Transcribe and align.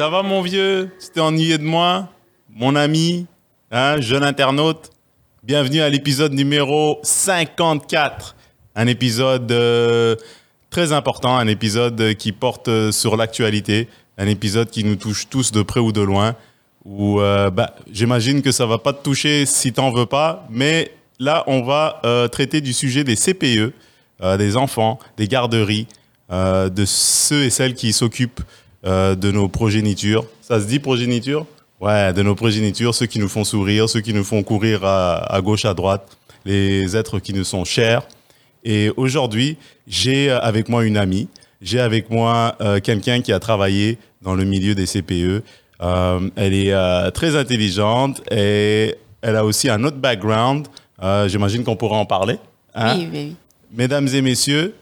Ça 0.00 0.08
va, 0.08 0.22
mon 0.22 0.40
vieux? 0.40 0.88
Tu 0.98 1.08
t'es 1.10 1.20
ennuyé 1.20 1.58
de 1.58 1.62
moi. 1.62 2.08
Mon 2.48 2.74
ami 2.74 3.26
hein, 3.70 4.00
Jeune 4.00 4.24
internaute. 4.24 4.88
Bienvenue 5.42 5.82
à 5.82 5.90
l'épisode 5.90 6.32
numéro 6.32 7.00
54. 7.02 8.34
Un 8.76 8.86
épisode 8.86 9.52
euh, 9.52 10.16
très 10.70 10.94
important, 10.94 11.36
un 11.36 11.46
épisode 11.48 12.14
qui 12.14 12.32
porte 12.32 12.68
euh, 12.68 12.92
sur 12.92 13.18
l'actualité, 13.18 13.88
un 14.16 14.26
épisode 14.26 14.70
qui 14.70 14.84
nous 14.84 14.96
touche 14.96 15.28
tous 15.28 15.52
de 15.52 15.60
près 15.60 15.80
ou 15.80 15.92
de 15.92 16.00
loin. 16.00 16.34
Où, 16.86 17.20
euh, 17.20 17.50
bah, 17.50 17.74
j'imagine 17.92 18.40
que 18.40 18.52
ça 18.52 18.64
va 18.64 18.78
pas 18.78 18.94
te 18.94 19.02
toucher 19.02 19.44
si 19.44 19.70
t'en 19.74 19.92
veux 19.92 20.06
pas, 20.06 20.46
mais 20.48 20.92
là, 21.18 21.44
on 21.46 21.60
va 21.60 22.00
traiter 22.32 22.62
du 22.62 22.72
sujet 22.72 23.04
des 23.04 23.16
CPE, 23.16 23.74
des 24.38 24.56
enfants, 24.56 24.98
des 25.18 25.28
garderies, 25.28 25.86
de 26.30 26.84
ceux 26.86 27.42
et 27.42 27.50
celles 27.50 27.74
qui 27.74 27.92
s'occupent 27.92 28.40
de 28.84 29.30
nos 29.30 29.48
progénitures. 29.48 30.24
Ça 30.40 30.60
se 30.60 30.66
dit 30.66 30.78
progéniture? 30.78 31.46
Ouais, 31.80 32.12
de 32.12 32.22
nos 32.22 32.34
progénitures, 32.34 32.94
ceux 32.94 33.06
qui 33.06 33.18
nous 33.18 33.28
font 33.28 33.42
sourire, 33.42 33.88
ceux 33.88 34.02
qui 34.02 34.12
nous 34.12 34.24
font 34.24 34.42
courir 34.42 34.84
à, 34.84 35.40
gauche, 35.42 35.64
à 35.64 35.72
droite, 35.72 36.18
les 36.44 36.94
êtres 36.94 37.20
qui 37.20 37.32
nous 37.32 37.44
sont 37.44 37.64
chers. 37.64 38.02
Et 38.64 38.90
aujourd'hui, 38.98 39.56
j'ai 39.86 40.30
avec 40.30 40.68
moi 40.68 40.84
une 40.84 40.98
amie, 40.98 41.28
j'ai 41.62 41.80
avec 41.80 42.10
moi 42.10 42.54
euh, 42.60 42.80
quelqu'un 42.80 43.22
qui 43.22 43.32
a 43.32 43.40
travaillé 43.40 43.96
dans 44.20 44.34
le 44.34 44.44
milieu 44.44 44.74
des 44.74 44.84
CPE. 44.84 45.42
Euh, 45.82 46.30
elle 46.36 46.52
est 46.52 46.72
euh, 46.72 47.10
très 47.10 47.34
intelligente 47.34 48.20
et 48.30 48.94
elle 49.22 49.36
a 49.36 49.46
aussi 49.46 49.70
un 49.70 49.82
autre 49.84 49.96
background. 49.96 50.66
J'imagine 51.28 51.64
qu'on 51.64 51.76
pourra 51.76 51.96
en 51.96 52.04
parler. 52.04 52.38
Hein? 52.74 52.94
Oui, 52.98 53.08
oui, 53.10 53.18
oui. 53.30 53.36
Mesdames 53.72 54.08
et 54.08 54.20
messieurs, 54.20 54.74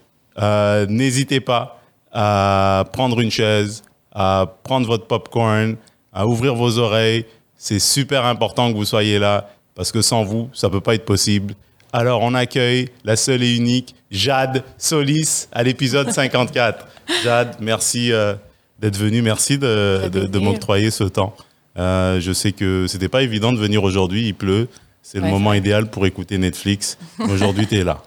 n'hésitez 0.88 1.38
pas 1.38 1.80
à 2.10 2.84
prendre 2.92 3.20
une 3.20 3.30
chaise, 3.30 3.84
à 4.18 4.52
prendre 4.64 4.84
votre 4.88 5.06
popcorn, 5.06 5.76
à 6.12 6.26
ouvrir 6.26 6.56
vos 6.56 6.78
oreilles. 6.78 7.24
C'est 7.56 7.78
super 7.78 8.24
important 8.24 8.72
que 8.72 8.76
vous 8.76 8.84
soyez 8.84 9.20
là 9.20 9.48
parce 9.76 9.92
que 9.92 10.02
sans 10.02 10.24
vous, 10.24 10.50
ça 10.52 10.66
ne 10.66 10.72
peut 10.72 10.80
pas 10.80 10.96
être 10.96 11.04
possible. 11.04 11.54
Alors, 11.92 12.22
on 12.22 12.34
accueille 12.34 12.88
la 13.04 13.14
seule 13.14 13.44
et 13.44 13.54
unique 13.54 13.94
Jade 14.10 14.64
Solis 14.76 15.46
à 15.52 15.62
l'épisode 15.62 16.10
54. 16.10 16.84
Jade, 17.22 17.56
merci 17.60 18.12
euh, 18.12 18.34
d'être 18.80 18.96
venue. 18.96 19.22
Merci 19.22 19.56
de, 19.56 20.08
de, 20.08 20.38
m'octroyer 20.40 20.90
ce 20.90 21.04
temps. 21.04 21.36
Euh, 21.78 22.18
je 22.20 22.32
sais 22.32 22.50
que 22.50 22.86
c'était 22.88 23.08
pas 23.08 23.22
évident 23.22 23.52
de 23.52 23.58
venir 23.58 23.84
aujourd'hui. 23.84 24.26
Il 24.26 24.34
pleut. 24.34 24.66
C'est 25.00 25.20
le 25.20 25.28
moment 25.28 25.54
idéal 25.54 25.86
pour 25.86 26.04
écouter 26.06 26.36
Netflix. 26.38 26.98
Aujourd'hui, 27.20 27.66
tu 27.66 27.78
es 27.78 27.84
là. 27.84 28.02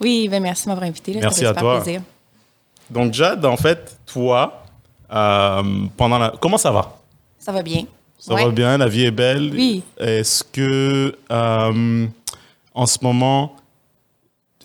Oui, 0.00 0.28
ben 0.28 0.42
merci 0.42 0.64
de 0.64 0.68
m'avoir 0.68 0.86
invité. 0.86 1.16
merci 1.18 1.46
à 1.46 1.54
toi. 1.54 1.80
Plaisir. 1.80 2.02
Donc, 2.90 3.14
Jade, 3.14 3.46
en 3.46 3.56
fait, 3.56 3.96
toi, 4.04 4.61
euh, 5.12 5.62
pendant 5.96 6.18
la... 6.18 6.32
comment 6.40 6.58
ça 6.58 6.70
va? 6.70 6.98
Ça 7.38 7.52
va 7.52 7.62
bien. 7.62 7.84
Ça 8.18 8.34
va 8.34 8.50
bien, 8.50 8.78
la 8.78 8.88
vie 8.88 9.04
est 9.04 9.10
belle. 9.10 9.50
Oui. 9.52 9.82
Est-ce 9.98 10.44
que, 10.44 11.16
euh, 11.30 12.06
en 12.74 12.86
ce 12.86 12.98
moment, 13.02 13.56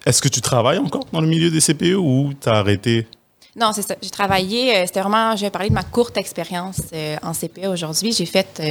est-ce 0.06 0.22
que 0.22 0.28
tu 0.28 0.42
travailles 0.42 0.78
encore 0.78 1.06
dans 1.12 1.22
le 1.22 1.28
milieu 1.28 1.50
des 1.50 1.59
CPE 1.59 1.95
ou 1.98 2.34
tu 2.39 2.48
as 2.48 2.54
arrêté? 2.54 3.08
Non, 3.56 3.72
c'est 3.73 3.81
ça. 3.81 3.95
J'ai 4.00 4.12
travaillé, 4.12 4.76
euh, 4.76 4.86
c'était 4.86 5.02
vraiment, 5.02 5.36
je 5.36 5.42
vais 5.42 5.50
parler 5.50 5.70
de 5.70 5.73
ma 5.73 5.84
courte 5.84 6.17
expérience 6.17 6.82
en 7.23 7.34
CPE 7.34 7.66
aujourd'hui. 7.67 8.11
J'ai 8.11 8.28
fait 8.28 8.61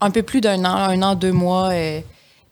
un 0.00 0.10
peu 0.10 0.22
plus 0.22 0.42
d'un 0.42 0.62
an, 0.64 0.76
un 0.76 1.02
an, 1.02 1.14
deux 1.14 1.32
mois 1.32 1.70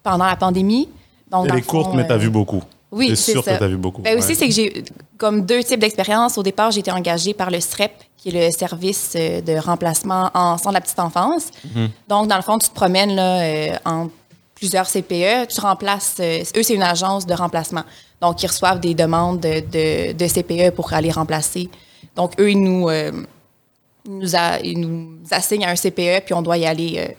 pendant 0.03 0.25
la 0.25 0.37
pandémie. 0.37 0.89
Donc, 1.31 1.47
Elle 1.51 1.59
est 1.59 1.63
courte, 1.63 1.95
mais 1.95 2.07
tu 2.07 2.13
as 2.13 2.17
vu 2.17 2.31
beaucoup. 2.31 2.63
Oui, 2.93 3.17
c'est 3.17 3.33
sûr 3.33 3.45
que 3.45 3.57
tu 3.57 3.65
as 3.65 3.69
vu 3.69 3.77
beaucoup. 3.77 4.03
Ben 4.03 4.19
aussi, 4.19 4.35
c'est 4.35 4.49
que 4.49 4.55
j'ai 4.55 4.85
comme 5.17 5.45
deux 5.45 5.63
types 5.63 5.79
d'expériences. 5.79 6.39
Au 6.39 6.43
départ, 6.43 6.71
j'ai 6.71 6.81
été 6.81 6.91
engagée 6.91 7.35
par 7.35 7.51
le 7.51 7.61
SREP, 7.61 7.93
qui 8.17 8.31
est 8.31 8.47
le 8.47 8.51
service 8.51 9.13
euh, 9.17 9.41
de 9.41 9.55
remplacement 9.55 10.31
en 10.35 10.59
centre 10.59 10.71
de 10.71 10.75
la 10.75 10.81
petite 10.81 10.99
enfance. 10.99 11.51
Mhm. 11.75 11.91
Donc, 12.09 12.29
dans 12.29 12.37
le 12.37 12.43
fond, 12.43 12.59
tu 12.59 12.69
te 12.69 12.75
promènes 12.75 13.15
là, 13.15 13.43
euh, 13.43 13.77
en 13.85 14.09
plusieurs 14.55 14.89
CPE, 14.89 15.49
tu 15.49 15.61
remplaces. 15.61 16.17
Euh, 16.21 16.43
eux, 16.57 16.63
c'est 16.63 16.75
une 16.75 16.83
agence 16.83 17.27
de 17.27 17.35
remplacement. 17.35 17.85
Donc, 18.21 18.43
ils 18.43 18.47
reçoivent 18.47 18.81
des 18.81 18.95
demandes 18.95 19.41
de, 19.41 20.13
de, 20.13 20.27
CPE 20.27 20.75
pour 20.75 20.93
aller 20.93 21.11
remplacer. 21.11 21.71
Donc, 22.17 22.39
eux, 22.41 22.51
ils 22.51 22.63
nous, 22.63 22.91
nous, 24.05 24.21
nous, 24.21 25.29
assignent 25.31 25.65
à 25.65 25.71
un 25.71 25.77
CPE, 25.77 26.25
puis 26.25 26.35
on 26.35 26.43
doit 26.43 26.59
y 26.59 26.67
aller 26.67 27.17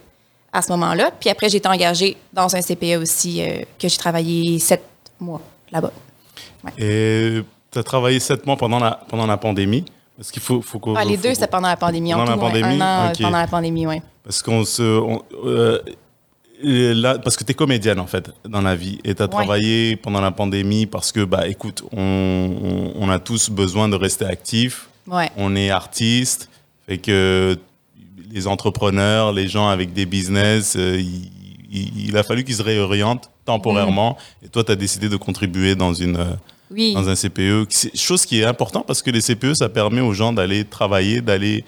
à 0.54 0.62
ce 0.62 0.72
moment-là. 0.74 1.10
Puis 1.20 1.32
après, 1.32 1.50
j'ai 1.50 1.58
été 1.58 1.68
engagée 1.68 2.18
dans 2.34 2.56
un 2.56 2.62
CPE 2.62 3.02
aussi, 3.02 3.42
que 3.80 3.88
j'ai 3.88 3.98
travaillé 3.98 4.60
sept 4.60 4.84
mois 5.20 5.42
là-bas. 5.72 5.92
Et 6.78 7.42
tu 7.72 7.80
as 7.80 7.84
travaillé 7.84 8.20
sept 8.20 8.46
mois 8.46 8.58
pendant 8.58 8.80
la, 8.80 9.00
pendant 9.08 9.26
la 9.26 9.38
pandémie. 9.38 9.86
Est-ce 10.20 10.32
qu'il 10.32 10.42
faut, 10.42 10.62
faut 10.62 10.80
ah, 10.96 11.04
les 11.04 11.18
deux, 11.18 11.34
c'est 11.34 11.50
pendant 11.50 11.68
la 11.68 11.78
pandémie. 11.78 12.12
Pendant 12.12 12.26
la 12.26 12.38
pandémie? 12.38 12.82
Un 12.82 13.10
an 13.10 13.12
pendant 13.20 13.38
la 13.38 13.48
pandémie, 13.48 13.88
oui. 13.88 14.02
Parce 14.24 14.44
qu'on 14.44 14.64
se... 14.64 14.84
Euh, 15.46 15.80
là, 16.64 17.18
parce 17.18 17.38
que 17.38 17.44
tu 17.44 17.52
es 17.52 17.56
comédienne, 17.56 18.00
en 18.00 18.06
fait, 18.06 18.32
dans 18.48 18.62
la 18.62 18.76
vie. 18.76 19.00
Et 19.04 19.16
tu 19.16 19.24
as 19.24 19.28
travaillé 19.28 19.96
pendant 19.96 20.22
la 20.22 20.32
pandémie 20.32 20.86
parce 20.86 21.12
que, 21.12 21.24
bah, 21.24 21.48
écoute, 21.48 21.84
on, 21.92 22.92
on, 22.96 23.10
a 23.10 23.18
tous 23.18 23.50
besoin 23.50 23.90
de 23.90 23.96
rester 23.96 24.26
actifs. 24.26 24.90
Ouais. 25.08 25.32
On 25.38 25.56
est 25.56 25.72
artiste. 25.72 26.50
Fait 26.88 27.00
que 27.00 27.58
les 28.32 28.48
entrepreneurs, 28.48 29.32
les 29.32 29.48
gens 29.48 29.70
avec 29.70 29.94
des 29.94 30.06
business, 30.06 30.76
euh, 30.78 31.02
il, 31.72 32.18
a 32.18 32.24
fallu 32.24 32.44
qu'ils 32.44 32.56
se 32.56 32.64
réorientent 32.64 33.31
temporairement. 33.46 34.18
Et 34.44 34.48
toi, 34.48 34.64
tu 34.64 34.72
as 34.72 34.76
décidé 34.76 35.10
de 35.10 35.18
contribuer 35.18 35.76
dans 35.76 35.94
une 35.94 36.18
euh, 36.18 36.94
dans 36.94 37.10
un 37.10 37.16
CPE. 37.16 37.68
Chose 37.96 38.26
qui 38.26 38.42
est 38.42 38.46
importante 38.46 38.86
parce 38.88 39.02
que 39.02 39.12
les 39.12 39.22
CPE, 39.22 39.54
ça 39.54 39.70
permet 39.70 40.02
aux 40.02 40.14
gens 40.14 40.34
d'aller 40.34 40.66
travailler, 40.66 41.22
d'aller 41.22 41.64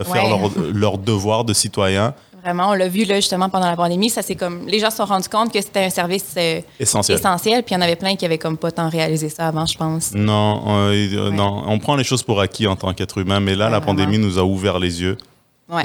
euh, 0.00 0.04
faire 0.04 0.28
leur, 0.28 0.50
leur, 0.72 0.98
devoir 0.98 1.44
de 1.44 1.52
citoyen. 1.52 2.14
Vraiment, 2.42 2.70
on 2.70 2.74
l'a 2.74 2.88
vu 2.88 3.04
là, 3.04 3.16
justement 3.16 3.48
pendant 3.48 3.70
la 3.70 3.76
pandémie, 3.76 4.10
ça 4.10 4.20
c'est 4.20 4.34
comme 4.34 4.66
les 4.66 4.78
gens 4.78 4.90
se 4.90 4.98
sont 4.98 5.06
rendus 5.06 5.30
compte 5.30 5.50
que 5.50 5.62
c'était 5.62 5.84
un 5.84 5.90
service 5.90 6.34
euh, 6.36 6.60
essentiel. 6.78 7.18
essentiel, 7.18 7.62
puis 7.62 7.74
il 7.74 7.78
y 7.78 7.80
en 7.80 7.80
avait 7.80 7.96
plein 7.96 8.16
qui 8.16 8.26
avaient 8.26 8.38
comme 8.38 8.58
pas 8.58 8.70
tant 8.70 8.90
réalisé 8.90 9.30
ça 9.30 9.48
avant, 9.48 9.64
je 9.64 9.78
pense. 9.78 10.12
Non, 10.12 10.62
euh, 10.66 11.30
non, 11.30 11.64
on 11.66 11.78
prend 11.78 11.96
les 11.96 12.04
choses 12.04 12.22
pour 12.22 12.40
acquis 12.40 12.66
en 12.66 12.76
tant 12.76 12.92
qu'être 12.92 13.16
humain, 13.16 13.40
mais 13.40 13.54
là 13.54 13.70
la 13.70 13.80
pandémie 13.80 14.18
nous 14.18 14.38
a 14.38 14.42
ouvert 14.42 14.78
les 14.78 15.00
yeux. 15.00 15.16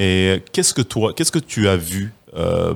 Et 0.02 0.44
qu'est-ce 0.52 0.74
que 0.74 0.82
toi, 0.82 1.14
qu'est-ce 1.14 1.32
que 1.32 1.40
tu 1.40 1.70
as 1.70 1.78
vu 1.78 2.12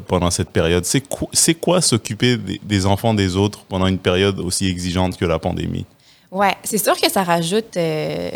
pendant 0.07 0.31
cette 0.31 0.49
période 0.49 0.83
C'est 0.85 1.01
quoi, 1.01 1.29
quoi 1.61 1.81
s'occuper 1.81 2.37
des, 2.37 2.59
des, 2.63 2.85
enfants 2.85 3.13
des 3.13 3.35
autres 3.35 3.59
pendant 3.69 3.87
une 3.87 3.99
période 3.99 4.39
aussi 4.39 4.67
exigeante 4.67 5.17
que 5.17 5.25
la 5.25 5.39
pandémie? 5.39 5.85
Oui, 6.33 6.47
c'est 6.63 6.79
sûr 6.79 6.99
que 6.99 7.09
ça 7.11 7.23
rajoute. 7.23 7.77
Euh, 7.77 8.31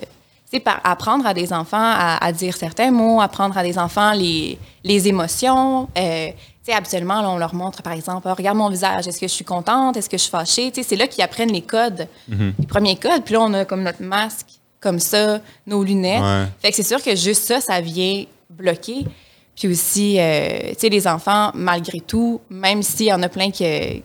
c'est 0.49 0.59
par 0.59 0.79
apprendre 0.83 1.25
à 1.25 1.33
des 1.33 1.51
enfants 1.51 1.77
à, 1.81 2.31
dire 2.31 2.55
certains 2.55 2.91
mots, 2.91 3.19
apprendre 3.19 3.57
à 3.57 3.63
des 3.63 3.77
enfants 3.77 4.13
les, 4.13 4.57
les 4.83 5.07
émotions. 5.07 5.89
Euh, 5.97 6.29
sais, 6.63 6.73
habituellement, 6.73 7.21
là, 7.21 7.29
on 7.29 7.37
leur 7.37 7.55
montre, 7.55 7.81
par 7.81 7.93
exemple, 7.93 8.29
regarde 8.29 8.57
mon 8.57 8.69
visage, 8.69 9.07
est-ce 9.07 9.19
que 9.19 9.27
je 9.27 9.33
suis 9.33 9.43
contente, 9.43 9.97
est-ce 9.97 10.09
que 10.09 10.17
je 10.17 10.21
suis 10.21 10.31
fâchée? 10.31 10.71
c'est 10.73 10.95
là 10.95 11.07
qu'ils 11.07 11.23
apprennent 11.23 11.51
les 11.51 11.61
codes, 11.61 12.07
mm-hmm. 12.29 12.53
les 12.59 12.65
premiers 12.67 12.95
codes. 12.95 13.23
Puis 13.25 13.33
là, 13.33 13.41
on 13.41 13.53
a 13.53 13.65
comme 13.65 13.83
notre 13.83 14.03
masque, 14.03 14.47
comme 14.79 14.99
ça, 14.99 15.39
nos 15.65 15.83
lunettes. 15.83 16.49
Fait 16.61 16.69
que 16.69 16.75
c'est 16.75 16.83
sûr 16.83 17.01
que 17.01 17.15
juste 17.15 17.45
ça, 17.45 17.59
ça 17.59 17.81
vient 17.81 18.23
bloquer. 18.49 19.05
Puis 19.57 19.67
aussi, 19.67 20.19
euh, 20.19 20.69
tu 20.69 20.75
sais, 20.79 20.89
les 20.89 21.07
enfants, 21.07 21.51
malgré 21.55 21.99
tout, 21.99 22.39
même 22.49 22.83
s'il 22.83 23.07
y 23.07 23.13
en 23.13 23.23
a 23.23 23.27
plein 23.29 23.49
qui, 23.49 24.03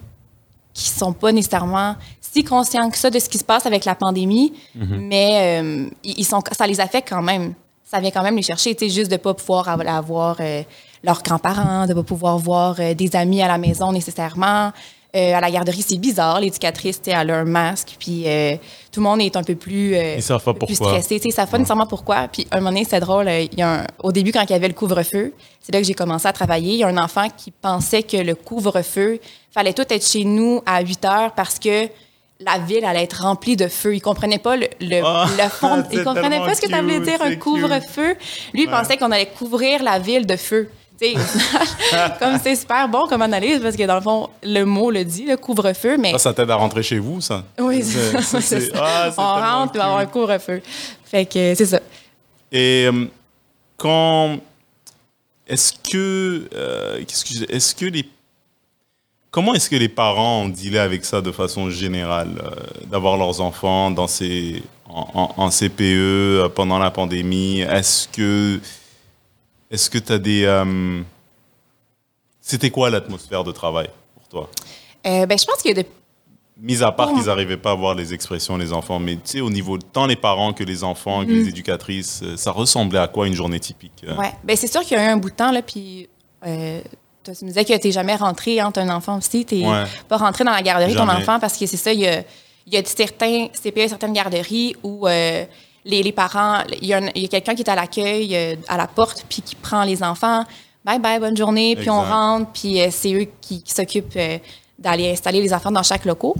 qui 0.72 0.88
sont 0.88 1.12
pas 1.12 1.30
nécessairement 1.30 1.96
si 2.32 2.44
conscients 2.44 2.88
que 2.90 2.96
ça 2.96 3.10
de 3.10 3.18
ce 3.18 3.28
qui 3.28 3.38
se 3.38 3.44
passe 3.44 3.66
avec 3.66 3.84
la 3.84 3.94
pandémie, 3.94 4.54
mhm. 4.74 5.06
mais 5.08 5.60
euh, 5.62 5.86
ils 6.02 6.24
sont, 6.24 6.42
ça 6.52 6.66
les 6.66 6.80
affecte 6.80 7.10
quand 7.10 7.22
même. 7.22 7.52
Ça 7.84 8.00
vient 8.00 8.10
quand 8.10 8.22
même 8.22 8.36
les 8.36 8.42
chercher, 8.42 8.74
tu 8.74 8.88
sais, 8.88 8.94
juste 8.94 9.10
de 9.10 9.18
pas 9.18 9.34
pouvoir 9.34 9.68
avoir 9.68 10.36
euh, 10.40 10.62
leurs 11.04 11.22
grands-parents, 11.22 11.86
de 11.86 11.92
pas 11.92 12.02
pouvoir 12.02 12.38
voir 12.38 12.76
euh, 12.78 12.94
des 12.94 13.14
amis 13.14 13.42
à 13.42 13.48
la 13.48 13.58
maison 13.58 13.92
nécessairement. 13.92 14.72
À 15.14 15.40
la 15.40 15.50
garderie, 15.50 15.82
c'est 15.82 15.98
bizarre. 15.98 16.40
L'éducatrice, 16.40 17.00
elle 17.06 17.30
a 17.30 17.38
un 17.38 17.44
masque, 17.44 17.96
puis 17.98 18.24
tout 18.90 19.00
le 19.00 19.04
monde 19.04 19.20
est 19.20 19.36
un 19.36 19.42
peu 19.42 19.54
plus, 19.54 19.94
ils 19.94 20.22
savent 20.22 20.42
pas 20.42 20.54
plus 20.54 20.74
stressé. 20.74 21.20
Ils 21.22 21.32
savent 21.32 21.50
pas 21.50 21.58
nécessairement 21.58 21.86
pourquoi. 21.86 22.28
Puis 22.28 22.46
un 22.50 22.58
moment 22.58 22.70
donné, 22.70 22.86
c'est 22.88 23.00
drôle. 23.00 23.28
Il 23.28 23.58
y 23.58 23.62
a 23.62 23.86
au 24.02 24.12
début, 24.12 24.32
quand 24.32 24.42
il 24.42 24.50
y 24.50 24.54
avait 24.54 24.68
le 24.68 24.74
couvre-feu, 24.74 25.34
c'est 25.60 25.72
là 25.72 25.80
que 25.80 25.86
j'ai 25.86 25.94
commencé 25.94 26.26
à 26.26 26.32
travailler. 26.32 26.72
Il 26.72 26.78
y 26.78 26.84
a 26.84 26.88
un 26.88 26.98
enfant 26.98 27.28
qui 27.36 27.50
pensait 27.50 28.02
que 28.02 28.16
le 28.16 28.34
couvre-feu, 28.34 29.20
fallait 29.52 29.74
tout 29.74 29.84
être 29.88 30.06
chez 30.06 30.24
nous 30.24 30.62
à 30.66 30.82
8 30.82 31.04
heures 31.04 31.32
parce 31.32 31.58
que 31.58 31.88
la 32.40 32.58
ville 32.58 32.84
allait 32.84 33.04
être 33.04 33.22
remplie 33.22 33.56
de 33.56 33.68
feu. 33.68 33.94
Il 33.94 34.00
comprenait 34.00 34.38
pas 34.38 34.56
le, 34.56 34.66
le, 34.80 35.00
ah, 35.04 35.28
fond. 35.48 35.84
Il 35.92 36.02
comprenait 36.02 36.40
pas 36.40 36.54
ce 36.54 36.60
que 36.60 36.68
ça 36.68 36.82
voulait 36.82 37.00
dire 37.00 37.22
un 37.22 37.36
couvre-feu. 37.36 38.16
Lui, 38.52 38.62
il 38.62 38.68
pensait 38.68 38.96
qu'on 38.96 39.10
allait 39.12 39.26
couvrir 39.26 39.82
la 39.82 39.98
ville 39.98 40.26
de 40.26 40.36
feu. 40.36 40.68
comme 42.18 42.38
c'est 42.42 42.56
super 42.56 42.88
bon 42.88 43.06
comme 43.06 43.22
analyse 43.22 43.60
parce 43.60 43.76
que 43.76 43.82
dans 43.84 43.96
le 43.96 44.00
fond, 44.00 44.30
le 44.42 44.64
mot 44.64 44.90
le 44.90 45.04
dit, 45.04 45.24
le 45.24 45.36
couvre-feu. 45.36 45.96
Mais... 45.98 46.12
Ça, 46.12 46.18
ça 46.18 46.34
t'aide 46.34 46.50
à 46.50 46.56
rentrer 46.56 46.82
chez 46.82 46.98
vous, 46.98 47.20
ça? 47.20 47.44
Oui, 47.58 47.82
c'est 47.82 48.72
ah, 48.74 49.10
On 49.16 49.22
rentre, 49.22 49.76
va 49.76 49.84
avoir 49.84 49.98
un 49.98 50.06
couvre-feu. 50.06 50.62
Fait 51.04 51.26
que 51.26 51.54
c'est 51.54 51.66
ça. 51.66 51.80
Et 52.50 52.88
euh, 52.92 53.06
quand. 53.76 54.38
Est-ce 55.46 55.72
que. 55.72 56.48
Euh, 56.54 57.02
est-ce 57.50 57.74
que 57.74 57.86
les 57.86 58.06
Comment 59.32 59.54
est-ce 59.54 59.70
que 59.70 59.76
les 59.76 59.88
parents 59.88 60.42
ont 60.42 60.48
dealé 60.50 60.78
avec 60.78 61.06
ça 61.06 61.22
de 61.22 61.32
façon 61.32 61.70
générale, 61.70 62.34
euh, 62.44 62.50
d'avoir 62.86 63.16
leurs 63.16 63.40
enfants 63.40 63.90
dans 63.90 64.06
ces, 64.06 64.62
en, 64.86 65.48
CPE 65.48 65.80
euh, 65.80 66.48
pendant 66.50 66.78
la 66.78 66.90
pandémie? 66.90 67.60
Est-ce 67.60 68.08
que 68.08 68.60
est-ce 69.72 69.90
que 69.90 69.98
tu 69.98 70.12
as 70.12 70.18
des. 70.18 70.44
euh, 70.44 71.00
C'était 72.40 72.70
quoi 72.70 72.90
l'atmosphère 72.90 73.44
de 73.44 73.52
travail 73.52 73.88
pour 74.14 74.28
toi? 74.28 74.50
Euh, 75.06 75.26
ben, 75.26 75.38
je 75.38 75.44
pense 75.44 75.62
que 75.62 75.72
de- 75.72 75.84
Mis 76.58 76.82
à 76.82 76.92
part 76.92 77.08
Oh. 77.10 77.16
qu'ils 77.16 77.26
n'arrivaient 77.26 77.56
pas 77.56 77.72
à 77.72 77.74
voir 77.74 77.94
les 77.96 78.14
expressions, 78.14 78.56
les 78.56 78.72
enfants, 78.72 79.00
mais 79.00 79.14
tu 79.16 79.20
sais, 79.24 79.40
au 79.40 79.50
niveau 79.50 79.78
de 79.78 79.82
tant 79.84 80.06
les 80.06 80.14
parents 80.16 80.52
que 80.52 80.62
les 80.62 80.84
enfants, 80.84 81.24
que 81.24 81.30
Mm-hmm. 81.30 81.34
les 81.34 81.48
éducatrices, 81.48 82.20
euh, 82.22 82.36
ça 82.36 82.52
ressemblait 82.52 83.00
à 83.00 83.08
quoi 83.08 83.26
une 83.26 83.34
journée 83.34 83.58
typique? 83.58 84.04
Ouais. 84.16 84.32
ben, 84.44 84.56
c'est 84.56 84.70
sûr 84.70 84.82
qu'il 84.82 84.96
y 84.96 85.00
a 85.00 85.04
eu 85.06 85.08
un 85.08 85.16
bout 85.16 85.30
de 85.30 85.34
temps, 85.34 85.50
là, 85.50 85.62
puis 85.62 86.08
euh, 86.46 86.80
tu 87.24 87.30
me 87.30 87.48
disais 87.48 87.64
que 87.64 87.76
tu 87.80 87.86
n'es 87.88 87.92
jamais 87.92 88.14
rentré 88.14 88.62
entre 88.62 88.78
un 88.80 88.90
enfant 88.94 89.16
aussi. 89.18 89.44
Tu 89.44 89.56
n'es 89.56 89.66
Ouais. 89.68 89.84
pas 90.08 90.18
rentré 90.18 90.44
dans 90.44 90.52
la 90.52 90.62
garderie, 90.62 90.94
ton 90.94 91.08
enfant, 91.08 91.40
parce 91.40 91.56
que 91.56 91.66
c'est 91.66 91.76
ça, 91.76 91.92
il 91.92 92.00
y 92.00 92.06
a, 92.06 92.22
y 92.66 92.76
a 92.76 92.84
certains 92.84 93.48
CPE, 93.48 93.88
certaines 93.88 94.12
garderies 94.12 94.76
où 94.84 95.08
euh, 95.08 95.44
les, 95.84 96.02
les 96.02 96.12
parents, 96.12 96.58
il 96.80 96.86
y 96.88 96.94
a, 96.94 96.98
a 96.98 97.10
quelqu'un 97.28 97.54
qui 97.54 97.62
est 97.62 97.68
à 97.70 97.74
l'accueil, 97.74 98.34
euh, 98.36 98.54
à 98.68 98.76
la 98.76 98.86
porte, 98.86 99.24
puis 99.28 99.42
qui 99.42 99.54
prend 99.56 99.84
les 99.84 100.02
enfants. 100.02 100.44
Bye 100.84 100.98
bye, 100.98 101.18
bonne 101.20 101.36
journée, 101.36 101.74
puis 101.76 101.90
on 101.90 102.00
rentre, 102.10 102.50
puis 102.52 102.80
euh, 102.80 102.88
c'est 102.90 103.12
eux 103.14 103.26
qui, 103.40 103.62
qui 103.62 103.72
s'occupent 103.72 104.14
euh, 104.16 104.38
d'aller 104.78 105.10
installer 105.12 105.40
les 105.40 105.52
enfants 105.52 105.70
dans 105.70 105.82
chaque 105.82 106.04
locaux. 106.04 106.34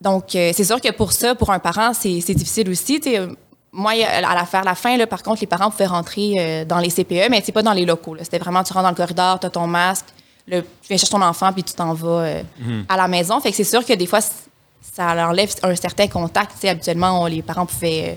Donc, 0.00 0.24
c'est 0.32 0.64
sûr 0.64 0.80
que 0.80 0.90
pour 0.92 1.12
ça, 1.12 1.34
pour 1.34 1.50
un 1.50 1.58
parent, 1.58 1.92
c'est 1.94 2.10
difficile 2.34 2.68
aussi. 2.68 3.00
Moi, 3.72 3.92
à 4.04 4.34
la, 4.34 4.44
faire 4.44 4.62
la 4.64 4.74
fin, 4.74 4.96
là, 4.96 5.06
par 5.06 5.22
contre, 5.22 5.40
les 5.40 5.46
parents 5.46 5.70
pouvaient 5.70 5.86
rentrer 5.86 6.64
dans 6.68 6.78
les 6.78 6.90
CPE, 6.90 7.30
mais 7.30 7.42
c'est 7.44 7.52
pas 7.52 7.62
dans 7.62 7.72
les 7.72 7.86
locaux. 7.86 8.14
C'était 8.20 8.38
vraiment, 8.38 8.62
tu 8.62 8.72
rentres 8.72 8.84
dans 8.84 8.90
le 8.90 8.96
corridor, 8.96 9.40
tu 9.40 9.46
as 9.46 9.50
ton 9.50 9.66
masque, 9.66 10.06
le- 10.46 10.60
tu 10.60 10.88
viens 10.88 10.96
chercher 10.98 11.12
ton 11.12 11.22
enfant, 11.22 11.52
puis 11.52 11.62
tu 11.62 11.72
t'en 11.72 11.94
vas 11.94 12.08
euh, 12.24 12.42
à 12.88 12.96
la 12.98 13.08
maison. 13.08 13.40
Fait 13.40 13.50
que 13.50 13.56
c'est 13.56 13.64
sûr 13.64 13.84
que 13.84 13.94
des 13.94 14.06
fois, 14.06 14.20
ça 14.20 15.26
enlève 15.28 15.50
un 15.62 15.74
certain 15.74 16.06
contact. 16.06 16.52
Tu 16.52 16.58
sais, 16.60 16.68
habituellement, 16.68 17.22
on- 17.22 17.26
les 17.26 17.40
parents 17.42 17.64
pouvaient 17.66 18.10
euh, 18.10 18.14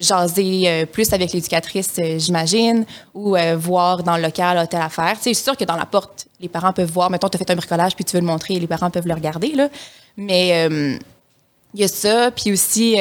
jaser 0.00 0.68
euh, 0.68 0.86
plus 0.86 1.12
avec 1.12 1.32
l'éducatrice, 1.32 1.92
euh, 1.98 2.18
j'imagine, 2.18 2.84
ou 3.14 3.36
euh, 3.36 3.56
voir 3.56 4.02
dans 4.02 4.16
le 4.16 4.22
local 4.22 4.66
telle 4.68 4.80
affaire. 4.80 5.16
C'est 5.20 5.34
sûr 5.34 5.56
que 5.56 5.64
dans 5.64 5.76
la 5.76 5.86
porte, 5.86 6.26
les 6.40 6.48
parents 6.48 6.72
peuvent 6.72 6.90
voir. 6.90 7.10
Mettons, 7.10 7.28
tu 7.28 7.36
as 7.36 7.38
fait 7.38 7.50
un 7.50 7.56
bricolage, 7.56 7.94
puis 7.94 8.04
tu 8.04 8.16
veux 8.16 8.20
le 8.20 8.26
montrer, 8.26 8.58
les 8.58 8.66
parents 8.66 8.90
peuvent 8.90 9.06
le 9.06 9.14
regarder. 9.14 9.52
Là. 9.52 9.68
Mais 10.16 10.68
il 11.74 11.80
y 11.80 11.84
a 11.84 11.88
ça. 11.88 12.30
Puis 12.30 12.52
aussi, 12.52 12.96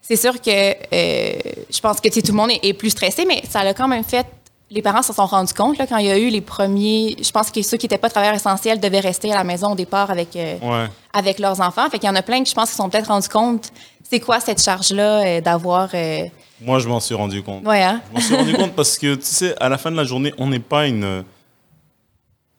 c'est 0.00 0.16
sûr 0.16 0.40
que 0.40 0.50
je 0.50 1.80
pense 1.80 2.00
que 2.00 2.08
tout 2.08 2.32
le 2.32 2.36
monde 2.36 2.50
est, 2.50 2.60
est 2.64 2.72
plus 2.74 2.90
stressé, 2.90 3.24
mais 3.24 3.42
ça 3.48 3.60
a 3.60 3.74
quand 3.74 3.88
même 3.88 4.04
fait. 4.04 4.26
Les 4.74 4.80
parents 4.80 5.02
s'en 5.02 5.12
sont 5.12 5.26
rendus 5.26 5.52
compte 5.52 5.76
là, 5.76 5.86
quand 5.86 5.98
il 5.98 6.06
y 6.06 6.10
a 6.10 6.18
eu 6.18 6.30
les 6.30 6.40
premiers. 6.40 7.14
Je 7.22 7.30
pense 7.30 7.50
que 7.50 7.60
ceux 7.60 7.76
qui 7.76 7.84
n'étaient 7.84 7.98
pas 7.98 8.08
travailleurs 8.08 8.34
essentiels 8.36 8.80
devaient 8.80 9.00
rester 9.00 9.30
à 9.30 9.36
la 9.36 9.44
maison 9.44 9.72
au 9.72 9.74
départ 9.74 10.10
avec, 10.10 10.34
euh, 10.34 10.56
Ouais. 10.62 10.86
avec 11.12 11.38
leurs 11.38 11.60
enfants. 11.60 11.88
Fait 11.90 11.98
qu'il 11.98 12.08
y 12.08 12.10
en 12.12 12.16
a 12.16 12.22
plein 12.22 12.42
qui, 12.42 12.50
je 12.50 12.54
pense, 12.54 12.70
qui 12.70 12.76
se 12.76 12.76
sont 12.78 12.88
peut-être 12.88 13.08
rendus 13.08 13.28
compte 13.28 13.70
c'est 14.08 14.20
quoi 14.20 14.40
cette 14.40 14.62
charge-là 14.62 15.24
euh, 15.26 15.40
d'avoir. 15.42 15.88
euh, 15.94 16.24
Moi, 16.60 16.78
je 16.78 16.88
m'en 16.88 17.00
suis 17.00 17.14
rendu 17.14 17.42
compte. 17.42 17.66
Ouais, 17.66 17.82
hein? 17.82 18.00
Je 18.10 18.14
m'en 18.14 18.20
suis 18.20 18.34
rendu 18.36 18.52
compte 18.54 18.72
parce 18.72 18.96
que, 18.98 19.14
tu 19.14 19.24
sais, 19.26 19.54
à 19.60 19.68
la 19.68 19.76
fin 19.78 19.90
de 19.90 19.96
la 19.96 20.04
journée, 20.04 20.32
on 20.38 20.46
n'est 20.48 20.58
pas 20.58 20.86
une. 20.86 21.24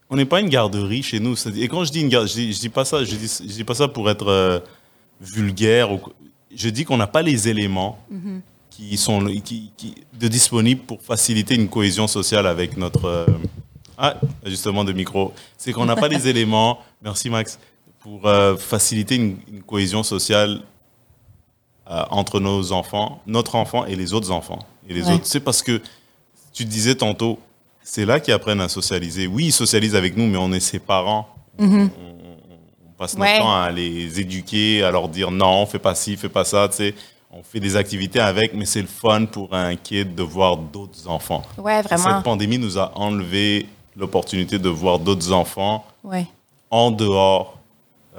On 0.10 0.16
n'est 0.16 0.26
pas 0.26 0.40
une 0.40 0.50
garderie 0.50 1.02
chez 1.04 1.20
nous. 1.20 1.36
Et 1.58 1.68
quand 1.68 1.84
je 1.84 1.92
dis 1.92 2.02
une 2.02 2.10
garderie, 2.10 2.30
je 2.32 2.36
dis, 2.36 2.54
je 2.54 2.60
dis 2.60 2.70
pas 2.70 2.86
ça, 2.86 3.04
je 3.04 3.16
dis, 3.16 3.38
je 3.42 3.54
dis 3.54 3.64
pas 3.64 3.74
ça 3.74 3.88
pour 3.88 4.10
être 4.10 4.64
vulgaire. 5.20 5.92
Ou, 5.92 6.00
je 6.56 6.70
dis 6.70 6.86
qu'on 6.86 6.98
n'a 6.98 7.08
pas 7.08 7.22
les 7.24 7.48
éléments 7.50 7.98
qui 8.76 8.98
sont 8.98 9.24
qui, 9.44 9.72
qui- 9.78 9.96
de 10.20 10.28
disponibles 10.28 10.82
pour 10.82 11.02
faciliter 11.02 11.56
une 11.56 11.70
cohésion 11.70 12.08
sociale 12.08 12.48
avec 12.48 12.76
notre. 12.78 13.06
euh, 13.06 13.26
ah, 13.98 14.16
ajustement 14.46 14.84
de 14.84 14.92
micro. 14.94 15.34
C'est 15.58 15.72
qu'on 15.72 15.86
n'a 15.86 15.96
pas 15.96 16.08
les 16.08 16.28
éléments. 16.32 16.80
Merci 17.02 17.30
Max 17.30 17.60
pour 18.00 18.26
euh, 18.28 18.58
faciliter 18.58 19.16
une, 19.16 19.38
une 19.52 19.62
cohésion 19.64 20.02
sociale 20.04 20.62
euh, 21.90 22.04
entre 22.10 22.40
nos 22.40 22.72
enfants, 22.72 23.22
notre 23.28 23.56
enfant 23.56 23.86
et 23.86 23.96
les 23.96 24.14
autres 24.14 24.32
enfants. 24.32 24.60
Et 24.90 24.94
les 24.94 25.04
Ouais. 25.08 25.14
autres, 25.14 25.26
c'est 25.26 25.40
parce 25.40 25.62
que 25.62 25.82
tu 26.52 26.66
disais 26.66 26.96
tantôt, 26.96 27.40
c'est 27.84 28.06
là 28.06 28.20
qu'ils 28.20 28.34
apprennent 28.34 28.62
à 28.62 28.70
socialiser. 28.70 29.28
Oui, 29.28 29.46
ils 29.48 29.52
socialisent 29.54 29.96
avec 29.96 30.18
nous, 30.18 30.26
mais 30.28 30.38
on 30.38 30.52
est 30.54 30.60
ses 30.60 30.80
parents. 30.80 31.28
On, 31.60 31.66
on- 31.68 31.90
on 32.88 32.92
passe 32.98 33.16
notre 33.18 33.32
Ouais. 33.32 33.38
temps 33.40 33.54
à 33.56 33.70
les 33.72 34.20
éduquer, 34.20 34.84
à 34.84 34.92
leur 34.92 35.08
dire 35.08 35.30
non, 35.32 35.66
fais 35.66 35.80
pas 35.80 35.94
ci, 35.96 36.18
fais 36.18 36.30
pas 36.30 36.44
ça. 36.46 36.68
Tu 36.70 36.78
sais, 36.78 36.96
on 37.36 37.42
fait 37.44 37.60
des 37.60 37.76
activités 37.76 38.20
avec, 38.20 38.54
mais 38.54 38.66
c'est 38.66 38.82
le 38.82 38.88
fun 38.88 39.26
pour 39.26 39.54
un 39.54 39.76
kid 39.76 40.14
de 40.16 40.24
voir 40.24 40.56
d'autres 40.58 41.08
enfants. 41.08 41.42
Ouais, 41.58 41.82
vraiment. 41.82 42.16
Cette 42.16 42.24
pandémie 42.24 42.58
nous 42.60 42.78
a 42.78 42.92
enlevé 42.96 43.66
l'opportunité 43.98 44.60
de 44.60 44.70
voir 44.70 45.00
d'autres 45.00 45.32
enfants 45.32 45.84
Ouais. 46.04 46.26
en 46.70 46.92
dehors 46.92 47.58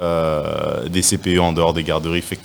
euh, 0.00 0.88
des 0.88 1.02
CPE, 1.02 1.38
en 1.38 1.52
dehors 1.52 1.72
des 1.72 1.84
garderies. 1.84 2.22
Fait 2.22 2.38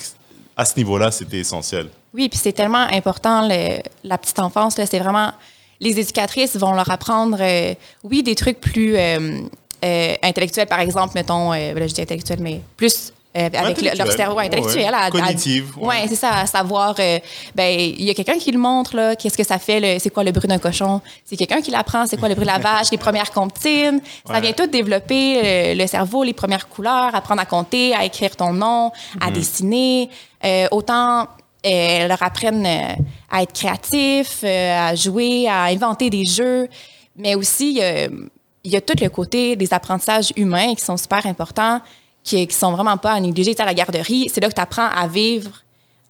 à 0.55 0.65
ce 0.65 0.75
niveau-là, 0.77 1.09
c'était 1.11 1.39
essentiel. 1.39 1.87
Oui, 2.13 2.27
puis 2.29 2.37
c'est 2.37 2.51
tellement 2.53 2.85
important, 2.91 3.47
le- 3.47 3.81
la 4.03 4.17
petite 4.17 4.39
enfance. 4.39 4.75
C'est 4.75 4.99
vraiment. 4.99 5.31
Les 5.79 5.97
éducatrices 5.99 6.57
vont 6.57 6.73
leur 6.73 6.89
apprendre, 6.91 7.37
euh, 7.39 7.73
oui, 8.03 8.21
des 8.21 8.35
trucs 8.35 8.59
plus 8.59 8.97
euh, 8.97 9.39
euh, 9.85 10.13
intellectuels, 10.21 10.67
par 10.67 10.81
exemple, 10.81 11.13
mettons, 11.15 11.53
euh, 11.53 11.73
là, 11.73 11.87
je 11.87 11.93
dis 11.93 12.01
intellectuel, 12.01 12.39
mais 12.41 12.59
plus. 12.75 13.13
Euh, 13.37 13.49
avec 13.53 13.81
le- 13.81 13.95
leur 13.97 14.11
cerveau 14.11 14.39
intellectuel. 14.39 14.91
ouais. 14.93 15.09
Cognitive, 15.11 15.73
Oui, 15.77 15.87
ouais. 15.87 16.05
c'est 16.07 16.15
ça, 16.15 16.31
à 16.37 16.45
savoir, 16.47 16.95
euh, 16.99 17.19
ben, 17.55 17.79
il 17.79 18.03
y 18.03 18.09
a 18.09 18.13
quelqu'un 18.15 18.37
qui 18.39 18.51
le 18.51 18.57
montre, 18.59 18.95
là, 18.95 19.15
qu'est-ce 19.15 19.37
que 19.37 19.43
ça 19.43 19.59
fait, 19.59 19.79
le- 19.79 19.99
c'est 19.99 20.09
quoi 20.09 20.23
le 20.23 20.31
bruit 20.31 20.47
d'un 20.47 20.57
cochon? 20.57 20.99
C'est 21.25 21.35
quelqu'un 21.37 21.61
qui 21.61 21.69
l'apprend, 21.69 22.07
c'est 22.07 22.17
quoi 22.17 22.27
le 22.27 22.35
bruit 22.35 22.47
de 22.47 22.51
la 22.51 22.57
vache, 22.59 22.89
les 22.91 22.97
premières 22.97 23.31
comptines? 23.31 24.01
Ça 24.25 24.33
Ouais. 24.33 24.41
vient 24.41 24.53
tout 24.53 24.65
développer 24.67 25.41
euh, 25.43 25.75
le 25.75 25.85
cerveau, 25.87 26.23
les 26.23 26.33
premières 26.33 26.67
couleurs, 26.67 27.13
apprendre 27.13 27.41
à 27.41 27.45
compter, 27.45 27.93
à 27.93 28.03
écrire 28.03 28.35
ton 28.35 28.51
nom, 28.51 28.91
Mhm. 29.15 29.21
à 29.27 29.31
dessiner. 29.31 30.09
Euh, 30.43 30.67
autant 30.71 31.27
leur 31.63 32.23
apprennent 32.23 32.65
à 33.29 33.43
être 33.43 33.53
créatifs, 33.53 34.39
euh, 34.43 34.89
à 34.89 34.95
jouer, 34.95 35.47
à 35.47 35.63
inventer 35.65 36.09
des 36.09 36.23
jeux, 36.25 36.67
mais 37.17 37.35
aussi 37.35 37.81
il 38.63 38.71
y 38.71 38.75
a 38.75 38.81
tout 38.81 38.93
le 39.01 39.09
côté 39.09 39.55
des 39.55 39.73
apprentissages 39.73 40.31
humains 40.37 40.73
qui 40.75 40.83
sont 40.83 40.97
super 40.97 41.25
importants, 41.25 41.81
qui, 42.29 42.47
qui 42.47 42.55
sont 42.55 42.71
vraiment 42.71 42.97
pas 42.97 43.13
à 43.13 43.19
négliger. 43.19 43.55
Tu 43.55 43.61
à 43.61 43.65
la 43.65 43.73
garderie, 43.73 44.29
c'est 44.31 44.41
là 44.41 44.49
que 44.49 44.53
tu 44.53 44.61
apprends 44.61 44.87
à 44.87 45.07
vivre 45.07 45.49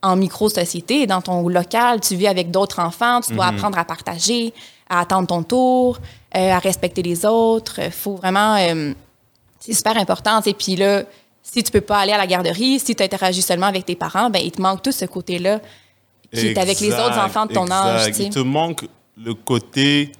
en 0.01 0.15
micro-société. 0.15 1.07
Dans 1.07 1.21
ton 1.21 1.47
local, 1.47 1.99
tu 2.01 2.15
vis 2.15 2.27
avec 2.27 2.51
d'autres 2.51 2.79
enfants, 2.79 3.21
tu 3.21 3.33
dois 3.33 3.47
apprendre 3.47 3.77
à 3.77 3.85
partager, 3.85 4.53
à 4.89 4.99
attendre 5.01 5.27
ton 5.27 5.43
tour, 5.43 5.97
euh, 6.35 6.51
à 6.51 6.59
respecter 6.59 7.01
les 7.01 7.25
autres. 7.25 7.79
Il 7.79 7.91
faut 7.91 8.15
vraiment... 8.15 8.55
euh, 8.57 8.93
c'est 9.59 9.73
super 9.73 9.97
important. 9.97 10.41
Et 10.41 10.53
puis 10.53 10.75
là, 10.75 11.03
si 11.43 11.63
tu 11.63 11.71
peux 11.71 11.81
pas 11.81 11.99
aller 11.99 12.13
à 12.13 12.17
la 12.17 12.27
garderie, 12.27 12.79
si 12.79 12.95
tu 12.95 13.03
interagis 13.03 13.41
seulement 13.41 13.67
avec 13.67 13.85
tes 13.85 13.95
parents, 13.95 14.29
ben 14.29 14.41
il 14.43 14.51
te 14.51 14.61
manque 14.61 14.81
tout 14.81 14.91
ce 14.91 15.05
côté-là 15.05 15.59
qui 16.33 16.47
est 16.47 16.57
avec 16.57 16.79
les 16.79 16.93
autres 16.93 17.17
enfants 17.17 17.45
de 17.45 17.53
ton 17.53 17.63
exact. 17.63 17.75
âge. 17.75 18.07
tu 18.07 18.13
sais. 18.13 18.23
Il 18.25 18.29
te 18.29 18.39
manque 18.39 18.85
le 19.17 19.33
côté, 19.33 20.11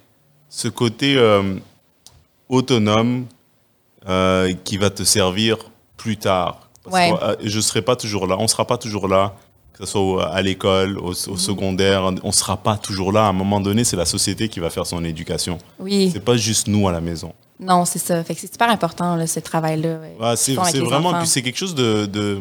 ce 0.48 0.68
côté 0.68 1.14
euh, 1.16 1.54
autonome 2.48 3.26
euh, 4.08 4.52
qui 4.64 4.76
va 4.76 4.90
te 4.90 5.04
servir 5.04 5.56
plus 6.02 6.16
tard. 6.16 6.68
Parce 6.84 6.94
Ouais. 6.96 7.10
que 7.12 7.24
euh, 7.24 7.36
je 7.44 7.56
ne 7.56 7.60
serai 7.62 7.82
pas 7.82 7.94
toujours 7.96 8.26
là, 8.26 8.36
on 8.38 8.44
ne 8.44 8.48
sera 8.48 8.66
pas 8.66 8.78
toujours 8.78 9.06
là, 9.06 9.34
que 9.74 9.84
ce 9.84 9.92
soit 9.92 10.26
à 10.28 10.40
l'école, 10.42 10.98
au, 10.98 11.10
au 11.10 11.36
secondaire, 11.36 12.02
on 12.22 12.28
ne 12.28 12.32
sera 12.32 12.56
pas 12.56 12.76
toujours 12.76 13.12
là. 13.12 13.26
À 13.26 13.28
un 13.28 13.32
moment 13.34 13.60
donné, 13.60 13.84
c'est 13.84 13.96
la 13.96 14.06
société 14.06 14.48
qui 14.48 14.60
va 14.60 14.70
faire 14.70 14.86
son 14.86 15.04
éducation. 15.04 15.58
Oui, 15.78 16.10
C'est 16.12 16.24
pas 16.24 16.36
juste 16.36 16.68
nous 16.68 16.88
à 16.88 16.92
la 16.92 17.00
maison. 17.02 17.32
non, 17.58 17.84
c'est 17.84 17.98
ça. 17.98 18.24
Fait 18.24 18.34
que 18.34 18.40
c'est 18.40 18.50
super 18.52 18.70
important, 18.70 19.16
là, 19.16 19.26
ce 19.26 19.40
travail-là. 19.40 19.98
ouais, 20.20 20.36
c'est 20.36 20.54
vraiment, 20.54 21.10
enfants. 21.10 21.18
puis 21.20 21.28
c'est 21.28 21.42
quelque 21.42 21.58
chose 21.58 21.74
de. 21.74 22.06
de- 22.06 22.40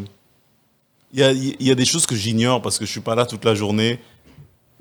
Il 1.14 1.20
y 1.20 1.24
a, 1.24 1.32
y 1.34 1.72
a 1.72 1.76
des 1.76 1.86
choses 1.86 2.06
que 2.06 2.16
j'ignore 2.16 2.62
parce 2.62 2.78
que 2.80 2.86
je 2.86 2.92
suis 2.92 3.02
pas 3.02 3.16
là 3.16 3.26
toute 3.26 3.44
la 3.44 3.56
journée. 3.56 4.00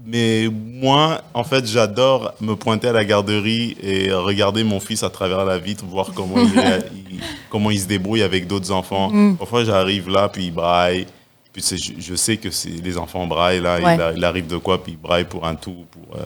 Mais 0.04 0.48
moi, 0.48 1.22
en 1.34 1.42
fait, 1.42 1.66
j'adore 1.66 2.32
me 2.40 2.54
pointer 2.54 2.88
à 2.88 2.92
la 2.92 3.04
garderie 3.04 3.76
et 3.82 4.12
regarder 4.12 4.62
mon 4.62 4.78
fils 4.78 5.02
à 5.02 5.10
travers 5.10 5.44
la 5.44 5.58
vitre, 5.58 5.84
voir 5.84 6.12
comment 6.14 6.36
il, 6.38 7.20
comment 7.50 7.70
il 7.70 7.80
se 7.80 7.86
débrouille 7.86 8.22
avec 8.22 8.46
d'autres 8.46 8.70
enfants. 8.70 9.10
Mm. 9.10 9.36
Parfois, 9.36 9.64
j'arrive 9.64 10.08
là, 10.08 10.28
puis 10.28 10.46
il 10.46 10.52
braille. 10.52 11.06
Puis 11.52 11.64
je, 11.68 11.92
je 11.98 12.14
sais 12.14 12.36
que 12.36 12.48
les 12.82 12.96
enfants 12.96 13.26
braillent 13.26 13.60
là. 13.60 13.80
Ouais. 13.80 14.14
Il, 14.16 14.24
arrive 14.24 14.46
de 14.46 14.56
quoi, 14.56 14.82
puis 14.82 14.92
il 14.92 14.98
braille 14.98 15.24
pour 15.24 15.46
un 15.46 15.56
tout. 15.56 15.84
Pour, 15.90 16.16
euh, 16.16 16.24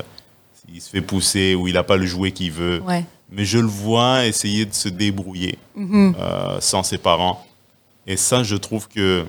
il 0.72 0.80
se 0.80 0.90
fait 0.90 1.00
pousser 1.00 1.54
ou 1.54 1.68
il 1.68 1.74
n'a 1.74 1.82
pas 1.82 1.96
le 1.96 2.06
jouet 2.06 2.32
qu'il 2.32 2.50
veut 2.50 2.80
Ouais. 2.86 3.04
mais 3.30 3.44
je 3.44 3.58
le 3.58 3.66
vois 3.66 4.26
essayer 4.26 4.64
de 4.64 4.72
se 4.72 4.88
débrouiller 4.88 5.58
euh, 5.78 6.60
sans 6.60 6.82
ses 6.82 6.98
parents. 6.98 7.44
Et 8.06 8.16
ça, 8.16 8.42
je 8.42 8.56
trouve 8.56 8.88
que 8.88 9.24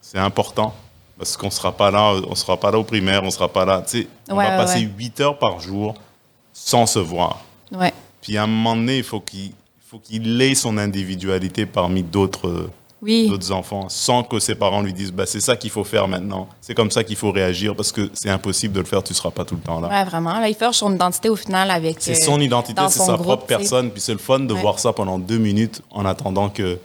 c'est 0.00 0.18
important 0.18 0.74
parce 1.18 1.36
qu'on 1.36 1.50
sera 1.50 1.72
pas 1.72 1.90
là, 1.90 2.14
on 2.28 2.34
sera 2.34 2.56
pas 2.58 2.70
là 2.70 2.78
au 2.78 2.84
primaire, 2.84 3.22
on 3.24 3.30
sera 3.30 3.48
pas 3.48 3.64
là. 3.64 3.82
Tu 3.86 4.02
sais, 4.02 4.08
on 4.28 4.36
Ouais, 4.36 4.44
va 4.44 4.50
ouais, 4.50 4.56
passer 4.56 4.78
ouais. 4.80 4.90
8 4.98 5.20
heures 5.20 5.38
par 5.38 5.60
jour 5.60 5.94
sans 6.52 6.86
se 6.86 6.98
voir. 6.98 7.40
Puis 8.22 8.36
à 8.36 8.42
un 8.44 8.46
moment 8.46 8.76
donné, 8.76 8.98
il 8.98 9.04
faut 9.04 9.20
qu'il 9.20 9.52
faut 9.88 9.98
qu'il 9.98 10.40
ait 10.42 10.54
son 10.54 10.78
individualité 10.78 11.64
parmi 11.64 12.02
d'autres 12.02 12.68
Oui. 13.02 13.28
d'autres 13.28 13.52
enfants, 13.52 13.88
sans 13.88 14.24
que 14.24 14.38
ses 14.40 14.54
parents 14.56 14.80
lui 14.82 14.92
disent 14.92 15.12
bah, 15.12 15.26
c'est 15.26 15.40
ça 15.40 15.54
qu'il 15.56 15.70
faut 15.70 15.84
faire 15.84 16.08
maintenant, 16.08 16.48
c'est 16.60 16.74
comme 16.74 16.90
ça 16.90 17.04
qu'il 17.04 17.14
faut 17.16 17.30
réagir 17.30 17.76
parce 17.76 17.92
que 17.92 18.10
c'est 18.14 18.30
impossible 18.30 18.74
de 18.74 18.80
le 18.80 18.86
faire, 18.86 19.02
tu 19.04 19.14
seras 19.14 19.30
pas 19.30 19.44
tout 19.44 19.54
le 19.54 19.60
temps 19.60 19.78
là. 19.80 19.88
Ouais, 19.88 20.04
vraiment. 20.04 20.38
Là, 20.40 20.48
il 20.48 20.54
forge 20.56 20.76
son 20.76 20.92
identité 20.94 21.28
au 21.28 21.36
final 21.36 21.70
avec. 21.70 21.96
C'est 22.00 22.12
euh, 22.20 22.24
son 22.26 22.40
identité, 22.40 22.82
c'est 22.88 22.98
sa 22.98 23.12
groupe, 23.12 23.26
propre 23.26 23.46
personne. 23.46 23.90
Puis 23.90 24.00
c'est 24.00 24.12
le 24.12 24.18
fun 24.18 24.40
de 24.40 24.52
Ouais. 24.54 24.60
voir 24.60 24.78
ça 24.80 24.92
pendant 24.92 25.18
deux 25.18 25.38
minutes 25.38 25.82
en 25.90 26.04
attendant 26.04 26.48
que, 26.48 26.78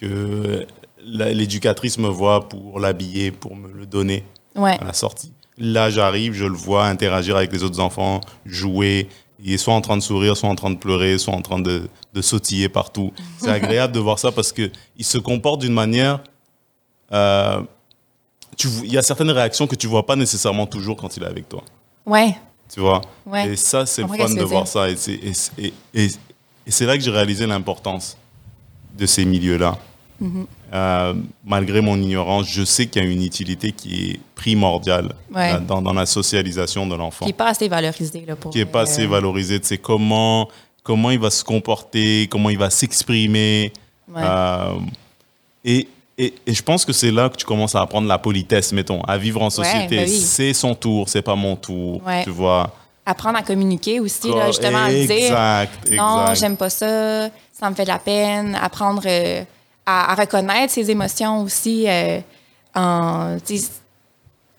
que 0.00 0.66
l'éducatrice 1.10 1.98
me 1.98 2.08
voit 2.08 2.48
pour 2.48 2.80
l'habiller, 2.80 3.30
pour 3.30 3.56
me 3.56 3.72
le 3.72 3.86
donner 3.86 4.24
Ouais. 4.54 4.76
à 4.80 4.84
la 4.84 4.92
sortie. 4.92 5.32
là, 5.60 5.90
j'arrive, 5.90 6.34
je 6.34 6.44
le 6.44 6.56
vois 6.56 6.86
interagir 6.86 7.36
avec 7.36 7.52
les 7.52 7.62
autres 7.64 7.80
enfants, 7.80 8.20
jouer. 8.46 9.08
Il 9.42 9.52
est 9.52 9.56
soit 9.58 9.74
en 9.74 9.80
train 9.80 9.96
de 9.96 10.02
sourire, 10.02 10.36
soit 10.36 10.48
en 10.48 10.54
train 10.54 10.70
de 10.70 10.76
pleurer, 10.76 11.18
soit 11.18 11.34
en 11.34 11.42
train 11.42 11.58
de, 11.60 11.88
de 12.14 12.22
sautiller 12.22 12.68
partout. 12.68 13.12
C'est 13.38 13.50
agréable 13.60 13.92
de 13.92 13.98
voir 14.00 14.18
ça 14.20 14.30
parce 14.32 14.52
qu'il 14.52 14.70
se 15.00 15.18
comporte 15.18 15.60
d'une 15.60 15.72
manière. 15.72 16.20
euh, 17.12 17.60
tu 18.56 18.68
Il 18.84 18.92
y 18.92 18.98
a 18.98 19.02
certaines 19.02 19.30
réactions 19.30 19.66
que 19.66 19.74
tu 19.76 19.86
vois 19.86 20.06
pas 20.06 20.16
nécessairement 20.16 20.66
toujours 20.66 20.96
quand 20.96 21.16
il 21.16 21.22
est 21.22 21.26
avec 21.26 21.48
toi. 21.48 21.62
Ouais. 22.06 22.36
Tu 22.72 22.80
vois? 22.80 23.00
Ouais. 23.26 23.50
Et 23.52 23.56
ça, 23.56 23.86
c'est 23.86 24.02
fun 24.06 24.34
de 24.34 24.42
voir 24.42 24.64
dire. 24.64 24.72
ça. 24.72 24.88
Et 24.90 24.96
c'est 24.96 25.14
et 25.14 25.34
c'est- 25.34 25.52
et- 25.58 25.72
et- 25.94 26.06
et 26.66 26.70
c'est 26.70 26.84
là 26.86 26.96
que 26.96 27.02
j'ai 27.02 27.10
réalisé 27.10 27.46
l'importance 27.46 28.16
de 28.96 29.06
ces 29.06 29.24
milieux-là. 29.24 29.78
Euh, 30.74 31.14
malgré 31.44 31.80
mon 31.80 31.96
ignorance, 31.96 32.46
je 32.48 32.64
sais 32.64 32.86
qu'il 32.86 33.02
y 33.02 33.06
a 33.06 33.08
une 33.08 33.22
utilité 33.22 33.72
qui 33.72 34.10
est 34.10 34.20
primordiale 34.34 35.12
Ouais. 35.34 35.60
dans, 35.60 35.80
dans 35.80 35.92
la 35.92 36.06
socialisation 36.06 36.86
de 36.86 36.94
l'enfant, 36.96 37.24
Qui 37.24 37.30
n'est 37.30 37.36
pas 37.36 37.48
assez 37.48 37.68
valorisé. 37.68 38.24
Là, 38.26 38.34
pour, 38.36 38.50
qui 38.50 38.58
n'est 38.58 38.64
pas 38.66 38.82
assez 38.82 39.06
valorisé. 39.06 39.60
Tu 39.60 39.66
sais, 39.68 39.78
comment, 39.78 40.48
comment 40.82 41.10
il 41.10 41.18
va 41.20 41.30
se 41.30 41.44
comporter, 41.44 42.26
comment 42.30 42.50
il 42.50 42.58
va 42.58 42.70
s'exprimer. 42.70 43.72
Ouais. 44.12 44.22
Euh, 44.24 44.72
et, 45.64 45.86
et, 46.18 46.34
et 46.46 46.54
je 46.54 46.62
pense 46.62 46.84
que 46.84 46.92
c'est 46.92 47.12
là 47.12 47.28
que 47.28 47.36
tu 47.36 47.44
commences 47.46 47.74
à 47.76 47.80
apprendre 47.82 48.08
la 48.08 48.18
politesse, 48.18 48.72
mettons, 48.72 49.00
à 49.02 49.18
vivre 49.18 49.40
en 49.42 49.50
société. 49.50 49.96
bah 49.98 50.02
oui. 50.06 50.18
C'est 50.18 50.52
son 50.52 50.74
tour, 50.74 51.08
c'est 51.08 51.22
pas 51.22 51.36
mon 51.36 51.54
tour. 51.56 52.02
Ouais. 52.06 52.24
Tu 52.24 52.30
vois 52.30 52.74
Apprendre 53.06 53.38
à 53.38 53.42
communiquer 53.42 54.00
aussi, 54.00 54.28
là, 54.28 54.48
justement, 54.48 54.84
à 54.84 54.90
dire 54.90 55.10
Exact, 55.10 55.90
non, 55.92 56.20
exact. 56.22 56.34
j'aime 56.40 56.56
pas 56.58 56.68
ça, 56.68 57.28
ça 57.52 57.70
me 57.70 57.74
fait 57.74 57.84
de 57.84 57.88
la 57.88 57.98
peine. 57.98 58.54
Apprendre 58.60 59.00
euh, 59.06 59.44
à, 59.88 60.12
à 60.12 60.14
reconnaître 60.14 60.72
ses 60.72 60.90
émotions 60.90 61.42
aussi. 61.42 61.86
euh, 61.88 62.20
en, 62.74 63.36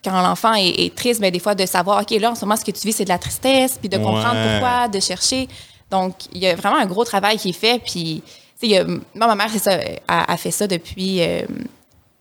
quand 0.04 0.22
l'enfant 0.22 0.54
est, 0.54 0.70
est 0.86 0.96
triste, 0.96 1.20
ben, 1.20 1.30
des 1.30 1.40
fois, 1.40 1.56
de 1.56 1.66
savoir, 1.66 2.02
OK, 2.02 2.12
là, 2.12 2.32
en 2.32 2.36
ce 2.36 2.46
moment, 2.46 2.56
ce 2.56 2.64
que 2.64 2.72
tu 2.72 2.88
vis, 2.88 2.94
c'est 2.94 3.04
de 3.04 3.10
la 3.10 3.18
tristesse, 3.18 3.78
puis 3.78 3.90
de 3.90 3.98
comprendre 3.98 4.36
pourquoi, 4.60 4.88
de 4.88 5.00
chercher. 5.00 5.48
Donc, 5.92 6.16
il 6.34 6.42
y 6.42 6.48
a 6.48 6.56
vraiment 6.56 6.78
un 6.78 6.86
gros 6.86 7.04
travail 7.04 7.38
qui 7.38 7.50
est 7.50 7.54
fait. 7.54 7.80
Puis, 7.84 8.24
tu 8.26 8.32
sais, 8.32 8.68
il 8.68 8.70
y 8.72 8.78
a- 8.78 8.86
moi, 8.86 9.28
ma 9.28 9.36
mère, 9.36 9.50
ça, 9.60 9.78
a, 10.08 10.32
a 10.32 10.38
fait 10.38 10.52
ça 10.52 10.68
depuis 10.68 11.22
euh, 11.22 11.42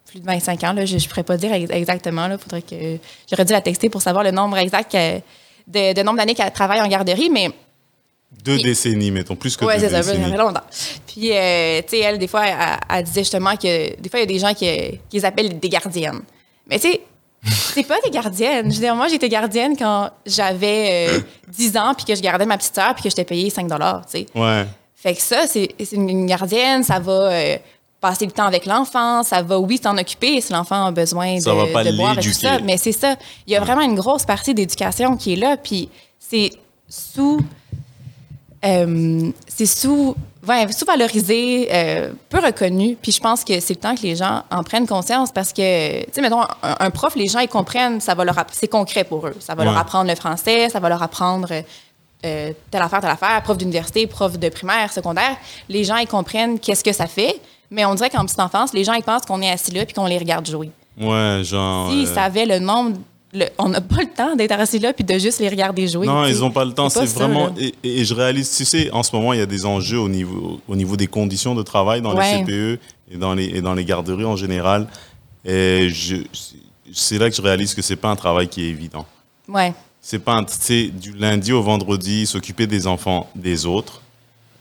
plus 0.06 0.18
de 0.20 0.24
25 0.26 0.64
ans. 0.64 0.72
Là. 0.72 0.84
Je 0.86 0.96
ne 0.96 1.00
pourrais 1.08 1.22
pas 1.22 1.36
dire 1.36 1.52
ex- 1.52 1.70
exactement. 1.70 2.26
Il 2.26 2.38
faudrait 2.38 2.62
que 2.62 2.98
j'aurais 3.30 3.44
dû 3.44 3.52
la 3.52 3.60
texter 3.60 3.88
pour 3.88 4.02
savoir 4.02 4.24
le 4.24 4.32
nombre 4.32 4.56
exact 4.58 4.90
que- 4.90 5.18
de, 5.68 5.92
de 5.94 6.02
nombre 6.02 6.16
d'années 6.18 6.34
qu'elle 6.34 6.50
travaille 6.50 6.80
en 6.80 6.88
garderie. 6.88 7.30
Mais 7.30 7.50
Deux 8.44 8.54
Puis- 8.54 8.62
décennies, 8.64 9.10
mettons, 9.10 9.36
plus 9.36 9.56
que 9.56 9.64
oui, 9.64 9.74
deux 9.74 9.80
c'est 9.80 9.88
ça, 9.90 10.02
ça 10.02 10.12
décennies. 10.12 10.30
fait 10.32 10.36
longtemps. 10.38 10.60
Puis, 11.06 11.32
euh, 11.32 11.80
tu 11.82 11.88
sais, 11.88 11.98
elle, 12.00 12.18
des 12.18 12.28
fois, 12.28 12.46
elle, 12.46 12.56
elle 12.90 13.04
disait 13.04 13.22
justement 13.22 13.56
que 13.56 14.00
des 14.00 14.08
fois, 14.08 14.20
il 14.20 14.22
y 14.22 14.24
a 14.24 14.26
des 14.26 14.38
gens 14.38 14.54
qui, 14.54 14.66
qui 15.08 15.16
les 15.16 15.24
appellent 15.24 15.58
des 15.58 15.68
gardiennes. 15.68 16.20
Mais 16.68 16.78
tu 16.78 16.88
sais, 16.88 17.00
c'est 17.44 17.84
pas 17.86 17.96
des 18.04 18.10
gardiennes. 18.10 18.70
Je 18.70 18.76
veux 18.76 18.82
dire, 18.82 18.94
moi, 18.94 19.08
j'étais 19.08 19.28
gardienne 19.28 19.76
quand 19.76 20.10
j'avais 20.26 21.08
euh, 21.10 21.20
10 21.48 21.76
ans, 21.78 21.94
puis 21.94 22.04
que 22.04 22.14
je 22.14 22.20
gardais 22.20 22.46
ma 22.46 22.58
petite 22.58 22.74
sœur, 22.74 22.94
puis 22.94 23.02
que 23.04 23.08
j'étais 23.10 23.24
payée 23.24 23.48
5 23.50 23.66
tu 23.68 23.76
sais. 24.08 24.26
Ouais. 24.34 24.66
Fait 24.94 25.14
que 25.14 25.22
ça, 25.22 25.46
c'est 25.46 25.74
une 25.92 26.26
gardienne, 26.26 26.82
ça 26.82 26.98
va 26.98 27.12
euh, 27.32 27.56
passer 28.00 28.26
le 28.26 28.32
temps 28.32 28.46
avec 28.46 28.66
l'enfant, 28.66 29.22
ça 29.22 29.42
va, 29.42 29.58
oui, 29.58 29.80
s'en 29.82 29.96
occuper 29.96 30.40
si 30.40 30.52
l'enfant 30.52 30.86
a 30.86 30.90
besoin 30.90 31.36
de, 31.36 31.40
Ça 31.40 31.54
va 31.54 31.66
pas 31.66 31.84
de 31.84 31.96
boire 31.96 32.18
et 32.18 32.22
tout 32.22 32.32
ça. 32.32 32.58
Mais 32.60 32.76
c'est 32.76 32.92
ça. 32.92 33.16
Il 33.46 33.52
y 33.52 33.56
a 33.56 33.60
vraiment 33.60 33.82
une 33.82 33.94
grosse 33.94 34.24
partie 34.24 34.54
d'éducation 34.54 35.16
qui 35.16 35.32
est 35.34 35.36
là, 35.36 35.56
puis 35.56 35.88
c'est 36.18 36.50
sous. 36.88 37.40
Euh, 38.64 39.30
c'est 39.46 39.66
sous. 39.66 40.14
Ouais, 40.46 40.70
sous-valorisé, 40.72 41.68
euh, 41.70 42.10
peu 42.30 42.38
reconnu. 42.38 42.96
Puis 43.02 43.12
je 43.12 43.20
pense 43.20 43.44
que 43.44 43.60
c'est 43.60 43.74
le 43.74 43.80
temps 43.80 43.94
que 43.94 44.02
les 44.02 44.16
gens 44.16 44.44
en 44.50 44.62
prennent 44.62 44.86
conscience 44.86 45.30
parce 45.30 45.52
que, 45.52 46.04
tu 46.04 46.12
sais, 46.12 46.20
mettons, 46.22 46.40
un, 46.40 46.76
un 46.80 46.90
prof, 46.90 47.16
les 47.16 47.26
gens, 47.26 47.40
ils 47.40 47.48
comprennent, 47.48 48.00
ça 48.00 48.14
va 48.14 48.24
leur 48.24 48.36
c'est 48.52 48.68
concret 48.68 49.04
pour 49.04 49.26
eux. 49.26 49.34
Ça 49.40 49.54
va 49.54 49.64
leur 49.64 49.76
apprendre 49.76 50.08
le 50.08 50.14
français, 50.14 50.70
ça 50.70 50.80
va 50.80 50.88
leur 50.88 51.02
apprendre 51.02 51.48
euh, 51.52 52.52
telle 52.70 52.82
affaire, 52.82 53.00
telle 53.00 53.10
affaire, 53.10 53.42
prof 53.42 53.58
d'université, 53.58 54.06
prof 54.06 54.38
de 54.38 54.48
primaire, 54.48 54.92
secondaire. 54.92 55.36
Les 55.68 55.84
gens, 55.84 55.96
ils 55.96 56.06
comprennent 56.06 56.58
qu'est-ce 56.58 56.82
que 56.82 56.92
ça 56.92 57.06
fait. 57.06 57.40
Mais 57.70 57.84
on 57.84 57.94
dirait 57.94 58.10
qu'en 58.10 58.24
petite 58.24 58.40
enfance, 58.40 58.72
les 58.72 58.84
gens, 58.84 58.94
ils 58.94 59.02
pensent 59.02 59.26
qu'on 59.26 59.42
est 59.42 59.50
assis 59.50 59.72
là 59.72 59.84
puis 59.84 59.94
qu'on 59.94 60.06
les 60.06 60.18
regarde 60.18 60.48
jouer. 60.48 60.70
Ouais, 60.98 61.42
genre. 61.44 61.90
S'ils 61.90 62.08
savaient 62.08 62.46
le 62.46 62.58
nombre. 62.58 62.96
Le- 63.32 63.46
on 63.58 63.68
n'a 63.68 63.80
pas 63.80 64.00
le 64.02 64.08
temps 64.14 64.36
d'être 64.36 64.52
assis 64.52 64.78
là 64.78 64.92
puis 64.92 65.04
de 65.04 65.18
juste 65.18 65.38
les 65.40 65.48
regarder 65.48 65.86
jouer. 65.88 66.06
Non, 66.06 66.24
ils 66.24 66.38
n'ont 66.38 66.50
pas 66.50 66.64
le 66.64 66.72
temps. 66.72 66.88
C'est 66.88 67.04
vraiment. 67.06 67.54
Et, 67.58 67.74
et 67.82 68.04
je 68.04 68.14
réalise, 68.14 68.50
tu 68.56 68.64
sais, 68.64 68.90
en 68.90 69.02
ce 69.02 69.14
moment, 69.14 69.32
il 69.32 69.38
y 69.38 69.42
a 69.42 69.46
des 69.46 69.66
enjeux 69.66 69.98
au 69.98 70.08
niveau, 70.08 70.60
au 70.68 70.76
niveau 70.76 70.96
des 70.96 71.06
conditions 71.06 71.54
de 71.54 71.62
travail 71.62 72.00
dans 72.02 72.14
Ouais. 72.16 72.38
les 72.38 72.44
CPE 72.44 72.80
et 73.12 73.16
dans 73.16 73.34
les, 73.34 73.44
et 73.46 73.60
dans 73.60 73.74
les 73.74 73.84
garderies 73.84 74.24
en 74.24 74.36
général. 74.36 74.86
Et 75.44 75.88
c'est 76.92 77.18
là 77.18 77.28
que 77.30 77.36
je 77.36 77.42
réalise 77.42 77.74
que 77.74 77.82
c'est 77.82 77.96
pas 77.96 78.08
un 78.10 78.16
travail 78.16 78.48
qui 78.48 78.62
est 78.64 78.68
évident. 78.68 79.06
Ouais. 79.48 79.72
C'est 80.00 80.18
pas 80.20 80.34
un, 80.34 80.42
du 80.42 81.12
lundi 81.12 81.52
au 81.52 81.62
vendredi, 81.62 82.26
s'occuper 82.26 82.66
des 82.66 82.86
enfants 82.86 83.28
des 83.34 83.66
autres, 83.66 84.00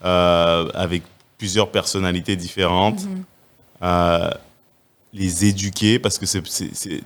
euh, 0.03 0.69
avec 0.73 1.03
plusieurs 1.37 1.69
personnalités 1.71 2.35
différentes, 2.35 2.99
Mm-hmm. 3.01 3.83
euh, 3.83 4.29
les 5.13 5.45
éduquer, 5.45 5.99
parce 5.99 6.17
que 6.17 6.25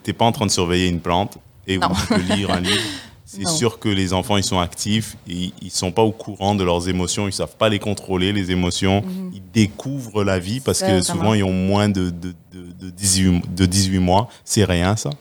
t'es 0.03 0.13
pas 0.13 0.25
en 0.25 0.32
train 0.32 0.46
de 0.46 0.51
surveiller 0.51 0.88
une 0.88 1.00
plante 1.00 1.38
et 1.74 1.78
Non. 1.78 1.90
de 1.90 2.36
lire 2.36 2.51
un 2.51 2.60
livre. 2.62 2.78
C'est 3.25 3.48
sûr 3.48 3.80
que 3.80 3.88
les 3.88 4.12
enfants, 4.12 4.36
ils 4.36 4.44
sont 4.44 4.60
actifs, 4.60 5.16
ils, 5.25 5.54
ils 5.62 5.72
sont 5.72 5.94
pas 5.94 6.01
au 6.01 6.12
courant 6.12 6.54
de 6.54 6.66
leurs 6.66 6.90
émotions, 6.90 7.30
ils 7.30 7.34
savent 7.34 7.56
pas 7.56 7.70
les 7.70 7.80
contrôler, 7.80 8.34
les 8.34 8.51
émotions. 8.51 9.06
Ils 9.34 9.42
découvrent 9.54 10.25
la 10.25 10.38
vie 10.38 10.60
parce 10.60 10.82
que 10.82 11.01
souvent, 11.01 11.34
ils 11.34 11.44
ont 11.44 11.54
moins 11.54 11.88
de, 11.88 12.10
de, 12.10 12.34
de, 12.51 12.72
de 12.78 12.90
18, 12.90 13.56
de 13.56 13.66
18 13.66 14.00
mois. 14.00 14.28
C'est 14.44 14.66
rien, 14.66 14.98
ça. 14.98 15.12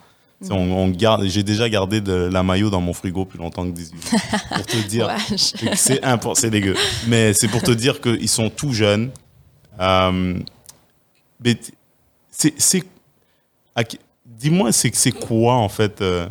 Sais, 0.43 0.53
On, 0.53 0.57
on 0.73 0.89
garde, 0.89 1.25
j'ai 1.27 1.43
déjà 1.45 1.69
gardé 1.69 2.01
de 2.01 2.13
la 2.13 2.43
maillot 2.43 2.69
dans 2.71 2.81
mon 2.81 2.95
frigo 2.95 3.27
plus 3.27 3.39
longtemps 3.39 3.65
que 3.65 3.77
18 3.77 3.95
mois. 4.13 4.21
Pour 4.57 4.67
te 4.67 4.89
dire, 4.89 5.09
c'est 5.77 6.51
dégueu. 6.51 6.75
Mais 7.07 7.33
c'est 7.35 7.49
pour 7.49 7.63
te 7.63 7.71
dire 7.71 8.01
qu'ils 8.01 8.29
sont 8.29 8.51
tout 8.51 8.73
jeunes. 8.73 9.11
Euh, 9.79 10.39
mais 11.45 11.57
c'est, 12.31 12.83
dis-moi, 14.27 14.73
c'est, 14.73 14.95
c'est 14.95 15.13
quoi 15.13 15.55
en 15.55 15.69
fait 15.69 16.01
euh, 16.01 16.27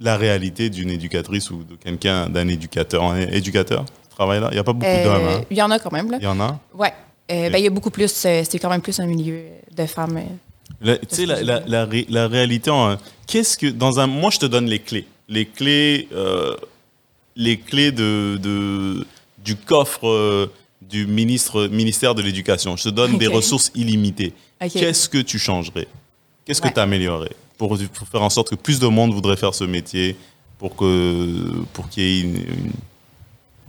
la 0.00 0.16
réalité 0.16 0.70
d'une 0.70 0.90
éducatrice 0.90 1.50
ou 1.50 1.64
de 1.64 1.74
quelqu'un, 1.76 2.28
d'un 2.28 2.46
éducateur, 2.48 3.02
un 3.04 3.18
éducateur 3.20 3.84
travaille 4.10 4.40
là 4.40 4.48
Il 4.50 4.54
n'y 4.54 4.60
a 4.60 4.64
pas 4.64 4.72
beaucoup 4.72 4.86
Euh, 4.90 5.04
d'hommes. 5.04 5.28
hein? 5.28 5.44
Il 5.50 5.56
y 5.56 5.62
en 5.62 5.70
a 5.70 5.78
quand 5.78 5.92
même, 5.92 6.10
là. 6.10 6.18
Il 6.20 6.24
y 6.24 6.28
en 6.28 6.40
a? 6.40 6.58
Ouais. 6.74 6.92
Euh, 7.30 7.50
ben, 7.50 7.58
il 7.58 7.64
y 7.64 7.66
a 7.66 7.70
beaucoup 7.70 7.90
plus. 7.90 8.24
euh, 8.26 8.42
c'est 8.48 8.58
quand 8.58 8.70
même 8.70 8.80
plus 8.80 8.98
un 9.00 9.06
milieu 9.06 9.40
de 9.76 9.86
femmes. 9.86 10.18
euh. 10.84 10.96
Tu 11.08 11.16
sais, 11.16 11.26
la, 11.26 11.42
la, 11.42 11.60
la, 11.66 11.84
ré- 11.84 12.06
la 12.08 12.28
réalité, 12.28 12.70
en, 12.70 12.96
qu'est-ce 13.26 13.58
que 13.58 13.66
dans 13.66 13.98
un, 14.00 14.06
moi 14.06 14.30
je 14.30 14.38
te 14.38 14.46
donne 14.46 14.66
les 14.66 14.78
clés, 14.78 15.06
les 15.28 15.46
clés, 15.46 16.08
euh, 16.12 16.56
les 17.36 17.58
clés 17.58 17.90
de, 17.92 18.38
de 18.40 19.06
du 19.44 19.56
coffre 19.56 20.50
du 20.82 21.06
ministre 21.06 21.66
ministère 21.68 22.14
de 22.14 22.22
l'éducation. 22.22 22.76
Je 22.76 22.84
te 22.84 22.88
donne 22.90 23.18
des 23.18 23.26
ressources 23.26 23.70
illimitées. 23.74 24.32
Qu'est-ce 24.60 25.08
que 25.08 25.18
tu 25.18 25.38
changerais? 25.38 25.86
Qu'est-ce 26.44 26.62
Ouais. 26.62 26.68
que 26.70 26.74
tu 26.74 26.80
améliorerais 26.80 27.32
pour, 27.58 27.76
pour 27.92 28.08
faire 28.08 28.22
en 28.22 28.30
sorte 28.30 28.50
que 28.50 28.54
plus 28.54 28.78
de 28.78 28.86
monde 28.86 29.12
voudrait 29.12 29.36
faire 29.36 29.54
ce 29.54 29.64
métier, 29.64 30.16
pour 30.58 30.74
que 30.74 31.62
pour 31.72 31.88
qu'il 31.88 32.02
y 32.02 32.06
ait 32.06 32.20
une, 32.22 32.36
une, 32.36 32.72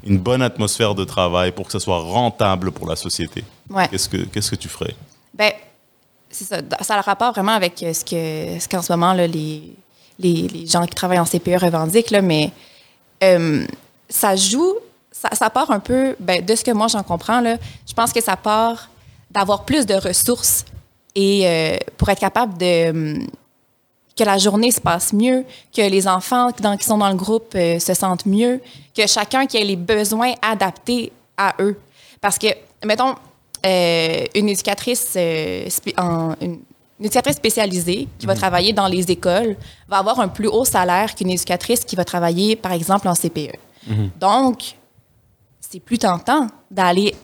une 0.03 0.17
bonne 0.17 0.41
atmosphère 0.41 0.95
de 0.95 1.03
travail, 1.03 1.51
pour 1.51 1.65
que 1.65 1.71
ça 1.71 1.79
soit 1.79 1.99
rentable 1.99 2.71
pour 2.71 2.87
la 2.87 2.95
société. 2.95 3.43
Ouais. 3.69 3.87
Qu'est-ce 3.89 4.07
que 4.07 4.17
qu'est-ce 4.17 4.51
que 4.51 4.55
tu 4.55 4.69
ferais? 4.69 4.95
Ben, 5.33 5.51
c'est 6.29 6.45
ça. 6.45 6.61
Ça 6.81 6.93
a 6.93 6.97
le 6.97 7.03
rapport 7.03 7.33
vraiment 7.33 7.51
avec 7.51 7.83
euh, 7.83 7.93
ce 7.93 8.05
que 8.05 8.59
ce 8.59 8.67
qu'en 8.69 8.81
ce 8.81 8.93
moment, 8.93 9.13
là, 9.13 9.27
les, 9.27 9.63
les, 10.19 10.47
les 10.47 10.67
gens 10.67 10.85
qui 10.85 10.95
travaillent 10.95 11.19
en 11.19 11.25
CPE 11.25 11.57
revendiquent, 11.61 12.11
là, 12.11 12.21
mais 12.21 12.51
euh, 13.23 13.65
ça 14.07 14.35
joue, 14.35 14.75
ça, 15.11 15.29
ça 15.33 15.49
part 15.49 15.71
un 15.71 15.79
peu, 15.79 16.15
ben, 16.19 16.45
de 16.45 16.55
ce 16.55 16.63
que 16.63 16.71
moi 16.71 16.87
j'en 16.87 17.03
comprends, 17.03 17.41
là, 17.41 17.57
je 17.87 17.93
pense 17.93 18.13
que 18.13 18.21
ça 18.21 18.37
part 18.37 18.89
d'avoir 19.31 19.65
plus 19.65 19.85
de 19.85 19.95
ressources 19.95 20.65
et 21.15 21.47
euh, 21.47 21.77
pour 21.97 22.09
être 22.09 22.19
capable 22.19 22.57
de. 22.57 23.19
Que 24.19 24.23
la 24.25 24.37
journée 24.37 24.71
se 24.71 24.81
passe 24.81 25.13
mieux, 25.13 25.45
que 25.75 25.81
les 25.81 26.05
enfants 26.07 26.49
dans- 26.59 26.75
qui 26.77 26.83
sont 26.85 26.97
dans 26.97 27.09
le 27.09 27.15
groupe 27.15 27.53
euh, 27.55 27.79
se 27.79 27.93
sentent 27.93 28.25
mieux, 28.25 28.59
que 28.95 29.07
chacun 29.07 29.45
qui 29.45 29.55
ait 29.57 29.63
les 29.63 29.77
besoins 29.77 30.33
adaptés 30.41 31.11
à 31.37 31.55
eux. 31.59 31.79
Parce 32.19 32.37
que, 32.37 32.47
mettons, 32.85 33.15
euh, 33.65 34.25
une 34.35 34.49
éducatrice 34.49 35.13
euh, 35.15 35.67
en- 35.97 36.35
une, 36.41 36.59
une 36.99 37.05
éducatrice 37.05 37.37
spécialisée 37.37 38.09
qui 38.19 38.25
va 38.25 38.35
travailler 38.35 38.73
dans 38.73 38.87
les 38.87 39.09
écoles 39.09 39.55
va 39.87 39.97
avoir 39.99 40.19
un 40.19 40.27
plus 40.27 40.47
haut 40.49 40.65
salaire 40.65 41.15
qu'une 41.15 41.29
éducatrice 41.29 41.85
qui 41.85 41.95
va 41.95 42.03
travailler, 42.03 42.57
par 42.57 42.73
exemple, 42.73 43.07
en 43.07 43.15
CPE. 43.15 43.55
Donc, 44.19 44.75
c'est 45.61 45.79
plus 45.79 45.97
tentant 45.97 46.47
d'aller 46.69 47.15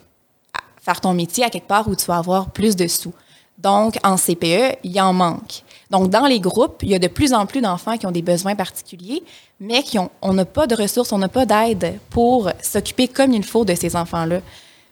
faire 0.80 1.00
ton 1.00 1.12
métier 1.12 1.44
à 1.44 1.50
quelque 1.50 1.66
part 1.68 1.86
où 1.88 1.94
tu 1.94 2.06
vas 2.06 2.16
avoir 2.16 2.48
plus 2.50 2.74
de 2.74 2.86
sous. 2.86 3.12
Donc, 3.58 3.96
en 4.02 4.16
CPE, 4.16 4.78
il 4.82 4.98
en 5.00 5.12
manque. 5.12 5.62
Donc, 5.90 6.10
dans 6.10 6.26
les 6.26 6.40
groupes, 6.40 6.82
il 6.82 6.90
y 6.90 6.94
a 6.94 6.98
de 6.98 7.06
plus 7.06 7.32
en 7.32 7.46
plus 7.46 7.60
d'enfants 7.60 7.96
qui 7.96 8.06
ont 8.06 8.10
des 8.10 8.22
besoins 8.22 8.54
particuliers, 8.54 9.22
mais 9.60 9.82
qui 9.82 9.98
ont, 9.98 10.10
on 10.20 10.32
n'a 10.32 10.44
pas 10.44 10.66
de 10.66 10.74
ressources, 10.74 11.12
on 11.12 11.18
n'a 11.18 11.28
pas 11.28 11.46
d'aide 11.46 11.98
pour 12.10 12.50
s'occuper 12.60 13.08
comme 13.08 13.32
il 13.32 13.44
faut 13.44 13.64
de 13.64 13.74
ces 13.74 13.94
enfants-là. 13.94 14.40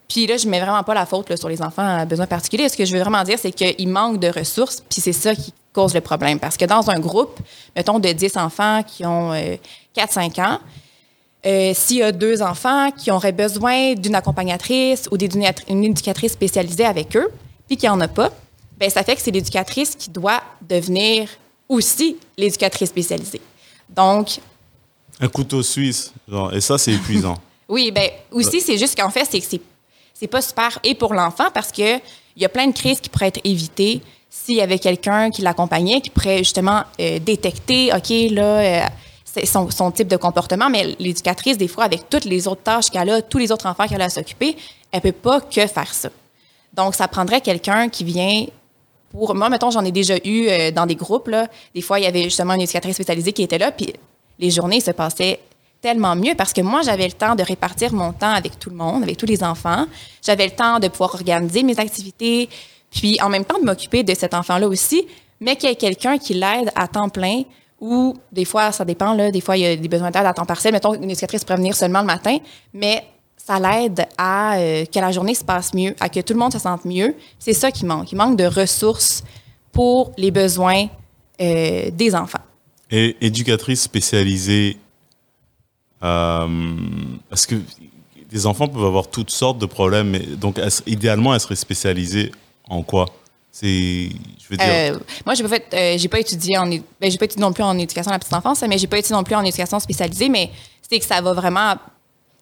Puis 0.09 0.27
là, 0.27 0.37
je 0.37 0.47
mets 0.49 0.61
vraiment 0.61 0.83
pas 0.83 0.95
la 0.95 1.07
faute 1.07 1.35
sur 1.37 1.49
les 1.49 1.63
enfants 1.63 1.99
à 1.99 2.05
besoins 2.05 2.27
particuliers. 2.27 2.69
Ce 2.69 2.77
que 2.77 2.85
je 2.85 2.93
veux 2.95 3.01
vraiment 3.01 3.25
dire, 3.25 3.39
c'est 3.39 3.53
qu'il 3.53 3.89
manque 3.89 4.21
de 4.21 4.29
ressources, 4.29 4.83
puis 4.89 5.01
c'est 5.01 5.13
ça 5.13 5.35
qui, 5.35 5.53
cause 5.75 5.93
le 5.93 6.01
problème. 6.01 6.39
Parce 6.39 6.57
que 6.57 6.65
dans 6.65 6.89
un 6.89 6.99
groupe, 6.99 7.39
mettons, 7.77 7.99
de 7.99 8.11
10 8.11 8.37
enfants 8.39 8.83
qui 8.87 9.05
ont 9.05 9.33
4-5 9.95 10.41
ans, 10.41 10.59
euh, 11.45 11.73
s'il 11.75 11.99
y 11.99 12.03
a 12.03 12.13
deux 12.13 12.41
enfants 12.41 12.91
qui 12.93 13.11
auraient 13.11 13.33
besoin 13.33 13.95
d'une 13.95 14.15
accompagnatrice 14.15 15.09
ou 15.11 15.19
d'une 15.19 15.45
éducatrice 15.69 16.33
spécialisée 16.33 16.87
avec 16.87 17.15
eux, 17.17 17.29
puis 17.67 17.77
qu'il 17.77 17.91
n'y 17.91 17.95
en 17.95 18.01
a 18.01 18.09
pas, 18.09 18.31
ben 18.85 18.91
ça 18.91 19.03
fait 19.03 19.17
que 19.17 19.23
c'est 19.23 19.31
l'éducatrice 19.31 19.95
qui 19.95 20.11
doit 20.11 20.43
devenir 20.61 21.31
aussi 21.71 22.19
l'éducatrice 22.37 22.91
spécialisée. 22.91 23.41
Donc. 23.89 24.41
Un 25.21 25.29
couteau 25.29 25.63
suisse, 25.63 26.13
genre, 26.29 26.53
et 26.53 26.61
ça, 26.61 26.77
c'est 26.77 26.93
épuisant. 26.93 27.39
oui, 27.69 27.91
ben 27.91 28.11
aussi, 28.31 28.61
c'est 28.61 28.77
juste 28.77 28.99
qu'en 28.99 29.09
fait, 29.09 29.27
c'est 29.31 29.41
que 29.41 29.63
c'est 30.13 30.27
pas 30.27 30.43
super 30.43 30.79
et 30.85 30.95
pour 30.95 31.15
l'enfant 31.15 31.47
parce 31.55 31.73
que 31.73 31.97
il 32.37 32.43
y 32.43 32.45
a 32.45 32.49
plein 32.49 32.67
de 32.67 32.75
crises 32.75 33.01
qui 33.01 33.09
pourraient 33.09 33.29
être 33.29 33.41
évitées 33.45 34.03
s'il 34.29 34.57
y 34.57 34.61
avait 34.61 34.79
quelqu'un 34.79 35.31
qui 35.31 35.41
l'accompagnait, 35.41 36.01
qui 36.01 36.11
pourrait 36.11 36.39
justement 36.39 36.83
euh, 37.01 37.19
détecter, 37.21 37.91
OK, 37.95 38.11
là, 38.33 38.43
euh, 38.43 38.87
son, 39.45 39.71
son, 39.71 39.93
type 39.93 40.09
de 40.09 40.17
comportement, 40.17 40.69
mais 40.69 40.95
l'éducatrice, 40.99 41.57
des 41.57 41.69
fois, 41.69 41.85
avec 41.85 42.11
toutes 42.11 42.25
les 42.25 42.49
autres 42.49 42.63
tâches 42.63 42.91
qu'elle 42.91 43.09
a, 43.09 43.23
tous 43.23 43.39
les 43.39 43.53
autres 43.53 43.67
enfants 43.67 43.87
qu'elle 43.87 44.03
a 44.03 44.07
à 44.07 44.11
s'occuper, 44.11 44.57
elle 44.91 45.01
peut 45.01 45.13
pas 45.13 45.41
que 45.41 45.67
faire 45.67 45.95
ça. 45.95 46.11
Donc, 46.75 46.97
ça 46.97 47.07
prendrait 47.07 47.41
quelqu'un 47.41 47.89
qui 47.89 48.03
vient 48.03 48.47
pour... 49.15 49.33
Moi, 49.37 49.49
mettons, 49.49 49.71
j'en 49.71 49.85
ai 49.85 49.93
déjà 49.93 50.17
eu 50.25 50.49
euh, 50.49 50.73
dans 50.73 50.87
des 50.87 50.97
groupes. 50.97 51.31
Des 51.73 51.81
fois, 51.81 52.01
il 52.01 52.03
y 52.03 52.07
avait 52.07 52.25
justement 52.25 52.55
une 52.55 52.63
éducatrice 52.63 52.97
spécialisée 52.97 53.33
qui 53.33 53.45
était 53.45 53.59
là, 53.59 53.71
puis 53.71 53.93
les 54.41 54.51
journées 54.51 54.81
se 54.81 54.91
passaient 54.91 55.39
tellement 55.81 56.17
mieux 56.17 56.35
parce 56.35 56.53
que 56.53 56.63
moi, 56.63 56.83
j'avais 56.83 57.07
le 57.07 57.13
temps 57.13 57.37
de 57.37 57.45
répartir 57.45 57.93
mon 57.93 58.13
temps 58.13 58.33
avec 58.33 58.59
tout 58.59 58.71
le 58.71 58.77
monde, 58.77 59.05
avec 59.05 59.17
tous 59.17 59.27
les 59.27 59.45
enfants. 59.45 59.87
J'avais 60.21 60.47
le 60.47 60.51
temps 60.51 60.81
de 60.81 60.89
pouvoir 60.89 61.15
organiser 61.15 61.63
mes 61.63 61.79
activités, 61.79 62.49
puis 62.91 63.21
en 63.23 63.29
même 63.29 63.45
temps 63.45 63.61
de 63.61 63.65
m'occuper 63.65 64.03
de 64.03 64.15
cet 64.15 64.35
enfant-là 64.35 64.67
aussi, 64.67 65.07
mais 65.41 65.55
qu'il 65.55 65.69
y 65.69 65.73
ait 65.73 65.77
quelqu'un 65.77 66.19
qui 66.19 66.35
l'aide 66.35 66.73
à 66.75 66.89
temps 66.89 67.09
plein 67.09 67.43
ou 67.81 68.15
des 68.33 68.45
fois, 68.45 68.73
ça 68.73 68.85
dépend, 68.85 69.13
là, 69.15 69.31
des 69.31 69.41
fois, 69.41 69.57
il 69.57 69.63
y 69.63 69.67
a 69.67 69.77
des 69.77 69.89
besoins 69.89 70.11
d'aide 70.11 70.27
à 70.27 70.33
temps 70.33 70.47
partiel. 70.47 70.73
Mettons, 70.73 70.95
une 70.95 71.11
éducatrice 71.11 71.45
pourrait 71.45 71.59
venir 71.59 71.77
seulement 71.77 72.01
le 72.01 72.07
matin, 72.07 72.39
mais 72.73 73.05
ça 73.45 73.59
l'aide 73.59 74.07
à 74.17 74.57
euh, 74.57 74.85
que 74.87 74.99
la 74.99 75.13
journée 75.13 75.35
se 75.35 75.45
passe 75.45 75.75
mieux, 75.75 75.95
à 76.01 76.09
que 76.09 76.21
tout 76.21 76.33
le 76.33 76.39
monde 76.39 76.53
se 76.53 76.59
sente 76.59 76.85
mieux. 76.85 77.15
C'est 77.39 77.53
ça 77.53 77.71
qui 77.71 77.85
manque. 77.85 78.13
Il 78.13 78.17
manque 78.17 78.39
de 78.39 78.45
ressources 78.45 79.23
pour 79.73 80.13
les 80.17 80.31
besoins 80.31 80.87
euh, 81.41 81.91
des 81.91 82.15
enfants. 82.15 82.39
Et 82.91 83.17
éducatrice 83.21 83.83
spécialisée, 83.83 84.79
euh, 86.03 86.47
parce 87.29 87.47
que 87.47 87.57
des 88.31 88.47
enfants 88.47 88.69
peuvent 88.69 88.85
avoir 88.85 89.09
toutes 89.09 89.31
sortes 89.31 89.59
de 89.59 89.67
problèmes, 89.67 90.17
donc 90.37 90.61
idéalement, 90.87 91.35
elle 91.35 91.41
serait 91.41 91.57
spécialisée 91.57 92.33
en 92.69 92.83
quoi? 92.83 93.07
C'est, 93.51 94.09
je 94.41 94.49
veux 94.51 94.57
dire. 94.57 94.67
Euh, 94.69 94.99
moi, 95.25 95.35
j'ai 95.35 95.45
pas 95.45 95.49
fait, 95.49 95.65
euh, 95.73 95.95
j'ai 95.97 96.09
pas 96.09 96.19
étudié 96.19 96.59
en, 96.59 96.67
ben, 96.67 96.81
j'ai 97.03 97.19
pas 97.19 97.27
étudié 97.27 97.41
non 97.41 97.53
plus 97.53 97.63
en 97.63 97.79
éducation 97.79 98.11
de 98.11 98.15
la 98.15 98.19
petite 98.19 98.35
enfance, 98.35 98.63
mais 98.69 98.79
j'ai 98.79 98.89
pas 98.89 98.99
étudié 98.99 99.15
non 99.15 99.23
plus 99.23 99.37
en 99.37 99.45
éducation 99.45 99.79
spécialisée, 99.79 100.29
mais 100.29 100.51
c'est 100.83 100.99
que 100.99 101.05
ça 101.05 101.21
va 101.21 101.33
vraiment, 101.33 101.77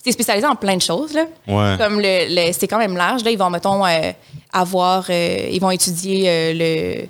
c'est 0.02 0.12
spécialisé 0.12 0.46
en 0.46 0.56
plein 0.56 0.76
de 0.76 0.82
choses 0.82 1.14
là. 1.14 1.26
Ouais. 1.46 1.76
Comme 1.78 2.00
le, 2.00 2.52
c'est 2.52 2.68
quand 2.68 2.78
même 2.78 2.96
large 2.96 3.24
là, 3.24 3.30
ils 3.30 3.38
vont 3.38 3.50
mettons 3.50 3.86
euh, 3.86 4.12
avoir, 4.52 5.08
ils 5.10 5.60
vont 5.60 5.70
étudier 5.70 6.52
le, 6.54 7.06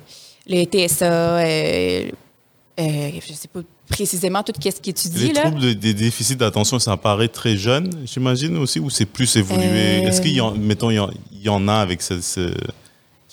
le 0.47 0.63
TSA, 0.65 1.45
je 2.77 3.33
sais 3.33 3.47
pas 3.47 3.61
précisément 3.89 4.43
tout 4.43 4.53
ce 4.59 4.69
qui 4.79 4.89
étudie. 4.89 5.27
Les 5.27 5.33
troubles 5.33 5.75
des 5.75 5.93
déficits 5.93 6.35
d'attention, 6.35 6.79
ça 6.79 6.93
apparaît 6.93 7.27
très 7.27 7.55
jeune, 7.55 7.91
j'imagine 8.05 8.57
aussi, 8.57 8.79
ou 8.79 8.89
c'est 8.89 9.05
plus 9.05 9.35
évolué? 9.35 10.03
Est-ce 10.03 10.21
qu'il 10.21 10.33
y 10.33 10.41
en, 10.41 10.51
mettons, 10.51 10.89
il 10.89 10.99
y 11.41 11.49
en, 11.49 11.67
a 11.67 11.75
avec 11.75 12.01
ce 12.01 12.13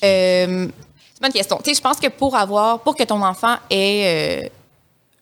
euh, 0.03 0.39
c'est 0.43 0.45
une 0.47 0.73
bonne 1.21 1.33
question. 1.33 1.59
Tu 1.59 1.71
sais, 1.71 1.77
je 1.77 1.83
pense 1.83 1.99
que 1.99 2.09
pour 2.09 2.35
avoir, 2.37 2.81
pour 2.81 2.97
que 2.97 3.03
ton 3.05 3.23
enfant 3.23 3.57
ait 3.69 4.41
euh, 4.41 4.49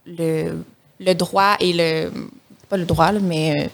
le, 0.06 0.64
le, 1.04 1.14
droit 1.14 1.56
et 1.58 1.72
le. 1.72 2.12
Pas 2.68 2.76
le 2.76 2.84
droit, 2.84 3.10
là, 3.10 3.18
mais. 3.20 3.70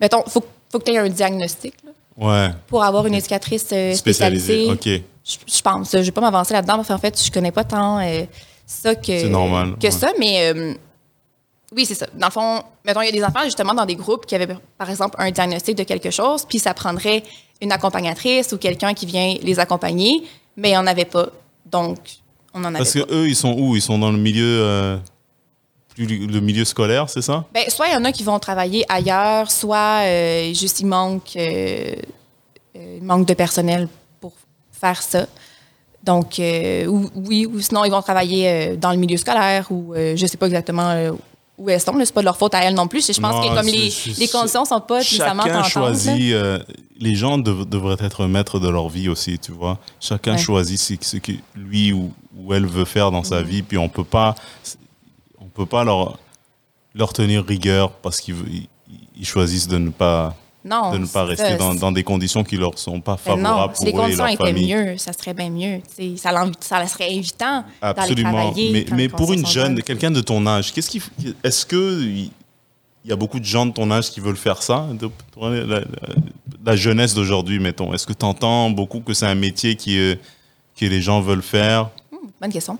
Euh, 0.00 0.04
mettons, 0.04 0.22
il 0.26 0.30
faut, 0.30 0.44
faut, 0.70 0.78
que 0.78 0.84
tu 0.84 0.92
aies 0.92 0.98
un 0.98 1.08
diagnostic. 1.08 1.74
Là, 1.84 1.90
ouais. 2.16 2.54
Pour 2.66 2.82
avoir 2.82 3.06
une 3.06 3.14
éducatrice 3.14 3.72
spécialisée. 3.94 4.70
OK. 4.70 4.86
Je, 4.86 5.62
pense. 5.62 5.92
Je 5.92 5.98
ne 5.98 6.02
vais 6.02 6.10
pas 6.10 6.20
m'avancer 6.20 6.54
là-dedans 6.54 6.76
parce 6.76 6.88
qu'en 6.88 6.98
fait, 6.98 7.22
je 7.22 7.30
connais 7.30 7.52
pas 7.52 7.64
tant 7.64 8.00
ça 8.66 8.94
que, 8.94 9.26
normal, 9.26 9.74
que 9.80 9.90
ça, 9.90 10.12
mais. 10.18 10.52
oui, 11.76 11.84
c'est 11.84 11.94
ça. 11.94 12.06
Dans 12.14 12.26
le 12.26 12.32
fond, 12.32 12.62
mettons, 12.84 13.02
il 13.02 13.06
y 13.06 13.08
a 13.08 13.12
des 13.12 13.24
enfants 13.24 13.44
justement 13.44 13.74
dans 13.74 13.86
des 13.86 13.96
groupes 13.96 14.26
qui 14.26 14.34
avaient, 14.34 14.48
par 14.78 14.88
exemple, 14.88 15.16
un 15.18 15.30
diagnostic 15.30 15.76
de 15.76 15.84
quelque 15.84 16.10
chose, 16.10 16.44
puis 16.48 16.58
ça 16.58 16.74
prendrait 16.74 17.22
une 17.60 17.72
accompagnatrice 17.72 18.52
ou 18.52 18.58
quelqu'un 18.58 18.94
qui 18.94 19.06
vient 19.06 19.36
les 19.42 19.58
accompagner, 19.58 20.22
mais 20.56 20.68
il 20.68 20.72
n'y 20.72 20.78
en 20.78 20.86
avait 20.86 21.04
pas. 21.04 21.28
Donc, 21.66 21.98
on 22.54 22.60
en 22.60 22.66
avait 22.66 22.78
Parce 22.78 22.92
que 22.92 23.12
eux, 23.12 23.28
ils 23.28 23.36
sont 23.36 23.52
où? 23.52 23.76
Ils 23.76 23.82
sont 23.82 23.98
dans 23.98 24.10
le 24.10 24.18
milieu, 24.18 24.62
euh, 24.62 24.96
le 26.06 26.40
milieu 26.40 26.64
scolaire, 26.64 27.08
c'est 27.08 27.22
ça? 27.22 27.44
Ben, 27.52 27.64
Soit 27.68 27.88
il 27.88 27.92
y 27.92 27.96
en 27.96 28.04
a 28.04 28.12
qui 28.12 28.22
vont 28.22 28.38
travailler 28.38 28.84
ailleurs, 28.88 29.50
soit 29.50 30.04
euh, 30.04 30.52
juste 30.54 30.80
il 30.80 30.86
manque, 30.86 31.36
euh, 31.36 31.94
manque 33.02 33.26
de 33.26 33.34
personnel 33.34 33.88
pour 34.20 34.32
faire 34.72 35.02
ça. 35.02 35.26
Donc, 36.02 36.36
oui, 36.38 37.44
ou 37.44 37.60
sinon, 37.60 37.84
ils 37.84 37.90
vont 37.90 38.00
travailler 38.00 38.74
dans 38.78 38.90
le 38.90 38.96
milieu 38.96 39.18
scolaire 39.18 39.70
ou 39.70 39.92
je 39.94 40.20
ne 40.20 40.26
sais 40.26 40.38
pas 40.38 40.46
exactement 40.46 41.12
où 41.60 41.68
elles 41.68 41.80
sont. 41.80 41.94
C'est 42.02 42.12
pas 42.12 42.20
de 42.20 42.24
leur 42.24 42.36
faute 42.36 42.54
à 42.54 42.64
elles 42.64 42.74
non 42.74 42.88
plus. 42.88 43.06
Je 43.06 43.20
pense 43.20 43.46
que 43.46 43.54
comme 43.54 43.66
les, 43.66 43.92
les 44.18 44.28
conditions 44.28 44.64
sont 44.64 44.80
pas 44.80 44.98
nécessairement 44.98 45.44
Chacun 45.44 45.62
choisit. 45.62 46.32
Euh, 46.32 46.58
les 46.98 47.14
gens 47.14 47.38
devraient 47.38 48.02
être 48.04 48.26
maîtres 48.26 48.58
de 48.58 48.68
leur 48.68 48.88
vie 48.88 49.08
aussi, 49.08 49.38
tu 49.38 49.52
vois. 49.52 49.78
Chacun 50.00 50.36
choisit 50.36 51.04
ce, 51.04 51.18
que 51.18 51.32
lui 51.54 51.92
ou, 51.92 52.12
elle 52.52 52.66
veut 52.66 52.86
faire 52.86 53.10
dans 53.10 53.22
sa 53.22 53.42
vie. 53.42 53.62
Puis 53.62 53.78
on 53.78 53.88
peut 53.88 54.04
pas, 54.04 54.34
peut 55.60 55.66
pas 55.66 55.84
leur, 55.84 56.18
leur 56.94 57.12
tenir 57.12 57.44
rigueur 57.44 57.90
parce 57.90 58.20
qu'ils 58.20 58.66
choisissent 59.22 59.68
de 59.68 59.78
ne 59.78 59.90
pas 59.90 60.34
de 60.64 60.98
ne 60.98 61.06
pas 61.06 61.24
rester 61.24 61.56
dans, 61.56 61.90
des 61.90 62.04
conditions 62.04 62.44
qui 62.44 62.58
leur 62.58 62.78
sont 62.78 63.00
pas 63.00 63.16
favorables 63.16 63.72
pour 63.72 63.86
eux 63.86 64.10
et 64.10 64.14
leur 64.14 64.28
famille. 64.28 64.34
Les 64.34 64.34
conditions 64.36 64.46
étaient 64.46 64.92
mieux, 64.92 64.98
ça 64.98 65.12
serait 65.14 65.32
bien 65.32 65.48
mieux. 65.48 65.80
Ça, 66.18 66.32
ça 66.60 66.86
serait 66.86 67.16
invitant 67.16 67.64
Absolument. 67.80 68.52
Mais, 68.54 68.84
mais 68.94 69.08
pour 69.08 69.32
une 69.32 69.46
jeune, 69.46 69.82
quelqu'un 69.82 70.10
de 70.10 70.20
ton 70.20 70.46
âge, 70.46 70.72
qu'est-ce 70.72 70.90
qui, 70.90 71.02
est-ce 71.42 71.64
que 71.64 72.02
il 72.02 73.08
y 73.08 73.12
a 73.12 73.16
beaucoup 73.16 73.40
de 73.40 73.44
gens 73.44 73.64
de 73.64 73.72
ton 73.72 73.90
âge 73.90 74.10
qui 74.10 74.20
veulent 74.20 74.36
faire 74.36 74.62
ça? 74.62 74.86
La, 76.62 76.76
jeunesse 76.76 77.14
d'aujourd'hui, 77.14 77.58
mettons. 77.58 77.94
Est-ce 77.94 78.06
que 78.06 78.12
tu 78.12 78.26
entends 78.26 78.68
beaucoup 78.68 79.00
que 79.00 79.14
c'est 79.14 79.26
un 79.26 79.34
métier 79.34 79.74
qui, 79.76 79.96
que 80.76 80.84
les 80.84 81.00
gens 81.00 81.22
veulent 81.22 81.42
faire? 81.42 81.88
Hmm, 82.12 82.28
Bonne 82.38 82.52
question. 82.52 82.78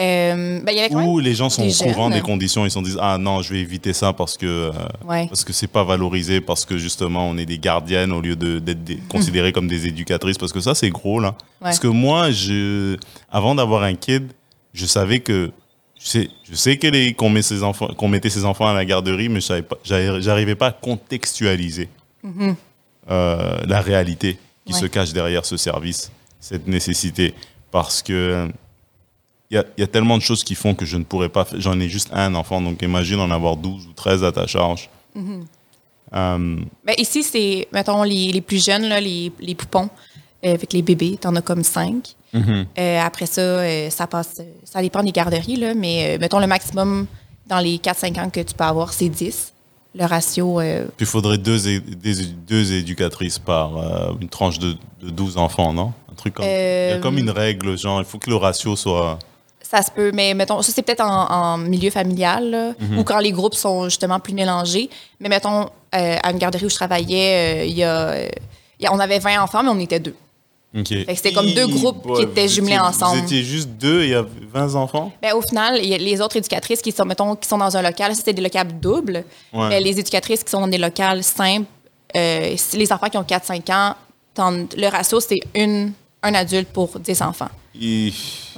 Euh, 0.00 0.60
ben, 0.62 0.72
y 0.72 0.94
Ou 0.94 1.18
les 1.18 1.34
gens 1.34 1.50
sont 1.50 1.68
au 1.68 1.82
courant 1.84 2.08
des 2.08 2.22
conditions, 2.22 2.64
ils 2.64 2.70
se 2.70 2.78
disent 2.78 2.98
ah 3.00 3.18
non, 3.18 3.42
je 3.42 3.52
vais 3.52 3.60
éviter 3.60 3.92
ça 3.92 4.14
parce 4.14 4.38
que 4.38 4.46
euh, 4.46 4.72
parce 5.04 5.44
que 5.44 5.52
c'est 5.52 5.66
pas 5.66 5.84
valorisé, 5.84 6.40
parce 6.40 6.64
que 6.64 6.78
justement 6.78 7.28
on 7.28 7.36
est 7.36 7.44
des 7.44 7.58
gardiennes 7.58 8.12
au 8.12 8.22
lieu 8.22 8.34
d'être 8.34 9.08
considérées 9.08 9.52
comme 9.52 9.68
des 9.68 9.86
éducatrices, 9.86 10.38
parce 10.38 10.52
que 10.52 10.60
ça 10.60 10.74
c'est 10.74 10.88
gros 10.88 11.20
là. 11.20 11.34
Parce 11.60 11.78
que 11.78 11.88
moi, 11.88 12.30
je, 12.30 12.96
avant 13.30 13.54
d'avoir 13.54 13.82
un 13.82 13.94
kid, 13.94 14.32
je 14.72 14.86
savais 14.86 15.20
que 15.20 15.50
je 16.00 16.08
sais, 16.08 16.30
je 16.50 16.54
sais 16.54 16.78
qu'on 17.14 17.28
met 17.28 17.42
ses 17.42 17.62
enfants, 17.62 17.88
qu'on 17.88 18.08
mettait 18.08 18.30
ses 18.30 18.46
enfants 18.46 18.66
à 18.66 18.72
la 18.72 18.86
garderie, 18.86 19.28
mais 19.28 19.40
je 19.40 19.62
j'arrivais 19.84 20.54
pas 20.54 20.68
à 20.68 20.72
contextualiser 20.72 21.90
mm-hmm. 22.24 22.54
euh, 23.10 23.58
la 23.66 23.80
réalité 23.82 24.38
qui 24.64 24.72
se 24.72 24.86
cache 24.86 25.12
derrière 25.12 25.44
ce 25.44 25.58
service, 25.58 26.10
cette 26.38 26.66
nécessité, 26.68 27.34
parce 27.70 28.02
que 28.02 28.48
il 29.50 29.64
y, 29.78 29.82
a, 29.82 29.86
tellement 29.88 30.16
de 30.16 30.22
choses 30.22 30.44
qui 30.44 30.54
font 30.54 30.76
que 30.76 30.86
je 30.86 30.96
ne 30.96 31.02
pourrais 31.02 31.28
pas 31.28 31.44
faire. 31.44 31.60
J'en 31.60 31.78
ai 31.80 31.88
juste 31.88 32.10
un 32.12 32.34
enfant, 32.36 32.60
donc 32.60 32.80
imagine 32.82 33.18
en 33.18 33.30
avoir 33.32 33.56
12 33.56 33.88
ou 33.88 33.92
13 33.92 34.22
à 34.22 34.30
ta 34.30 34.46
charge. 34.46 34.88
Ben, 36.84 36.94
ici, 36.98 37.24
c'est, 37.24 37.66
mettons, 37.72 38.04
les, 38.04 38.30
les, 38.30 38.40
plus 38.40 38.64
jeunes, 38.64 38.88
là, 38.88 39.00
les, 39.00 39.32
les 39.40 39.54
poupons, 39.56 39.90
euh, 40.44 40.54
avec 40.54 40.72
les 40.72 40.82
bébés, 40.82 41.18
tu 41.20 41.26
en 41.26 41.34
as 41.34 41.42
comme 41.42 41.64
5. 41.64 42.14
Mm-hmm. 42.32 42.66
Euh, 42.78 43.00
après 43.00 43.26
ça, 43.26 43.90
ça 43.90 44.06
passe, 44.06 44.40
ça 44.64 44.82
dépend 44.82 45.02
des 45.02 45.10
garderies, 45.10 45.56
là, 45.56 45.74
mais 45.74 46.16
mettons 46.18 46.38
le 46.38 46.46
maximum 46.46 47.06
dans 47.48 47.58
les 47.58 47.78
4-5 47.78 48.20
ans 48.20 48.30
que 48.30 48.40
tu 48.40 48.54
peux 48.54 48.64
avoir, 48.64 48.92
c'est 48.92 49.08
10. 49.08 49.52
Le 49.96 50.04
ratio. 50.04 50.60
Puis 50.60 50.86
il 51.00 51.06
faudrait 51.06 51.38
deux, 51.38 51.58
deux 52.46 52.72
éducatrices 52.72 53.40
par 53.40 53.72
une 54.20 54.28
tranche 54.28 54.60
de, 54.60 54.76
de 55.02 55.10
12 55.10 55.36
enfants, 55.36 55.72
non? 55.72 55.92
Un 56.12 56.14
truc 56.14 56.34
comme. 56.34 56.44
Il 56.44 56.90
y 56.90 56.92
a 56.92 56.98
comme 56.98 57.18
une 57.18 57.30
règle, 57.30 57.76
genre, 57.76 57.98
il 58.00 58.04
faut 58.04 58.18
que 58.18 58.30
le 58.30 58.36
ratio 58.36 58.76
soit. 58.76 59.18
Ça 59.70 59.82
se 59.82 59.90
peut, 59.92 60.10
mais 60.12 60.34
mettons, 60.34 60.62
ça 60.62 60.72
c'est 60.72 60.82
peut-être 60.82 61.04
en, 61.04 61.56
milieu 61.56 61.90
familial, 61.90 62.74
mhm. 62.80 62.98
ou 62.98 63.04
quand 63.04 63.20
les 63.20 63.30
groupes 63.30 63.54
sont 63.54 63.84
justement 63.84 64.18
plus 64.18 64.34
mélangés. 64.34 64.90
Mais 65.20 65.28
mettons, 65.28 65.66
euh, 65.94 66.16
à 66.20 66.32
une 66.32 66.38
garderie 66.38 66.64
où 66.64 66.68
je 66.68 66.74
travaillais, 66.74 67.62
euh, 67.62 67.64
il 67.66 67.76
y, 67.76 67.84
a, 67.84 68.92
on 68.92 68.98
avait 68.98 69.20
20 69.20 69.40
enfants, 69.40 69.62
mais 69.62 69.68
on 69.70 69.78
était 69.78 70.00
deux. 70.00 70.16
C'était 70.84 71.32
comme 71.32 71.52
deux 71.52 71.68
groupes 71.68 72.16
qui 72.16 72.22
étaient 72.22 72.48
jumelés 72.48 72.78
ensemble. 72.78 73.18
Vous 73.18 73.24
étiez 73.24 73.44
juste 73.44 73.68
deux 73.70 74.02
et 74.02 74.06
il 74.06 74.10
y 74.10 74.14
a 74.14 74.24
20 74.52 74.74
enfants? 74.74 75.12
Ben, 75.22 75.34
au 75.34 75.42
final, 75.42 75.78
il 75.80 75.88
y 75.88 75.94
a 75.94 75.98
les 75.98 76.20
autres 76.20 76.36
éducatrices 76.36 76.82
qui 76.82 76.90
sont, 76.90 77.04
mettons, 77.04 77.36
qui 77.36 77.48
sont 77.48 77.58
dans 77.58 77.76
un 77.76 77.82
local, 77.82 78.14
c'était 78.16 78.32
des 78.32 78.42
locales 78.42 78.80
doubles. 78.80 79.24
Mais 79.52 79.80
les 79.80 80.00
éducatrices 80.00 80.42
qui 80.42 80.50
sont 80.50 80.60
dans 80.60 80.68
des 80.68 80.78
locales 80.78 81.22
simples, 81.22 81.66
euh, 82.16 82.56
les 82.74 82.92
enfants 82.92 83.08
qui 83.08 83.18
ont 83.18 83.22
4-5 83.22 83.72
ans, 83.72 83.94
le 84.76 84.88
ratio, 84.88 85.20
c'est 85.20 85.40
une, 85.54 85.92
un 86.22 86.34
adulte 86.34 86.68
pour 86.68 86.98
10 86.98 87.22
enfants. 87.22 87.48
Et... 87.80 88.12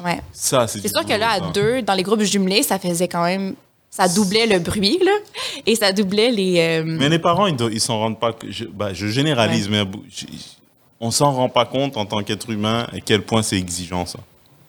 Ouais. 0.04 0.20
Ça, 0.32 0.66
c'est 0.66 0.86
sûr 0.88 1.04
que 1.04 1.12
là, 1.12 1.30
à 1.32 1.40
deux, 1.52 1.82
dans 1.82 1.94
les 1.94 2.02
groupes 2.02 2.22
jumelés, 2.22 2.62
ça 2.62 2.78
faisait 2.78 3.08
quand 3.08 3.24
même. 3.24 3.54
Ça 3.90 4.08
doublait 4.08 4.46
le 4.46 4.58
bruit, 4.58 4.98
là. 5.04 5.12
Et 5.66 5.76
ça 5.76 5.92
doublait 5.92 6.30
les. 6.30 6.82
Mais 6.84 7.10
les 7.10 7.18
parents, 7.18 7.46
ils, 7.46 7.56
ils 7.72 7.80
s'en 7.80 7.98
rendent 7.98 8.18
pas. 8.18 8.32
Je, 8.48 8.64
je 8.94 9.06
généralise, 9.08 9.68
mais 9.68 9.84
je- 10.10 10.24
on 10.98 11.10
s'en 11.10 11.32
rend 11.32 11.48
pas 11.50 11.66
compte 11.66 11.96
en 11.96 12.06
tant 12.06 12.22
qu'être 12.22 12.48
humain 12.48 12.86
à 12.92 13.00
quel 13.00 13.22
point 13.22 13.42
c'est 13.42 13.58
exigeant 13.58 14.06
ça. 14.06 14.18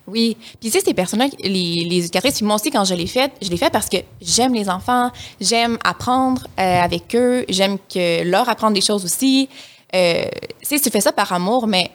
Oui. 0.08 0.36
Puis 0.60 0.70
tu 0.70 0.78
sais, 0.78 0.84
ces 0.84 0.94
personnes-là, 0.94 1.28
les, 1.42 1.86
les 1.86 1.98
éducatrices, 2.00 2.42
moi 2.42 2.56
aussi, 2.56 2.70
quand 2.70 2.84
je 2.84 2.96
l'ai 2.96 3.08
fait, 3.08 3.32
je 3.42 3.50
l'ai 3.50 3.56
fait 3.56 3.70
parce 3.70 3.88
que 3.88 3.98
j'aime 4.22 4.54
les 4.54 4.68
enfants, 4.70 5.10
j'aime 5.40 5.78
apprendre 5.86 6.46
avec 6.58 7.16
eux, 7.16 7.46
j'aime 7.48 7.78
que 7.78 8.24
leur 8.30 8.50
apprendre 8.50 8.74
des 8.74 8.82
choses 8.82 9.06
aussi. 9.06 9.48
Euh, 9.96 10.26
tu 10.60 10.68
sais, 10.68 10.80
tu 10.82 10.90
fais 10.90 11.00
ça 11.02 11.14
par 11.14 11.32
amour, 11.32 11.68
mais 11.68 11.92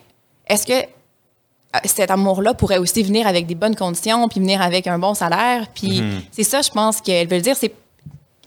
est-ce 0.49 0.65
que 0.65 0.73
euh, 0.73 1.79
cet 1.85 2.09
amour-là 2.11 2.53
pourrait 2.55 2.79
aussi 2.79 3.03
venir 3.03 3.27
avec 3.27 3.45
des 3.45 3.55
bonnes 3.55 3.75
conditions, 3.75 4.27
puis 4.27 4.39
venir 4.39 4.61
avec 4.61 4.87
un 4.87 4.97
bon 4.99 5.13
salaire? 5.13 5.67
Puis 5.73 6.01
Mhm. 6.01 6.21
c'est 6.31 6.43
ça, 6.43 6.61
je 6.61 6.69
pense 6.69 6.99
qu'elles 7.01 7.27
veulent 7.27 7.41
dire, 7.41 7.55
c'est 7.55 7.73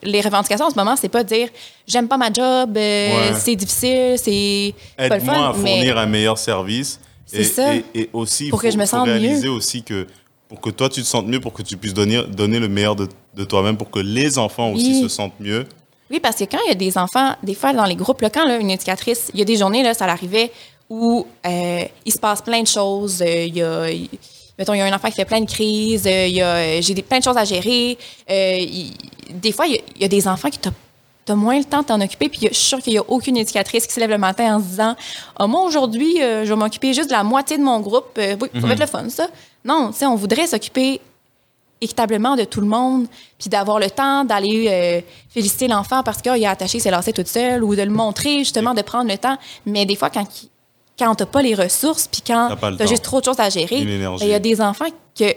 les 0.03 0.21
revendications 0.21 0.67
en 0.67 0.71
ce 0.71 0.75
moment, 0.77 0.97
c'est 0.97 1.09
pas 1.09 1.23
dire 1.23 1.49
j'aime 1.87 2.09
pas 2.09 2.17
ma 2.17 2.33
job, 2.33 2.77
euh, 2.77 3.31
Ouais. 3.31 3.37
c'est 3.39 3.55
difficile, 3.55 4.17
c'est 4.19 4.75
pas 4.97 5.17
le 5.17 5.21
fun, 5.21 5.33
à 5.33 5.53
mais 5.57 5.75
fournir 5.77 5.97
un 5.99 6.07
meilleur 6.07 6.37
service. 6.39 6.99
C'est 7.25 7.39
et, 7.43 7.45
ça. 7.45 7.75
Et, 7.77 7.85
et 7.95 8.11
aussi, 8.13 8.49
Pour 8.51 8.61
faut- 8.61 8.67
que 8.67 8.73
je 8.73 8.77
me 8.77 8.85
sente 8.85 9.07
mieux. 9.07 9.13
réaliser 9.15 9.49
aussi 9.49 9.83
que 9.85 10.07
pour 10.49 10.61
que 10.61 10.71
toi 10.71 10.89
tu 10.89 11.01
te 11.03 11.07
sentes 11.07 11.29
mieux, 11.29 11.41
pour 11.41 11.53
que 11.53 11.63
tu 11.63 11.77
puisses 11.77 11.95
donner, 11.95 12.21
donner 12.25 12.59
le 12.59 12.69
meilleur 12.69 12.97
de, 12.97 13.09
de 13.35 13.45
toi-même, 13.45 13.77
pour 13.77 13.91
que 13.91 14.01
les 14.01 14.37
enfants 14.39 14.71
aussi 14.73 14.89
Oui. 14.95 15.01
se 15.03 15.09
sentent 15.09 15.39
mieux. 15.41 15.65
Oui, 16.11 16.21
parce 16.21 16.37
que 16.37 16.45
quand 16.45 16.59
il 16.67 16.69
y 16.69 16.73
a 16.73 16.75
des 16.75 16.99
enfants, 16.99 17.37
des 17.43 17.55
fois 17.55 17.73
dans 17.73 17.85
les 17.87 17.95
groupes, 17.97 18.21
là, 18.21 18.29
quand 18.29 18.47
là, 18.47 18.59
une 18.59 18.71
éducatrice, 18.71 19.31
il 19.33 19.39
y 19.39 19.43
a 19.43 19.47
des 19.47 19.57
journées, 19.57 19.83
là, 19.83 19.95
ça 19.95 20.07
l'arrivait 20.07 20.51
où 20.95 21.27
euh, 21.47 21.85
il 22.05 22.13
se 22.13 22.19
passe 22.19 22.43
plein 22.43 22.61
de 22.63 22.67
choses. 22.67 23.23
euh, 23.23 23.45
Il 23.47 23.57
y 23.57 23.63
a, 23.63 23.91
il- 23.91 24.11
mettons, 24.59 24.75
il 24.75 24.79
y 24.79 24.81
a 24.83 24.85
un 24.85 24.93
enfant 24.95 25.09
qui 25.09 25.15
fait 25.17 25.25
plein 25.25 25.41
de 25.41 25.51
crises, 25.51 26.07
euh, 26.07 26.27
il 26.27 26.35
y 26.35 26.43
a, 26.43 26.81
j'ai 26.83 26.93
des, 26.93 27.03
plein 27.03 27.19
de 27.19 27.25
choses 27.25 27.37
à 27.39 27.45
gérer. 27.45 27.97
il- 28.29 28.93
des 29.31 29.53
fois, 29.53 29.67
il 29.67 29.73
y, 29.75 29.79
a, 29.79 29.81
il 29.97 30.03
y 30.03 30.05
a 30.05 30.09
des 30.09 30.29
enfants 30.29 30.51
qui 30.51 30.59
t'as 30.59 30.71
as 31.29 31.35
moins 31.35 31.57
le 31.57 31.65
temps 31.65 31.81
de 31.81 31.87
t'en 31.87 32.01
occuper, 32.01 32.29
puis 32.29 32.41
je 32.43 32.47
suis 32.55 32.67
sûre 32.67 32.79
qu'il 32.83 32.93
n'y 32.93 32.99
a 32.99 33.05
aucune 33.09 33.37
éducatrice 33.39 33.87
qui 33.87 33.93
se 33.95 34.01
lève 34.01 34.11
le 34.11 34.19
matin 34.19 34.57
en 34.57 34.59
se 34.61 34.65
disant 34.67 34.95
Ah, 35.37 35.47
Moi, 35.47 35.63
aujourd'hui, 35.65 36.17
je 36.19 36.49
vais 36.49 36.57
m'occuper 36.57 36.93
juste 36.93 37.09
de 37.09 37.13
la 37.15 37.23
moitié 37.25 37.57
de 37.57 37.63
mon 37.63 37.81
groupe. 37.81 38.19
Oui, 38.19 38.49
ça 38.61 38.67
va 38.67 38.73
être 38.75 38.81
le 38.81 38.87
fun, 38.87 39.09
ça. 39.09 39.29
Non, 39.65 39.93
tu 39.93 39.99
sais, 40.01 40.07
on 40.07 40.17
voudrait 40.17 40.47
s'occuper 40.49 41.01
équitablement 41.81 42.37
de 42.37 42.45
tout 42.45 42.61
le 42.61 42.67
monde, 42.67 43.07
puis 43.39 43.49
d'avoir 43.49 43.79
le 43.81 43.91
temps 43.91 44.25
d'aller 44.25 44.67
euh, 44.69 45.01
féliciter 45.31 45.67
l'enfant 45.69 46.03
parce 46.05 46.21
qu'il 46.23 46.45
a 46.45 46.51
attaché 46.51 46.79
ses 46.79 46.91
lacets 46.91 47.13
toute 47.13 47.27
seule 47.29 47.65
ou 47.65 47.75
de 47.75 47.83
le 47.83 47.91
montrer, 47.91 48.39
justement, 48.41 48.73
de 48.75 48.83
prendre 48.83 49.11
le 49.11 49.19
temps. 49.19 49.37
Mais 49.67 49.85
des 49.87 49.97
fois, 49.97 50.11
quand, 50.11 50.25
il- 50.43 50.49
quand 50.99 51.15
tu 51.15 51.23
n'as 51.23 51.27
pas 51.27 51.43
les 51.43 51.55
ressources, 51.55 52.07
puis 52.07 52.23
quand 52.27 52.49
T'as 52.79 52.87
juste 52.87 53.03
trop 53.05 53.21
de 53.21 53.25
choses 53.25 53.41
à 53.41 53.49
gérer, 53.51 53.77
ben, 53.85 54.17
il 54.21 54.29
y 54.29 54.35
a 54.35 54.39
des 54.39 54.61
enfants 54.61 54.87
que, 55.19 55.33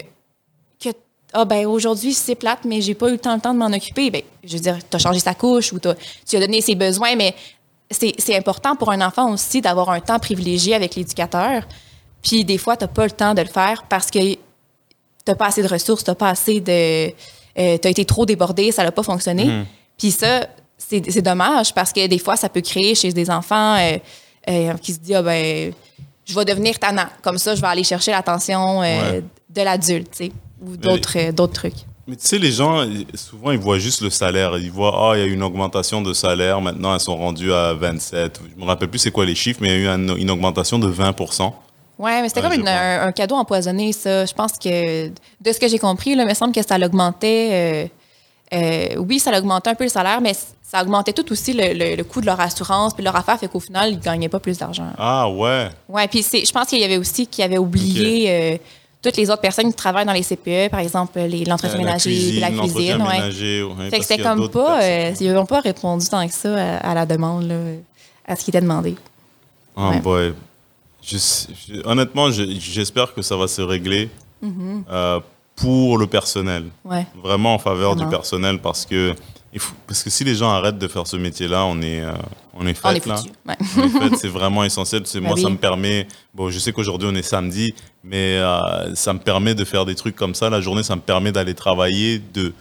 que 0.84 0.90
ah 1.34 1.46
ben 1.46 1.66
aujourd'hui 1.66 2.14
c'est 2.14 2.36
plate, 2.36 2.60
mais 2.66 2.82
j'ai 2.82 2.94
pas 2.94 3.08
eu 3.10 3.14
le 3.14 3.18
temps, 3.18 3.36
le 3.36 3.42
temps 3.42 3.54
de 3.54 3.60
m'en 3.60 3.68
occuper. 3.68 4.12
Ben, 4.12 4.22
je 4.44 4.54
veux 4.54 4.60
dire, 4.62 4.78
tu 4.90 4.96
as 4.96 5.00
changé 5.00 5.20
sa 5.20 5.34
couche 5.34 5.74
ou 5.74 5.80
t'as- 5.80 5.96
tu 6.28 6.36
as 6.36 6.40
donné 6.40 6.62
ses 6.62 6.76
besoins, 6.76 7.16
mais 7.16 7.34
c'est 7.92 8.36
important 8.36 8.76
pour 8.76 8.92
un 8.92 9.02
enfant 9.06 9.32
aussi 9.32 9.62
d'avoir 9.62 9.90
un 9.92 10.00
temps 10.00 10.20
privilégié 10.20 10.74
avec 10.76 10.96
l'éducateur. 10.96 11.64
Puis 12.24 12.44
des 12.44 12.58
fois, 12.58 12.76
tu 12.76 12.84
n'as 12.84 12.88
pas 12.88 13.06
le 13.06 13.12
temps 13.12 13.34
de 13.36 13.42
le 13.42 13.48
faire 13.48 13.84
parce 13.88 14.10
que 14.10 14.20
t'as 15.24 15.36
pas 15.36 15.48
assez 15.48 15.62
de 15.64 15.68
ressources, 15.68 16.04
t'as 16.04 16.16
pas 16.16 16.30
assez 16.30 16.60
de. 16.60 17.08
euh, 17.58 17.78
t'as 17.78 17.90
été 17.90 18.04
trop 18.06 18.26
débordé, 18.26 18.72
ça 18.72 18.84
n'a 18.84 18.92
pas 18.92 19.04
fonctionné. 19.04 19.46
Mhm. 19.46 19.66
Puis 19.98 20.12
ça, 20.12 20.48
c'est 20.78 21.10
c'est 21.12 21.22
dommage 21.22 21.74
parce 21.74 21.94
que 21.94 22.06
des 22.08 22.20
fois, 22.20 22.36
ça 22.36 22.50
peut 22.50 22.62
créer 22.62 22.96
chez 22.96 23.14
des 23.14 23.30
enfants 23.30 23.78
euh, 23.78 23.98
euh, 24.50 24.74
qui 24.82 24.94
se 24.94 25.00
disent, 25.00 25.16
ah 25.16 25.22
ben, 25.22 25.74
je 26.26 26.36
vais 26.36 26.46
devenir 26.46 26.78
tannant. 26.80 27.08
Comme 27.22 27.38
ça, 27.38 27.56
je 27.56 27.62
vais 27.62 27.68
aller 27.68 27.84
chercher 27.84 28.12
l'attention 28.12 28.82
euh, 28.82 29.12
Ouais. 29.12 29.24
de 29.50 29.62
l'adulte, 29.62 30.12
tu 30.12 30.26
sais, 30.26 30.32
ou 30.62 30.76
d'autres 30.78 31.18
euh, 31.18 31.32
d'autres 31.32 31.54
trucs. 31.54 31.76
Mais 32.08 32.16
tu 32.16 32.28
sais, 32.28 32.38
les 32.38 32.52
gens, 32.52 32.86
souvent, 33.16 33.50
ils 33.52 33.58
voient 33.58 33.80
juste 33.80 34.02
le 34.02 34.12
salaire. 34.12 34.56
Ils 34.60 34.70
voient, 34.72 34.94
ah, 34.96 35.18
il 35.18 35.22
y 35.22 35.24
a 35.24 35.26
eu 35.26 35.34
une 35.34 35.42
augmentation 35.42 36.04
de 36.04 36.14
salaire. 36.14 36.62
Maintenant, 36.62 36.94
elles 36.94 37.00
sont 37.00 37.18
rendues 37.18 37.52
à 37.52 37.74
27. 37.74 38.40
Je 38.56 38.62
me 38.62 38.68
rappelle 38.68 38.90
plus 38.90 39.00
c'est 39.00 39.10
quoi 39.12 39.26
les 39.26 39.34
chiffres, 39.34 39.60
mais 39.62 39.70
il 39.70 39.72
y 39.72 39.76
a 39.76 39.80
eu 39.80 39.88
un- 39.88 40.16
une 40.16 40.30
augmentation 40.30 40.78
de 40.78 40.88
20% 40.88 41.56
Ouais, 41.98 42.22
mais 42.22 42.28
c'était 42.30 42.42
Ouais, 42.42 42.50
comme 42.50 42.60
une- 42.60 42.68
un 42.68 43.12
cadeau 43.14 43.36
empoisonné, 43.36 43.92
ça. 43.94 44.26
Je 44.26 44.34
pense 44.34 44.52
que, 44.60 45.08
de 45.08 45.52
ce 45.52 45.58
que 45.60 45.68
j'ai 45.68 45.80
compris, 45.80 46.14
là, 46.14 46.24
il 46.24 46.30
me 46.30 46.34
semble 46.36 46.54
que 46.54 46.62
ça 46.62 46.78
l'augmentait. 46.78 47.90
Euh, 48.54 48.58
euh, 48.58 48.96
oui, 48.98 49.20
ça 49.20 49.32
l'augmentait 49.32 49.70
un 49.70 49.76
peu 49.76 49.84
le 49.86 49.90
salaire, 49.90 50.22
mais 50.22 50.34
ça 50.62 50.82
augmentait 50.82 51.14
tout 51.14 51.32
aussi 51.32 51.54
le, 51.54 51.74
le- 51.74 51.96
le 51.96 52.04
coût 52.04 52.22
de 52.22 52.26
leur 52.26 52.40
assurance 52.40 52.94
puis 52.94 53.04
leur 53.04 53.16
affaire, 53.16 53.40
fait 53.40 53.48
qu'au 53.48 53.60
final, 53.60 53.92
ils 53.92 53.98
ne 53.98 54.02
gagnaient 54.02 54.30
pas 54.30 54.40
plus 54.40 54.58
d'argent. 54.58 54.90
Ah, 54.98 55.30
ouais. 55.30 55.70
Ouais, 55.90 56.08
puis 56.08 56.22
c'est- 56.24 56.46
je 56.46 56.52
pense 56.52 56.68
qu'il 56.68 56.80
y 56.80 56.84
avait 56.84 56.98
aussi 56.98 57.28
qui 57.28 57.42
avait 57.44 57.58
oublié 57.58 58.26
euh, 58.30 58.58
toutes 59.02 59.18
les 59.18 59.30
autres 59.30 59.42
personnes 59.42 59.70
qui 59.70 59.76
travaillent 59.76 60.06
dans 60.06 60.14
les 60.14 60.24
CPE, 60.24 60.70
par 60.70 60.80
exemple 60.80 61.20
l'entretien 61.20 61.78
La 61.78 61.84
ménager, 61.86 62.10
cuisine, 62.10 62.32
puis 62.32 62.40
la 62.40 62.50
cuisine. 62.52 63.02
Ouais. 63.02 63.84
ouais, 63.84 63.90
Fait 63.90 64.00
que 64.00 64.06
c'était 64.06 64.24
comme 64.24 64.50
pas, 64.50 64.82
euh, 64.82 65.12
ils 65.20 65.32
n'ont 65.34 65.46
pas 65.46 65.60
répondu 65.62 66.08
tant 66.08 66.28
que 66.28 66.34
ça 66.34 66.56
à, 66.78 66.92
à 66.92 66.94
la 66.96 67.06
demande, 67.06 67.44
là, 67.48 67.56
à 68.28 68.36
ce 68.36 68.44
qui 68.44 68.50
était 68.52 68.62
demandé. 68.62 68.96
Ah, 69.78 69.90
Ouais. 69.92 70.00
boy. 70.00 70.34
Je 71.04 71.18
sais- 71.20 71.50
je- 71.68 71.88
honnêtement, 71.88 72.32
je- 72.32 72.46
j'espère 72.60 73.14
que 73.14 73.22
ça 73.22 73.36
va 73.36 73.48
se 73.48 73.62
régler 73.62 74.10
Mm-hmm. 74.44 74.84
euh, 74.92 75.20
pour 75.56 75.98
le 75.98 76.08
personnel. 76.08 76.66
Ouais. 76.84 77.06
Vraiment 77.24 77.56
en 77.56 77.60
faveur 77.60 77.94
Vraiment. 77.94 78.10
du 78.10 78.16
personnel 78.16 78.60
parce 78.60 78.86
que, 78.86 79.16
il 79.54 79.60
faut- 79.60 79.74
parce 79.88 80.04
que 80.04 80.10
si 80.10 80.24
les 80.24 80.36
gens 80.36 80.50
arrêtent 80.50 80.78
de 80.80 80.88
faire 80.88 81.08
ce 81.08 81.16
métier-là, 81.16 81.66
on 81.66 81.82
est, 81.82 82.02
euh, 82.02 82.12
on 82.54 82.68
est 82.68 82.74
fait 82.74 82.88
On 82.88 82.92
est 82.92 83.06
là. 83.06 83.22
Ouais. 83.48 83.56
C'est 84.18 84.28
vraiment 84.28 84.64
essentiel. 84.66 85.04
C'est- 85.06 85.20
Ben 85.22 85.28
moi, 85.30 85.38
ça 85.38 85.50
me 85.50 85.56
permet. 85.58 86.08
Bon, 86.34 86.50
je 86.50 86.60
sais 86.60 86.72
qu'aujourd'hui 86.74 87.08
on 87.12 87.16
est 87.16 87.22
samedi, 87.22 87.74
mais 88.04 88.38
euh, 88.38 88.94
ça 88.96 89.14
me 89.14 89.20
permet 89.20 89.56
de 89.56 89.64
faire 89.64 89.86
des 89.86 89.96
trucs 89.96 90.16
comme 90.16 90.36
ça. 90.36 90.50
La 90.50 90.60
journée, 90.62 90.84
ça 90.84 90.96
me 90.96 91.02
permet 91.02 91.32
d'aller 91.32 91.54
travailler, 91.54 92.20
de 92.34 92.54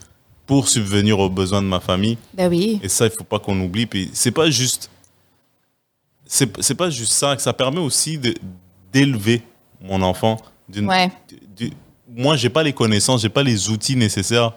pour 0.47 0.69
subvenir 0.69 1.19
aux 1.19 1.31
besoins 1.31 1.63
de 1.63 1.67
ma 1.67 1.81
famille. 1.81 2.19
Oui. 2.39 2.79
Et 2.83 2.89
ça, 2.89 3.07
il 3.07 3.11
faut 3.11 3.25
pas 3.25 3.39
qu'on 3.39 3.59
oublie. 3.61 3.87
Puis 3.87 4.11
c'est 4.13 4.31
pas 4.31 4.51
juste, 4.51 4.91
c'est 6.27 6.75
pas 6.77 6.91
juste 6.91 7.13
ça. 7.13 7.37
Ça 7.39 7.53
permet 7.53 7.81
aussi 7.81 8.19
d'élever 8.93 9.43
mon 9.83 10.01
enfant. 10.03 10.37
d'une- 10.69 10.89
Ouais. 10.89 11.11
Moi, 12.17 12.37
j'ai 12.37 12.49
pas 12.51 12.63
les 12.63 12.73
connaissances, 12.73 13.23
j'ai 13.23 13.29
pas 13.29 13.43
les 13.43 13.71
outils 13.71 13.97
nécessaires 13.97 14.53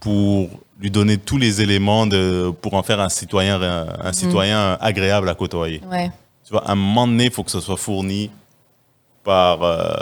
pour 0.00 0.48
lui 0.80 0.90
donner 0.90 1.16
tous 1.16 1.38
les 1.38 1.60
éléments 1.62 2.06
de, 2.06 2.50
pour 2.60 2.74
en 2.74 2.82
faire 2.82 2.98
un 3.00 3.08
citoyen, 3.08 3.60
un, 3.62 4.06
Mhm. 4.08 4.12
citoyen 4.12 4.76
agréable 4.80 5.28
à 5.28 5.34
côtoyer. 5.34 5.80
Ouais. 5.90 6.10
Tu 6.44 6.50
vois, 6.52 6.66
à 6.66 6.72
un 6.72 6.74
moment 6.74 7.06
donné, 7.06 7.26
il 7.26 7.30
faut 7.30 7.44
que 7.44 7.52
ce 7.52 7.60
soit 7.60 7.76
fourni 7.76 8.30
par, 9.22 9.62
euh, 9.62 9.92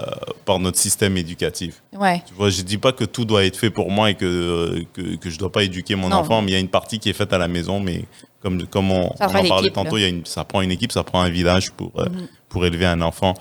par 0.46 0.58
notre 0.58 0.78
système 0.78 1.18
éducatif. 1.18 1.82
Ouais. 1.92 2.22
Tu 2.26 2.32
vois, 2.32 2.48
je 2.48 2.62
dis 2.62 2.78
pas 2.78 2.92
que 2.92 3.04
tout 3.04 3.26
doit 3.26 3.44
être 3.44 3.56
fait 3.58 3.68
pour 3.68 3.90
moi 3.90 4.10
et 4.10 4.14
que, 4.14 4.82
que, 4.94 5.16
que 5.16 5.28
je 5.28 5.38
dois 5.38 5.52
pas 5.52 5.64
éduquer 5.64 5.94
mon 5.96 6.08
Non. 6.08 6.16
enfant, 6.16 6.40
mais 6.40 6.52
il 6.52 6.54
y 6.54 6.56
a 6.56 6.60
une 6.60 6.68
partie 6.68 6.98
qui 6.98 7.10
est 7.10 7.14
faite 7.14 7.34
à 7.34 7.38
la 7.38 7.46
maison, 7.48 7.78
mais 7.80 8.06
comme, 8.42 8.66
comme 8.66 8.90
on, 8.90 9.08
en 9.08 9.16
parlait 9.18 9.70
tantôt, 9.70 9.96
là. 9.96 10.00
il 10.00 10.02
y 10.02 10.06
a 10.06 10.08
une, 10.08 10.24
ça 10.24 10.44
prend 10.44 10.62
une 10.62 10.70
équipe, 10.70 10.92
ça 10.92 11.04
prend 11.04 11.20
un 11.20 11.28
village 11.28 11.72
pour, 11.72 11.92
euh, 12.00 12.06
Mhm. 12.08 12.28
pour 12.48 12.64
élever 12.64 12.86
un 12.86 13.02
enfant. 13.02 13.34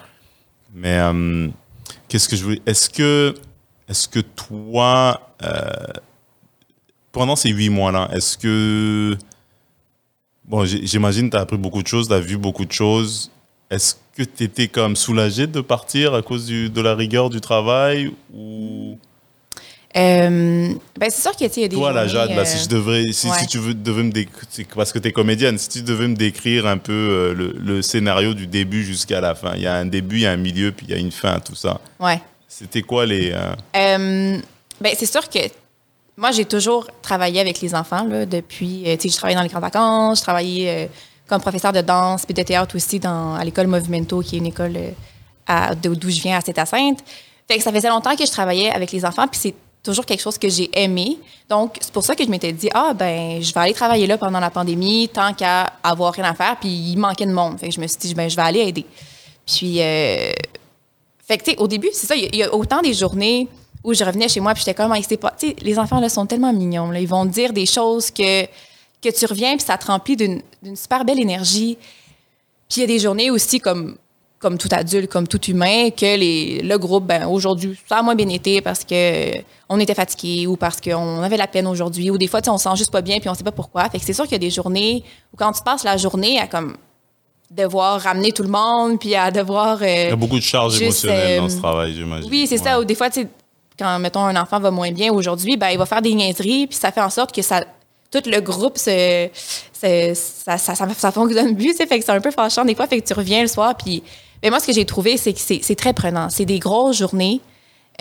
Mais 0.75 0.97
euh, 0.99 1.47
qu'est-ce 2.09 2.27
que 2.27 2.35
je 2.35 2.43
voulais... 2.43 2.61
Est-ce 2.65 2.89
que, 2.89 3.35
est 3.87 4.11
que 4.11 4.19
toi, 4.19 5.33
euh, 5.43 5.93
pendant 7.11 7.35
ces 7.35 7.49
huit 7.49 7.69
mois-là, 7.69 8.09
est-ce 8.13 8.37
que... 8.37 9.17
Bon, 10.45 10.65
j'imagine 10.65 11.29
que 11.29 11.35
tu 11.35 11.37
as 11.37 11.41
appris 11.41 11.57
beaucoup 11.57 11.83
de 11.83 11.87
choses, 11.87 12.07
tu 12.07 12.13
as 12.13 12.19
vu 12.19 12.35
beaucoup 12.37 12.65
de 12.65 12.71
choses. 12.71 13.31
Est-ce 13.69 13.95
que 14.15 14.23
tu 14.23 14.43
étais 14.43 14.67
comme 14.67 14.95
soulagé 14.95 15.45
de 15.45 15.61
partir 15.61 16.15
à 16.15 16.23
cause 16.23 16.47
de 16.47 16.81
la 16.81 16.95
rigueur 16.95 17.29
du 17.29 17.39
travail 17.39 18.11
ou 18.33 18.97
Euh, 19.97 20.73
ben 20.99 21.09
c'est 21.09 21.21
sûr 21.21 21.31
que 21.31 21.45
tu 21.45 21.45
sais, 21.45 21.51
il 21.57 21.61
y 21.61 21.65
a 21.65 21.67
des 21.67 21.75
toi 21.75 21.91
la 21.91 22.05
journées, 22.07 22.27
Jade 22.27 22.35
là 22.37 22.41
euh, 22.43 22.45
si 22.45 22.63
je 22.63 22.69
devrais 22.69 23.11
si, 23.11 23.27
ouais. 23.27 23.39
si 23.39 23.47
tu 23.47 23.57
veux 23.57 23.73
devais 23.73 24.03
me 24.03 24.11
déc- 24.11 24.29
c'est 24.47 24.67
parce 24.67 24.91
que 24.91 24.99
tu 24.99 25.07
es 25.07 25.11
comédienne 25.11 25.57
si 25.57 25.67
tu 25.67 25.81
devais 25.81 26.07
me 26.07 26.15
décrire 26.15 26.67
un 26.67 26.77
peu 26.77 26.93
euh, 26.93 27.33
le, 27.33 27.55
le 27.59 27.81
scénario 27.81 28.35
du 28.35 28.45
début 28.45 28.83
jusqu'à 28.83 29.19
la 29.19 29.33
fin 29.33 29.53
il 29.55 29.63
y 29.63 29.67
a 29.67 29.73
un 29.73 29.87
début 29.87 30.17
il 30.17 30.21
y 30.21 30.25
a 30.27 30.31
un 30.31 30.37
milieu 30.37 30.71
puis 30.71 30.85
il 30.87 30.91
y 30.91 30.95
a 30.95 30.99
une 30.99 31.11
fin 31.11 31.39
tout 31.39 31.55
ça 31.55 31.79
Ouais. 31.99 32.21
c'était 32.47 32.83
quoi 32.83 33.07
les 33.07 33.31
euh, 33.33 34.37
ben, 34.79 34.93
c'est 34.95 35.05
sûr 35.07 35.27
que 35.27 35.39
moi, 36.17 36.31
j'ai 36.31 36.43
toujours 36.45 36.85
travaillé 37.01 37.39
avec 37.39 37.61
les 37.61 37.73
enfants 37.73 38.03
là, 38.03 38.25
depuis. 38.25 38.83
euh, 38.87 38.95
tu 38.97 39.03
sais, 39.03 39.09
je 39.13 39.15
travaillais 39.15 39.37
dans 39.37 39.41
les 39.41 39.47
grandes 39.49 39.61
vacances, 39.61 40.17
je 40.19 40.23
travaillais 40.23 40.85
euh, 40.85 40.87
comme 41.27 41.41
professeur 41.41 41.71
de 41.71 41.79
danse 41.81 42.25
puis 42.25 42.33
de 42.33 42.43
théâtre 42.43 42.75
aussi 42.75 42.99
dans, 42.99 43.35
à 43.35 43.43
l'école 43.45 43.67
Movimento, 43.67 44.19
qui 44.21 44.35
est 44.35 44.39
une 44.39 44.47
école 44.47 44.75
euh, 45.49 45.75
d'où 45.81 46.09
je 46.09 46.21
viens 46.21 46.37
à. 46.37 46.41
Fait 46.41 46.53
que 47.57 47.63
ça 47.63 47.71
faisait 47.71 47.87
longtemps 47.89 48.15
que 48.17 48.25
je 48.25 48.31
travaillais 48.31 48.69
avec 48.69 48.91
les 48.91 49.05
enfants, 49.05 49.27
puis 49.27 49.39
c'est 49.41 49.53
toujours 49.83 50.05
quelque 50.05 50.21
chose 50.21 50.37
que 50.37 50.49
j'ai 50.49 50.69
aimé. 50.77 51.17
Donc, 51.49 51.77
c'est 51.79 51.91
pour 51.91 52.03
ça 52.03 52.15
que 52.15 52.23
je 52.23 52.29
m'étais 52.29 52.51
dit, 52.51 52.69
ah, 52.73 52.93
ben, 52.93 53.41
je 53.41 53.53
vais 53.53 53.59
aller 53.59 53.73
travailler 53.73 54.07
là 54.07 54.17
pendant 54.17 54.39
la 54.39 54.49
pandémie, 54.49 55.09
tant 55.09 55.33
qu'à 55.33 55.73
avoir 55.83 56.13
rien 56.13 56.25
à 56.25 56.33
faire, 56.33 56.57
puis 56.59 56.69
il 56.69 56.97
manquait 56.97 57.25
de 57.25 57.31
monde. 57.31 57.59
Fait 57.59 57.69
que 57.69 57.75
je 57.75 57.79
me 57.79 57.87
suis 57.87 57.97
dit, 57.97 58.13
ben, 58.13 58.29
je 58.29 58.35
vais 58.35 58.41
aller 58.41 58.59
aider. 58.59 58.85
Puis, 59.45 59.81
euh, 59.81 60.31
fait 61.25 61.37
que, 61.37 61.43
tu 61.43 61.51
sais, 61.51 61.57
au 61.59 61.67
début, 61.67 61.89
c'est 61.93 62.07
ça, 62.07 62.15
il 62.15 62.35
y 62.35 62.43
a- 62.43 62.53
autant 62.53 62.81
des 62.81 62.93
journées 62.93 63.47
où 63.83 63.93
je 63.93 64.03
revenais 64.03 64.27
chez 64.27 64.39
moi, 64.41 64.53
puis 64.53 64.61
j'étais 64.65 64.73
comme, 64.73 64.91
Ah, 64.91 64.99
pas. 65.21 65.31
Tu 65.39 65.47
sais, 65.49 65.55
les 65.61 65.79
enfants, 65.79 65.99
là, 65.99 66.09
sont 66.09 66.25
tellement 66.25 66.51
mignons, 66.51 66.91
là. 66.91 66.99
Ils 66.99 67.07
vont 67.07 67.25
dire 67.25 67.53
des 67.53 67.65
choses 67.65 68.11
que, 68.11 68.45
que 69.01 69.09
tu 69.09 69.25
reviens, 69.25 69.55
puis 69.55 69.65
ça 69.65 69.77
te 69.77 69.87
remplit 69.87 70.17
d'une 70.17 70.41
super 70.75 71.05
belle 71.05 71.19
énergie. 71.19 71.77
Puis 72.67 72.77
il 72.77 72.81
y 72.81 72.83
a 72.83 72.87
des 72.87 72.99
journées 72.99 73.31
aussi 73.31 73.59
comme 73.59 73.97
comme 74.39 74.57
tout 74.57 74.69
adulte, 74.71 75.09
comme 75.11 75.27
tout 75.27 75.43
humain, 75.45 75.89
que 75.89 76.17
les, 76.17 76.61
le 76.63 76.77
groupe, 76.77 77.05
ben, 77.05 77.27
aujourd'hui, 77.27 77.77
ça 77.89 77.97
a 77.97 78.01
moins 78.01 78.15
bien 78.15 78.29
été 78.29 78.61
parce 78.61 78.83
que 78.85 79.33
on 79.67 79.79
était 79.79 79.93
fatigué 79.93 80.47
ou 80.47 80.55
parce 80.55 80.79
qu'on 80.79 81.21
avait 81.21 81.35
la 81.37 81.47
peine 81.47 81.67
aujourd'hui 81.67 82.09
ou 82.09 82.17
des 82.17 82.27
fois, 82.27 82.39
on 82.47 82.57
se 82.57 82.63
sent 82.63 82.75
juste 82.77 82.91
pas 82.91 83.01
bien 83.01 83.19
puis 83.19 83.27
on 83.29 83.33
sait 83.33 83.43
pas 83.43 83.51
pourquoi. 83.51 83.89
Fait 83.89 83.99
que 83.99 84.05
c'est 84.05 84.13
sûr 84.13 84.23
qu'il 84.23 84.31
y 84.33 84.35
a 84.35 84.39
des 84.39 84.49
journées 84.49 85.03
où 85.33 85.37
quand 85.37 85.51
tu 85.51 85.61
passes 85.61 85.83
la 85.83 85.97
journée 85.97 86.39
à 86.39 86.47
comme 86.47 86.77
devoir 87.51 87.99
ramener 88.01 88.31
tout 88.31 88.43
le 88.43 88.49
monde 88.49 88.99
puis 88.99 89.15
à 89.15 89.31
devoir. 89.31 89.79
euh, 89.81 89.85
Il 90.05 90.09
y 90.09 90.11
a 90.11 90.15
beaucoup 90.15 90.37
de 90.37 90.43
charges 90.43 90.73
Juste, 90.73 91.03
émotionnelles 91.05 91.37
dans 91.39 91.45
euh, 91.45 91.49
ce 91.49 91.57
travail, 91.57 91.93
j'imagine. 91.93 92.29
oui, 92.29 92.45
c'est 92.47 92.57
ça. 92.57 92.79
Ou 92.79 92.85
des 92.85 92.95
fois, 92.95 93.09
tu 93.09 93.21
sais, 93.21 93.27
quand, 93.77 93.97
mettons, 93.99 94.23
un 94.25 94.35
enfant 94.41 94.59
va 94.59 94.71
moins 94.71 94.91
bien 94.91 95.11
aujourd'hui, 95.11 95.57
ben, 95.57 95.69
il 95.69 95.77
va 95.77 95.85
faire 95.85 96.01
des 96.01 96.13
niaiseries, 96.13 96.67
puis 96.67 96.77
ça 96.77 96.91
fait 96.91 97.01
en 97.01 97.09
sorte 97.09 97.33
que 97.33 97.41
ça, 97.41 97.63
tout 98.11 98.21
le 98.25 98.39
groupe, 98.41 98.77
se, 98.77 99.29
se- 99.73 100.13
ça, 100.13 100.57
ça, 100.57 100.75
ça, 100.75 100.87
ça 100.95 101.11
fonctionne 101.11 101.55
plus, 101.55 101.71
tu 101.71 101.77
sais, 101.77 101.87
fait 101.87 101.99
que 101.99 102.05
c'est 102.05 102.11
un 102.11 102.21
peu 102.21 102.31
fâchant 102.31 102.65
des 102.65 102.75
fois, 102.75 102.87
fait 102.87 102.99
que 103.01 103.07
tu 103.07 103.13
reviens 103.13 103.41
le 103.41 103.47
soir, 103.47 103.75
puis 103.75 104.03
ben, 104.41 104.49
moi, 104.51 104.59
ce 104.59 104.67
que 104.67 104.73
j'ai 104.73 104.85
trouvé, 104.85 105.17
c'est 105.17 105.33
que 105.33 105.39
c'est 105.39 105.75
très 105.75 105.93
prenant. 105.93 106.29
C'est 106.29 106.45
des 106.45 106.59
grosses 106.59 106.97
journées. 106.97 107.41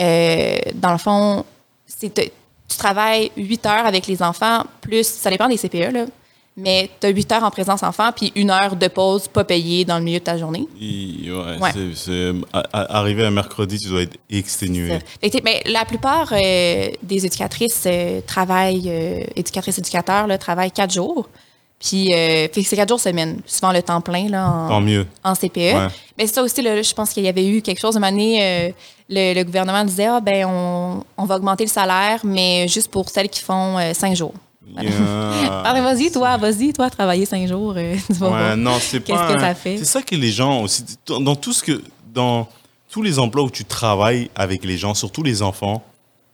Euh, 0.01 0.57
dans 0.75 0.93
le 0.93 0.99
fond, 0.99 1.45
c'est 1.87 2.13
tu 2.15 2.77
travailles 2.77 3.31
8 3.37 3.67
heures 3.67 3.87
avec 3.87 4.07
les 4.07 4.23
enfants, 4.23 4.65
plus, 4.83 5.07
ça 5.07 5.31
dépend 5.31 5.49
des 5.49 5.57
CPE, 5.57 5.91
là, 5.93 6.05
mais 6.57 6.91
tu 7.01 7.07
as 7.07 7.11
8 7.11 7.33
heures 7.33 7.45
en 7.45 7.51
présence 7.51 7.83
enfant, 7.83 8.11
puis 8.15 8.31
une 8.37 8.51
heure 8.51 8.77
de 8.77 8.89
pause 8.89 9.27
pas 9.27 9.43
payée 9.45 9.85
dans 9.87 9.97
le 9.99 10.05
milieu 10.05 10.19
de 10.19 10.25
ta 10.25 10.37
journée. 10.37 10.67
Il- 10.79 11.33
ouais, 11.33 11.73
à- 12.53 12.99
arrivé 12.99 13.25
un 13.25 13.31
mercredi, 13.31 13.79
tu 13.81 13.89
dois 13.89 14.03
être 14.03 14.19
exténué. 14.29 14.99
Mais 15.45 15.63
la 15.67 15.85
plupart 15.87 16.33
euh, 16.33 16.91
des 17.03 17.25
éducatrices 17.27 17.85
euh, 17.87 18.21
travaillent, 18.27 18.89
éducatrices, 19.35 19.79
éducateurs, 19.79 20.27
là, 20.27 20.37
travaillent 20.37 20.73
quatre 20.73 20.93
jours. 20.93 21.29
Puis, 21.81 22.13
euh, 22.13 22.49
fait 22.53 22.63
que 22.63 22.63
c'est 22.63 22.75
quatre 22.77 22.89
jours 22.89 22.99
semaine, 23.01 23.41
souvent 23.47 23.71
le 23.73 23.81
temps 23.83 24.01
plein 24.01 24.29
là, 24.29 24.49
en, 24.51 24.69
Tant 24.69 24.81
mieux. 24.81 25.07
en 25.23 25.35
CPE. 25.35 25.57
Ouais. 25.57 25.87
Mais 26.19 26.27
c'est 26.27 26.35
ça 26.35 26.43
aussi, 26.43 26.61
là, 26.61 26.83
je 26.83 26.93
pense 26.93 27.11
qu'il 27.11 27.23
y 27.23 27.29
avait 27.29 27.47
eu 27.47 27.63
quelque 27.63 27.79
chose. 27.79 27.97
Une 27.97 28.03
année, 28.05 28.39
euh, 28.43 28.71
le, 29.09 29.35
le 29.35 29.45
gouvernement 29.45 29.85
disait 29.85 30.07
ah, 30.07 30.21
ben, 30.21 30.45
on, 30.47 31.05
on 31.17 31.25
va 31.25 31.37
augmenter 31.37 31.65
le 31.65 31.71
salaire, 31.71 32.21
mais 32.25 32.67
juste 32.67 32.91
pour 32.91 33.09
celles 33.09 33.29
qui 33.29 33.41
font 33.43 33.79
euh, 33.79 33.93
cinq 33.95 34.17
jours. 34.17 34.35
Yeah. 34.77 34.91
Ah, 35.65 35.81
vas-y, 35.81 36.11
toi, 36.11 36.37
vas-y, 36.37 36.73
toi, 36.73 36.91
travailler 36.91 37.25
cinq 37.27 37.47
jours. 37.49 37.75
tu 37.75 38.13
vas 38.15 38.29
voir. 38.29 38.51
Ouais, 38.51 38.57
non, 38.57 38.77
c'est 38.81 39.03
Qu'est-ce 39.03 39.19
pas. 39.19 39.29
que 39.35 39.39
un- 39.39 39.41
ça 39.41 39.55
fait? 39.55 39.79
C'est 39.79 39.85
ça 39.85 40.03
que 40.03 40.15
les 40.15 40.31
gens 40.33 40.63
aussi. 40.63 40.85
Dans 41.07 41.37
tout 41.37 41.53
ce 41.53 41.63
que. 41.63 41.81
Dans 42.13 42.49
tous 42.91 43.03
les 43.03 43.19
emplois 43.19 43.43
où 43.45 43.51
tu 43.51 43.65
travailles 43.65 44.31
avec 44.35 44.65
les 44.65 44.77
gens, 44.77 44.95
surtout 44.95 45.23
les 45.23 45.43
enfants, 45.43 45.83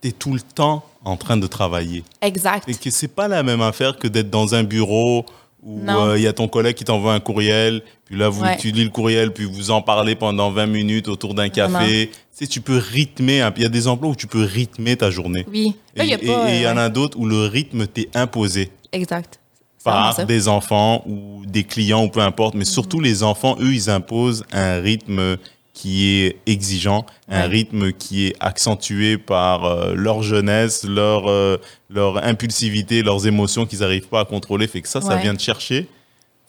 tu 0.01 0.09
es 0.09 0.11
tout 0.11 0.33
le 0.33 0.41
temps 0.41 0.83
en 1.03 1.17
train 1.17 1.37
de 1.37 1.47
travailler. 1.47 2.03
Exact. 2.21 2.67
Et 2.67 2.73
que 2.73 2.89
c'est 2.89 3.07
pas 3.07 3.27
la 3.27 3.43
même 3.43 3.61
affaire 3.61 3.97
que 3.97 4.07
d'être 4.07 4.29
dans 4.29 4.55
un 4.55 4.63
bureau 4.63 5.25
où 5.63 5.79
il 5.79 5.85
Non. 5.85 6.15
y 6.15 6.27
a 6.27 6.33
ton 6.33 6.47
collègue 6.47 6.75
qui 6.75 6.83
t'envoie 6.83 7.13
un 7.13 7.19
courriel, 7.19 7.81
puis 8.05 8.15
là, 8.17 8.29
vous, 8.29 8.43
Ouais. 8.43 8.57
tu 8.57 8.71
lis 8.71 8.83
le 8.83 8.91
courriel, 8.91 9.33
puis 9.33 9.45
vous 9.45 9.71
en 9.71 9.81
parlez 9.81 10.15
pendant 10.15 10.51
20 10.51 10.67
minutes 10.67 11.07
autour 11.07 11.33
d'un 11.33 11.49
café. 11.49 12.09
Tu 12.11 12.17
sais, 12.31 12.47
tu 12.47 12.61
peux 12.61 12.77
rythmer. 12.77 13.47
Il 13.57 13.63
y 13.63 13.65
a 13.65 13.69
des 13.69 13.87
emplois 13.87 14.09
où 14.11 14.15
tu 14.15 14.27
peux 14.27 14.43
rythmer 14.43 14.95
ta 14.95 15.09
journée. 15.09 15.45
Oui. 15.51 15.75
Là, 15.95 16.03
il 16.03 16.13
Et- 16.13 16.17
il 16.21 16.61
y 16.61 16.67
en 16.67 16.77
euh, 16.77 16.85
a 16.85 16.89
d'autres 16.89 17.17
où 17.17 17.25
le 17.25 17.45
rythme 17.47 17.87
t'est 17.87 18.09
imposé 18.15 18.69
Exact. 18.91 19.39
Par 19.83 20.25
des 20.25 20.47
enfants 20.47 21.03
ou 21.07 21.43
des 21.45 21.63
clients 21.63 22.05
ou 22.05 22.09
peu 22.09 22.19
importe. 22.19 22.55
Mais 22.55 22.65
surtout 22.65 22.99
les 22.99 23.21
enfants, 23.23 23.55
eux, 23.59 23.71
ils 23.73 23.89
imposent 23.89 24.43
un 24.51 24.79
rythme 24.81 25.37
qui 25.75 26.07
est 26.21 26.37
exigeant, 26.47 27.05
un 27.29 27.41
Ouais. 27.41 27.47
rythme 27.47 27.91
qui 27.91 28.25
est 28.27 28.35
accentué 28.39 29.17
par 29.19 29.65
euh, 29.65 29.93
leur 29.93 30.23
jeunesse, 30.23 30.83
leur, 30.85 31.29
euh, 31.29 31.57
leur 31.89 32.25
impulsivité, 32.25 33.03
leurs 33.03 33.27
émotions 33.27 33.65
qu'ils 33.67 33.79
n'arrivent 33.81 34.07
pas 34.07 34.21
à 34.21 34.25
contrôler. 34.25 34.67
Fait 34.67 34.81
que 34.81 34.87
ça, 34.87 35.01
ça 35.01 35.17
vient 35.17 35.35
te 35.35 35.41
chercher. 35.41 35.87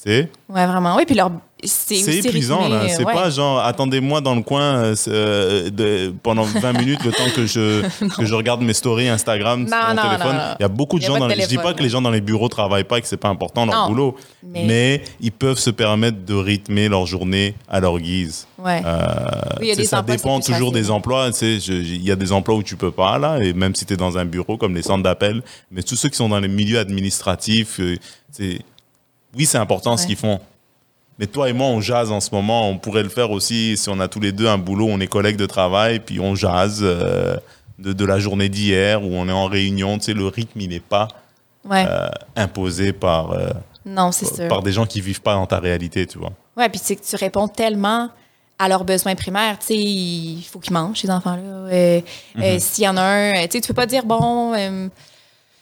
Sais, 0.07 0.31
Ouais, 0.49 0.65
vraiment. 0.67 0.95
Oui, 0.97 1.05
puis 1.05 1.17
leur. 1.17 1.33
C'est 1.65 1.97
c'est 1.97 2.19
épuisant, 2.19 2.69
là. 2.69 2.87
C'est 2.89 3.03
ouais. 3.05 3.15
pas 3.15 3.31
genre, 3.31 3.59
attendez-moi 3.65 4.21
dans 4.21 4.35
le 4.35 4.43
coin 4.43 4.61
euh, 4.77 4.95
c'est, 4.95 5.11
euh, 5.11 5.71
de- 5.71 6.13
pendant 6.23 6.43
20 6.45 6.75
minutes 6.75 7.03
le 7.03 7.11
temps 7.11 7.29
que 7.35 7.47
je, 7.47 7.81
que 8.17 8.25
je 8.27 8.35
regarde 8.35 8.61
mes 8.61 8.75
stories 8.75 9.09
Instagram 9.09 9.67
sur 9.67 9.75
mon 9.77 9.95
non, 9.95 10.03
téléphone. 10.03 10.37
non. 10.37 10.43
Il 10.61 10.63
y 10.63 10.65
a 10.65 10.69
beaucoup 10.69 10.99
de 10.99 11.03
gens 11.05 11.19
dans 11.19 11.27
les... 11.27 11.41
Je 11.43 11.49
dis 11.49 11.57
pas 11.57 11.73
que 11.73 11.83
les 11.83 11.89
gens 11.89 12.03
dans 12.03 12.11
les 12.11 12.21
bureaux 12.21 12.49
travaillent 12.51 12.85
pas 12.85 12.99
et 12.99 13.01
que 13.01 13.09
c'est 13.09 13.17
pas 13.17 13.31
important 13.31 13.65
leur 13.65 13.89
boulot. 13.89 14.17
mais- 14.45 14.65
Mais... 14.67 15.05
ils 15.21 15.33
peuvent 15.33 15.59
se 15.59 15.71
permettre 15.71 16.25
de 16.27 16.35
rythmer 16.35 16.89
leur 16.91 17.07
journée 17.07 17.55
à 17.69 17.81
leur 17.81 17.99
guise. 17.99 18.47
Ouais. 18.59 18.83
Euh, 18.85 19.01
Oui, 19.61 19.75
ça 19.87 20.01
emplois, 20.01 20.17
dépend 20.17 20.41
c'est 20.43 20.53
toujours 20.53 20.73
facile. 20.73 20.85
des 20.85 20.91
emplois. 20.91 21.31
tu 21.33 21.39
sais, 21.39 21.59
je- 21.59 21.73
Il 21.73 22.05
y 22.05 22.13
a 22.13 22.17
des 22.17 22.33
emplois 22.33 22.55
où 22.55 22.63
tu 22.63 22.77
peux 22.77 22.93
pas, 22.93 23.19
là, 23.19 23.39
et 23.43 23.55
même 23.55 23.75
si 23.75 23.87
tu 23.87 23.95
es 23.95 23.97
dans 23.97 24.19
un 24.19 24.27
bureau 24.27 24.59
comme 24.59 24.75
les 24.75 24.83
centres 24.83 25.03
d'appel. 25.03 25.43
Mais 25.73 25.83
tous 25.83 25.97
ceux 25.97 26.11
qui 26.11 26.17
sont 26.17 26.29
dans 26.29 26.39
les 26.39 26.49
milieux 26.49 26.79
administratifs, 26.79 27.81
c'est- 28.31 28.61
oui, 29.37 29.47
c'est 29.47 29.59
important 29.59 29.97
ce 29.97 30.07
qu'ils 30.07 30.17
font. 30.17 30.41
Mais 31.19 31.27
toi 31.27 31.49
et 31.49 31.53
moi, 31.53 31.67
on 31.69 31.81
jase 31.81 32.11
en 32.13 32.21
ce 32.21 32.29
moment. 32.35 32.69
On 32.69 32.77
pourrait 32.79 33.03
le 33.03 33.09
faire 33.09 33.31
aussi 33.31 33.77
si 33.77 33.89
on 33.89 33.99
a 34.01 34.09
tous 34.09 34.21
les 34.21 34.33
deux 34.33 34.47
un 34.49 34.59
boulot, 34.59 34.87
on 34.91 35.01
est 35.01 35.07
collègues 35.07 35.37
de 35.37 35.47
travail, 35.47 36.01
puis 36.01 36.21
on 36.21 36.35
jase 36.35 36.81
euh, 36.83 37.37
de, 37.79 37.93
de 37.95 38.05
la 38.05 38.19
journée 38.19 38.49
d'hier 38.51 39.03
où 39.03 39.15
on 39.15 39.27
est 39.29 39.33
en 39.33 39.47
réunion. 39.47 39.97
Tu 39.99 40.05
sais, 40.07 40.13
le 40.15 40.27
rythme, 40.27 40.61
il 40.61 40.69
n'est 40.71 40.81
pas 40.81 41.09
Ouais. 41.65 41.85
euh, 41.89 42.07
imposé 42.37 42.93
par, 42.93 43.33
euh, 43.33 43.49
non, 43.85 44.13
c'est 44.13 44.33
sûr. 44.33 44.47
par 44.47 44.63
des 44.63 44.71
gens 44.71 44.87
qui 44.87 45.01
vivent 45.01 45.21
pas 45.23 45.35
dans 45.35 45.47
ta 45.47 45.59
réalité, 45.59 46.07
tu 46.07 46.17
vois. 46.19 46.31
Ouais, 46.57 46.69
puis 46.69 46.81
c'est 46.81 46.95
que 46.95 47.05
tu 47.05 47.17
réponds 47.17 47.49
tellement 47.49 48.09
à 48.59 48.69
leurs 48.69 48.85
besoins 48.85 49.17
primaires. 49.17 49.59
Tu 49.59 49.67
sais, 49.67 49.75
il 49.77 50.43
faut 50.45 50.61
qu'ils 50.61 50.73
mangent, 50.75 51.01
ces 51.01 51.11
enfants-là. 51.11 51.43
Euh, 51.43 52.01
S'il 52.61 52.85
y 52.85 52.89
en 52.89 52.97
a 52.97 53.03
un, 53.03 53.33
tu 53.47 53.53
sais, 53.53 53.61
tu 53.63 53.67
peux 53.69 53.75
pas 53.75 53.87
dire, 53.87 54.05
bon, 54.05 54.53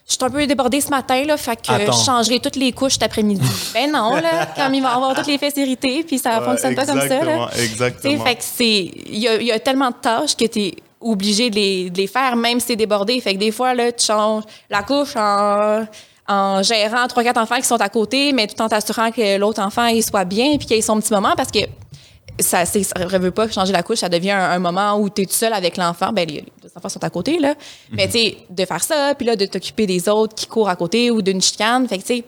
je 0.06 0.12
suis 0.12 0.18
un 0.22 0.30
peu 0.30 0.46
débordée 0.46 0.80
ce 0.80 0.90
matin, 0.90 1.24
là, 1.24 1.36
fait 1.36 1.56
que 1.56 1.72
Attends. 1.72 1.92
je 1.92 2.04
changerai 2.04 2.38
toutes 2.40 2.56
les 2.56 2.72
couches 2.72 2.92
cet 2.94 3.04
après-midi. 3.04 3.46
ben 3.74 3.90
non, 3.90 4.16
là, 4.16 4.46
comme 4.56 4.74
il 4.74 4.82
va 4.82 4.90
avoir 4.94 5.14
toutes 5.14 5.26
les 5.26 5.38
fesses 5.38 5.56
irritées, 5.56 6.04
puis 6.06 6.18
ça 6.18 6.38
Ouais, 6.40 6.44
fonctionne 6.44 6.74
pas 6.74 6.84
comme 6.86 7.00
ça, 7.00 7.08
là. 7.08 7.16
exactement, 7.24 7.48
Tu 7.48 7.56
sais, 7.56 7.64
Exactement. 7.64 8.24
fait 8.24 8.34
que 8.34 8.42
c'est. 8.42 8.90
Il 9.06 9.18
y 9.18 9.44
y 9.46 9.52
a 9.52 9.58
tellement 9.58 9.88
de 9.90 9.96
tâches 10.00 10.36
que 10.36 10.44
tu 10.44 10.60
es 10.60 10.74
obligé 11.00 11.50
de 11.50 11.54
les, 11.56 11.90
de 11.90 11.96
les 11.98 12.06
faire, 12.06 12.34
même 12.36 12.60
si 12.60 12.66
c'est 12.68 12.76
débordé. 12.76 13.20
Fait 13.20 13.34
que 13.34 13.38
des 13.38 13.50
fois, 13.50 13.74
là, 13.74 13.92
tu 13.92 14.04
changes 14.06 14.44
la 14.70 14.82
couche 14.82 15.14
en, 15.16 15.84
en 16.28 16.62
gérant 16.62 17.06
trois, 17.08 17.22
quatre 17.22 17.40
enfants 17.40 17.56
qui 17.56 17.64
sont 17.66 17.80
à 17.80 17.88
côté, 17.90 18.32
mais 18.32 18.46
tout 18.46 18.60
en 18.62 18.68
t'assurant 18.68 19.10
que 19.10 19.36
l'autre 19.38 19.60
enfant 19.62 19.86
il 19.86 20.02
soit 20.02 20.24
bien 20.24 20.56
puis 20.56 20.66
qu'il 20.66 20.76
ait 20.78 20.82
son 20.82 20.98
petit 21.00 21.12
moment 21.12 21.34
parce 21.36 21.50
que 21.50 21.58
ça 22.38 22.64
ne 22.64 23.18
veut 23.18 23.30
pas 23.30 23.48
changer 23.50 23.72
la 23.72 23.82
couche, 23.82 23.98
ça 23.98 24.08
devient 24.08 24.32
un, 24.32 24.50
un 24.50 24.58
moment 24.58 24.96
où 24.98 25.08
tu 25.08 25.22
es 25.22 25.26
tout 25.26 25.32
seul 25.32 25.52
avec 25.52 25.76
l'enfant. 25.76 26.12
Ben, 26.12 26.28
les, 26.28 26.44
les 26.62 26.70
enfants 26.76 26.88
sont 26.88 27.02
à 27.04 27.10
côté, 27.10 27.38
là. 27.38 27.54
Mais 27.92 28.06
tu 28.06 28.12
sais, 28.18 28.36
de 28.50 28.64
faire 28.64 28.82
ça, 28.82 29.14
puis 29.16 29.26
là, 29.26 29.36
de 29.36 29.46
t'occuper 29.46 29.86
des 29.86 30.08
autres 30.08 30.34
qui 30.34 30.46
courent 30.46 30.68
à 30.68 30.76
côté 30.76 31.10
ou 31.10 31.22
d'une 31.22 31.40
chicane. 31.40 31.86
Fait 31.88 31.98
que 31.98 32.02
tu 32.02 32.16
sais, 32.16 32.24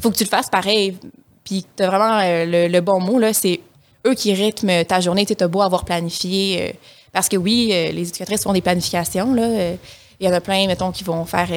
faut 0.00 0.10
que 0.10 0.16
tu 0.16 0.24
le 0.24 0.28
fasses 0.28 0.48
pareil. 0.50 0.96
Puis 1.44 1.64
tu 1.76 1.82
as 1.82 1.88
vraiment 1.88 2.20
euh, 2.22 2.44
le, 2.44 2.68
le 2.68 2.80
bon 2.80 3.00
mot, 3.00 3.18
là, 3.18 3.32
c'est 3.32 3.60
eux 4.06 4.14
qui 4.14 4.32
rythment 4.32 4.84
ta 4.84 5.00
journée. 5.00 5.26
Tu 5.26 5.34
as 5.42 5.48
beau 5.48 5.62
avoir 5.62 5.84
planifié. 5.84 6.68
euh, 6.68 6.72
parce 7.12 7.28
que 7.28 7.36
oui, 7.36 7.70
euh, 7.72 7.90
les 7.90 8.08
éducatrices 8.08 8.44
font 8.44 8.52
des 8.52 8.60
planifications, 8.60 9.34
là. 9.34 9.72
Il 10.20 10.26
y 10.26 10.28
en 10.28 10.32
a 10.32 10.40
plein, 10.40 10.66
mettons, 10.68 10.92
qui 10.92 11.02
vont 11.02 11.24
faire. 11.24 11.48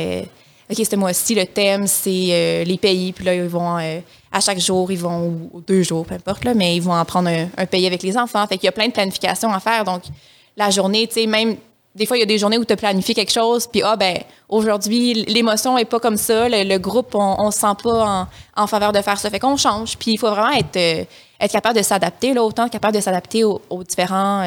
OK, 0.74 0.86
ce 0.90 0.96
mois-ci, 0.96 1.36
le 1.36 1.46
thème, 1.46 1.86
c'est 1.86 2.28
euh, 2.30 2.64
les 2.64 2.78
pays. 2.78 3.14
Puis 3.14 3.24
là, 3.24 3.36
ils 3.36 3.44
vont, 3.44 3.78
euh, 3.78 4.00
à 4.32 4.40
chaque 4.40 4.60
jour, 4.60 4.92
ils 4.92 4.98
vont, 4.98 5.50
ou 5.54 5.62
deux 5.62 5.84
jours, 5.84 6.06
peu 6.06 6.16
importe, 6.16 6.44
là, 6.44 6.56
mais 6.56 6.76
ils 6.76 6.82
vont 6.82 6.94
en 6.94 7.06
prendre 7.06 7.30
un, 7.30 7.66
pays 7.68 7.86
avec 7.86 8.02
les 8.02 8.18
enfants. 8.18 8.46
Fait 8.48 8.58
qu'il 8.58 8.66
y 8.66 8.70
a 8.70 8.72
plein 8.72 8.88
de 8.88 8.92
planifications 8.92 9.54
à 9.54 9.60
faire. 9.60 9.84
Donc, 9.84 10.02
la 10.58 10.72
journée, 10.72 11.06
tu 11.08 11.14
sais, 11.14 11.28
même, 11.28 11.58
des 11.94 12.08
fois, 12.08 12.18
il 12.18 12.22
y 12.22 12.24
a 12.24 12.26
des 12.26 12.40
journées 12.40 12.58
où 12.58 12.66
tu 12.66 12.74
as 12.74 12.78
planifié 12.78 13.14
quelque 13.14 13.32
chose, 13.32 13.68
puis, 13.68 13.84
ah, 13.84 13.96
ben, 13.96 14.18
aujourd'hui, 14.50 15.14
l'émotion 15.28 15.78
est 15.78 15.86
pas 15.86 16.00
comme 16.00 16.18
ça. 16.18 16.50
Le, 16.50 16.78
groupe, 16.80 17.14
on, 17.14 17.36
on 17.38 17.52
se 17.52 17.60
sent 17.60 17.76
pas 17.84 18.28
en, 18.56 18.68
faveur 18.68 18.92
de 18.92 19.02
faire 19.02 19.20
ça. 19.20 19.30
Fait 19.30 19.40
qu'on 19.40 19.58
change. 19.58 19.96
Puis, 19.98 20.14
il 20.14 20.18
faut 20.18 20.32
vraiment 20.32 20.54
être, 20.54 20.76
euh, 20.78 21.04
être 21.40 21.52
capable 21.52 21.78
de 21.78 21.84
s'adapter, 21.84 22.34
là, 22.34 22.44
autant 22.44 22.68
capable 22.68 22.96
de 22.96 23.02
s'adapter 23.02 23.44
aux, 23.44 23.84
différents, 23.88 24.44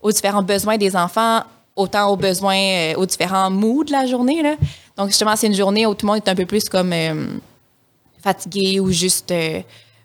aux 0.00 0.12
différents 0.12 0.42
besoins 0.42 0.76
des 0.76 0.94
enfants, 0.94 1.42
autant 1.74 2.08
aux 2.10 2.16
besoins, 2.16 2.92
aux 2.96 3.06
différents 3.06 3.50
moods 3.50 3.84
de 3.84 3.90
la 3.90 4.06
journée. 4.06 4.40
Là. 4.40 4.54
Donc, 4.96 5.08
justement, 5.08 5.34
c'est 5.36 5.46
une 5.48 5.54
journée 5.54 5.86
où 5.86 5.94
tout 5.94 6.06
le 6.06 6.12
monde 6.12 6.22
est 6.24 6.30
un 6.30 6.34
peu 6.34 6.46
plus 6.46 6.64
comme 6.68 6.92
euh, 6.92 7.26
fatigué 8.22 8.78
ou 8.80 8.90
juste 8.92 9.30
euh, 9.32 9.60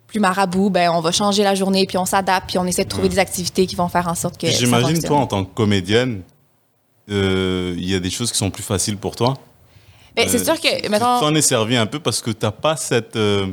plus 0.08 0.20
marabout. 0.20 0.70
Ben, 0.70 0.90
on 0.92 1.00
va 1.02 1.12
changer 1.12 1.44
la 1.44 1.54
journée, 1.56 1.86
puis 1.86 1.98
on 1.98 2.06
s'adapte, 2.06 2.48
puis 2.50 2.58
on 2.58 2.66
essaie 2.66 2.86
de 2.86 2.90
trouver 2.90 3.10
des 3.10 3.20
activités 3.20 3.68
qui 3.68 3.76
vont 3.76 3.88
faire 3.90 4.08
en 4.08 4.16
sorte 4.16 4.38
que. 4.40 4.48
J'imagine, 4.48 5.02
toi, 5.04 5.18
en 5.18 5.28
tant 5.28 5.46
que 5.46 5.54
comédienne, 5.54 6.22
euh, 7.12 7.76
il 7.78 7.90
y 7.90 7.94
a 7.96 8.00
des 8.00 8.10
choses 8.10 8.32
qui 8.32 8.38
sont 8.38 8.50
plus 8.52 8.64
faciles 8.64 8.98
pour 8.98 9.16
toi? 9.16 9.36
Ben, 10.16 10.28
c'est 10.28 10.42
Euh, 10.42 10.44
sûr 10.44 10.60
que, 10.60 10.82
Tu 10.82 10.90
mettons, 10.90 11.20
t'en 11.20 11.36
es 11.36 11.42
servi 11.42 11.76
un 11.76 11.86
peu 11.86 12.00
parce 12.00 12.22
que 12.22 12.32
tu 12.32 12.44
n'as 12.46 12.52
pas 12.52 12.76
cette. 12.76 13.16
euh, 13.16 13.46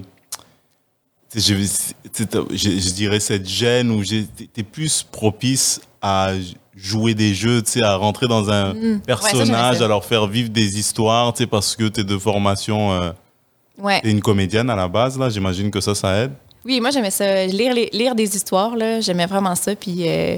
je, 1.34 1.54
je 1.54 2.90
dirais 2.94 3.20
cette 3.20 3.46
gêne 3.46 3.90
où 3.90 4.02
tu 4.02 4.26
es 4.56 4.62
plus 4.62 5.02
propice 5.02 5.80
à 6.00 6.32
jouer 6.76 7.14
des 7.14 7.32
jeux, 7.34 7.62
tu 7.62 7.72
sais, 7.72 7.82
à 7.82 7.96
rentrer 7.96 8.28
dans 8.28 8.50
un 8.50 8.74
Mm. 8.74 8.76
Ouais, 8.76 8.98
ça, 8.98 9.06
personnage, 9.06 9.78
ça. 9.78 9.84
à 9.86 9.88
leur 9.88 10.04
faire 10.04 10.26
vivre 10.26 10.50
des 10.50 10.78
histoires, 10.78 11.32
tu 11.32 11.38
sais, 11.42 11.46
parce 11.46 11.74
que 11.74 11.88
tu 11.88 12.02
es 12.02 12.04
de 12.04 12.18
formation, 12.18 12.92
euh, 12.92 13.10
ouais. 13.78 14.00
tu 14.02 14.08
es 14.08 14.10
une 14.10 14.20
comédienne 14.20 14.68
à 14.70 14.76
la 14.76 14.86
base, 14.86 15.18
là. 15.18 15.28
J'imagine 15.30 15.70
que 15.70 15.80
ça, 15.80 15.94
ça 15.94 16.14
aide. 16.24 16.32
Oui, 16.64 16.80
moi, 16.80 16.90
j'aimais 16.90 17.10
ça. 17.10 17.46
Lire, 17.46 17.72
les- 17.72 17.88
lire 17.92 18.14
des 18.14 18.36
histoires, 18.36 18.76
là, 18.76 19.00
j'aimais 19.00 19.26
vraiment 19.26 19.54
ça. 19.54 19.74
Puis 19.74 20.06
euh, 20.08 20.36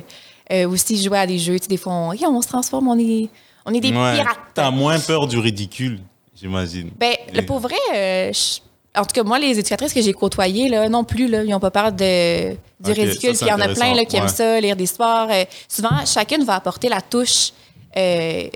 euh, 0.52 0.68
aussi 0.68 1.02
jouer 1.02 1.18
à 1.18 1.26
des 1.26 1.38
jeux. 1.38 1.58
Tu 1.58 1.64
sais, 1.64 1.68
des 1.68 1.76
fois, 1.76 1.92
on, 1.92 2.10
on 2.12 2.42
se 2.42 2.48
transforme, 2.48 2.86
on 2.88 2.98
est, 2.98 3.28
on 3.66 3.72
est 3.74 3.80
des 3.80 3.88
Ouais. 3.90 4.14
pirates. 4.14 4.38
T'as 4.54 4.70
moins 4.70 4.98
peur 5.00 5.26
du 5.26 5.38
ridicule, 5.38 5.98
j'imagine. 6.40 6.90
Ben, 6.98 7.14
Et- 7.32 7.36
le 7.36 7.46
pour 7.46 7.58
vrai, 7.60 7.74
euh, 7.96 8.30
je- 8.32 8.60
en 8.96 9.02
tout 9.02 9.14
cas, 9.14 9.22
moi, 9.22 9.38
les 9.38 9.58
éducatrices 9.58 9.92
que 9.92 10.02
j'ai 10.02 10.12
côtoyées, 10.12 10.68
là, 10.68 10.88
non 10.88 11.04
plus, 11.04 11.28
là, 11.28 11.42
ils 11.44 11.50
n'ont 11.50 11.60
pas 11.60 11.70
peur 11.70 11.92
de, 11.92 12.50
du 12.80 12.92
ridicule. 12.92 13.36
ça, 13.36 13.46
Puis 13.46 13.46
il 13.46 13.48
y 13.48 13.52
en 13.52 13.60
a 13.60 13.68
plein 13.72 13.94
là, 13.94 14.04
qui 14.04 14.16
aiment 14.16 14.28
ça, 14.28 14.60
lire 14.60 14.76
des 14.76 14.84
histoires. 14.84 15.28
Euh, 15.30 15.44
souvent, 15.68 16.04
chacune 16.06 16.44
va 16.44 16.54
apporter 16.54 16.88
la 16.88 17.00
touche. 17.00 17.52
Euh, 17.96 18.48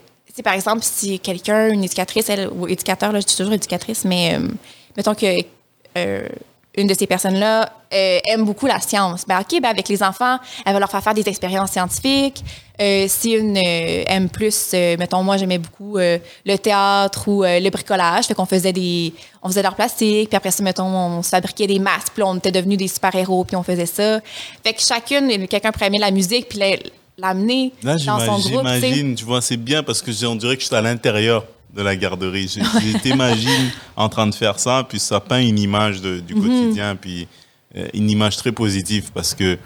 par 0.42 0.54
exemple, 0.54 0.80
si 0.82 1.18
quelqu'un, 1.18 1.68
une 1.68 1.84
éducatrice, 1.84 2.28
elle, 2.30 2.48
ou 2.48 2.66
éducateur, 2.66 3.12
là, 3.12 3.20
je 3.20 3.26
dis 3.26 3.36
toujours 3.36 3.52
éducatrice, 3.52 4.04
mais 4.04 4.34
euh, 4.34 4.48
mettons 4.96 5.14
que 5.14 5.26
euh, 5.98 6.28
une 6.74 6.86
de 6.86 6.94
ces 6.94 7.06
personnes-là 7.06 7.70
euh, 7.92 8.18
aime 8.26 8.44
beaucoup 8.44 8.66
la 8.66 8.80
science. 8.80 9.24
Ben, 9.26 9.40
OK, 9.40 9.60
ben, 9.60 9.68
avec 9.68 9.88
les 9.88 10.02
enfants, 10.02 10.38
elle 10.64 10.72
va 10.72 10.78
leur 10.78 10.90
faire 10.90 11.02
faire 11.02 11.12
des 11.14 11.28
expériences 11.28 11.72
scientifiques. 11.72 12.42
Euh, 12.80 13.04
si 13.08 13.32
une 13.32 13.58
euh, 13.58 14.04
aime 14.06 14.30
plus, 14.30 14.70
euh, 14.72 14.96
mettons, 14.98 15.22
moi, 15.22 15.36
j'aimais 15.36 15.58
beaucoup 15.58 15.98
euh, 15.98 16.18
le 16.46 16.56
théâtre 16.56 17.28
ou 17.28 17.44
euh, 17.44 17.60
le 17.60 17.68
bricolage. 17.68 18.24
Fait 18.24 18.34
qu'on 18.34 18.46
faisait 18.46 18.72
des, 18.72 19.12
on 19.42 19.48
faisait 19.48 19.60
de 19.60 19.64
l'art 19.64 19.74
plastique. 19.76 20.30
Puis 20.30 20.36
après 20.36 20.50
ça, 20.50 20.62
mettons, 20.62 20.86
on 20.86 21.22
se 21.22 21.28
fabriquait 21.28 21.66
des 21.66 21.78
masques. 21.78 22.12
Puis 22.14 22.22
on 22.22 22.36
était 22.36 22.50
devenus 22.50 22.78
des 22.78 22.88
super-héros. 22.88 23.44
Puis 23.44 23.56
on 23.56 23.62
faisait 23.62 23.84
ça. 23.86 24.20
Fait 24.64 24.72
que 24.72 24.80
chacune, 24.80 25.46
quelqu'un 25.48 25.70
pourrait 25.72 25.88
aimer 25.88 25.98
la 25.98 26.10
musique. 26.10 26.48
Puis 26.48 26.58
la- 26.58 26.76
l'amener 27.18 27.72
dans 28.06 28.18
son 28.26 28.38
groupe. 28.48 28.66
j'imagine, 28.80 29.14
tu 29.14 29.24
vois, 29.26 29.42
c'est 29.42 29.58
bien 29.58 29.82
parce 29.82 30.00
que 30.00 30.10
j'ai- 30.10 30.26
on 30.26 30.34
dirait 30.34 30.56
que 30.56 30.62
je 30.62 30.66
suis 30.68 30.74
à 30.74 30.80
l'intérieur 30.80 31.44
de 31.74 31.82
la 31.82 31.96
garderie. 31.96 32.48
Je, 32.48 32.60
je 32.62 32.98
t'imagine 32.98 33.70
en 33.96 34.08
train 34.08 34.26
de 34.26 34.34
faire 34.34 34.58
ça, 34.58 34.84
puis 34.88 34.98
ça 34.98 35.20
peint 35.20 35.40
une 35.40 35.58
image 35.58 36.00
de- 36.00 36.20
du 36.20 36.34
Mhm. 36.34 36.42
quotidien, 36.42 36.96
puis 36.96 37.26
euh, 37.76 37.88
une 37.94 38.10
image 38.10 38.36
très 38.36 38.52
positive 38.52 39.10
parce 39.12 39.34
que, 39.34 39.58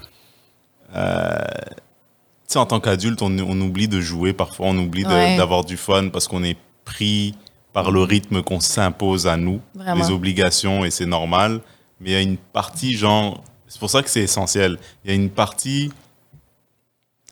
euh, 0.95 1.39
tu 1.67 2.53
sais, 2.53 2.59
en 2.59 2.67
tant 2.67 2.79
qu'adulte, 2.81 3.23
on, 3.23 3.37
on 3.41 3.61
oublie 3.61 3.89
de 3.89 4.01
jouer 4.01 4.33
parfois, 4.33 4.67
on 4.69 4.79
oublie 4.79 5.05
Ouais. 5.05 5.37
d'avoir 5.37 5.65
du 5.65 5.77
fun 5.77 6.09
parce 6.11 6.29
qu'on 6.29 6.45
est 6.45 6.57
pris 6.85 7.35
par 7.73 7.91
le 7.91 8.01
rythme 8.03 8.43
qu'on 8.43 8.61
s'impose 8.61 9.27
à 9.27 9.37
nous, 9.37 9.61
Vraiment. 9.75 10.03
les 10.05 10.11
obligations, 10.13 10.85
et 10.85 10.91
c'est 10.91 11.07
normal. 11.07 11.61
Mais 12.01 12.11
il 12.11 12.13
y 12.13 12.17
a 12.17 12.21
une 12.21 12.37
partie, 12.37 12.97
genre, 12.97 13.43
c'est 13.67 13.81
pour 13.81 13.91
ça 13.91 14.03
que 14.03 14.09
c'est 14.09 14.23
essentiel. 14.23 14.79
Il 15.05 15.11
y 15.11 15.13
a 15.13 15.17
une 15.17 15.29
partie 15.31 15.91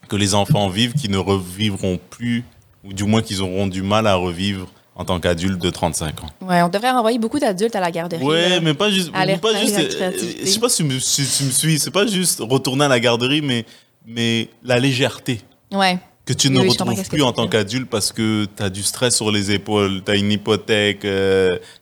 que 0.07 0.15
les 0.15 0.35
enfants 0.35 0.67
vivent 0.69 0.93
qui 0.93 1.09
ne 1.09 1.17
revivront 1.17 1.99
plus, 2.09 2.43
ou 2.85 2.93
du 2.93 3.03
moins 3.03 3.21
qu'ils 3.21 3.41
auront 3.41 3.67
du 3.67 3.81
mal 3.81 4.07
à 4.07 4.15
revivre 4.15 4.67
en 4.95 5.03
tant 5.03 5.19
qu'adultes 5.19 5.61
de 5.61 5.69
35 5.69 6.23
ans. 6.23 6.29
Ouais, 6.41 6.61
on 6.61 6.69
devrait 6.69 6.91
envoyer 6.91 7.19
beaucoup 7.19 7.39
d'adultes 7.39 7.75
à 7.75 7.79
la 7.81 7.91
garderie. 7.91 8.23
Ouais, 8.23 8.59
mais 8.61 8.73
pas 8.73 8.89
juste. 8.89 9.09
À 9.13 9.25
pas 9.37 9.53
juste 9.59 9.77
euh, 9.99 10.11
je 10.41 10.45
sais 10.45 10.59
pas 10.59 10.69
si 10.69 10.77
tu 10.77 10.83
me, 10.85 10.99
si 10.99 11.25
tu 11.37 11.43
me 11.43 11.51
suis. 11.51 11.79
C'est 11.79 11.91
pas 11.91 12.07
juste 12.07 12.39
retourner 12.39 12.85
à 12.85 12.87
la 12.87 12.99
garderie, 12.99 13.41
mais, 13.41 13.65
mais 14.07 14.47
la 14.63 14.79
légèreté 14.79 15.41
Ouais. 15.73 15.97
que 16.25 16.31
tu 16.31 16.49
ne 16.49 16.59
oui, 16.61 16.69
retrouves 16.69 17.09
plus 17.09 17.23
en 17.23 17.33
tant 17.33 17.47
qu'adulte 17.49 17.89
parce 17.89 18.13
que 18.13 18.45
tu 18.55 18.63
as 18.63 18.69
du 18.69 18.83
stress 18.83 19.15
sur 19.17 19.31
les 19.31 19.51
épaules, 19.51 20.01
tu 20.05 20.11
as 20.11 20.15
une 20.15 20.31
hypothèque, 20.31 21.01
tu 21.01 21.07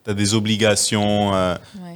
as 0.10 0.13
des 0.13 0.34
obligations, 0.34 1.36
euh, 1.36 1.56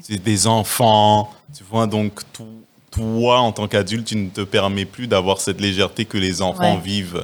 Ouais. 0.10 0.18
des 0.20 0.46
enfants. 0.48 1.32
Tu 1.58 1.64
vois, 1.64 1.88
donc 1.88 2.20
tout- 2.34 2.46
toi, 2.92 3.40
en 3.40 3.52
tant 3.52 3.68
qu'adulte, 3.68 4.06
tu 4.08 4.16
ne 4.18 4.30
te 4.30 4.42
permets 4.42 4.86
plus 4.86 5.08
d'avoir 5.08 5.40
cette 5.40 5.60
légèreté 5.62 6.06
que 6.06 6.18
les 6.18 6.42
enfants 6.44 6.76
Ouais. 6.76 6.82
vivent 6.84 7.18
euh, 7.18 7.24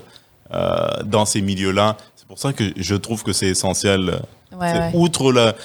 dans 1.06 1.26
ces 1.26 1.42
milieux-là. 1.42 1.98
C'est 2.16 2.28
pour 2.28 2.40
ça 2.40 2.54
que 2.54 2.64
je 2.76 2.96
trouve 2.96 3.24
que 3.24 3.34
c'est 3.34 3.48
essentiel. 3.48 4.22
Ouais, 4.52 4.72
ouais. 4.72 4.92
Outre 4.94 5.32
la. 5.32 5.56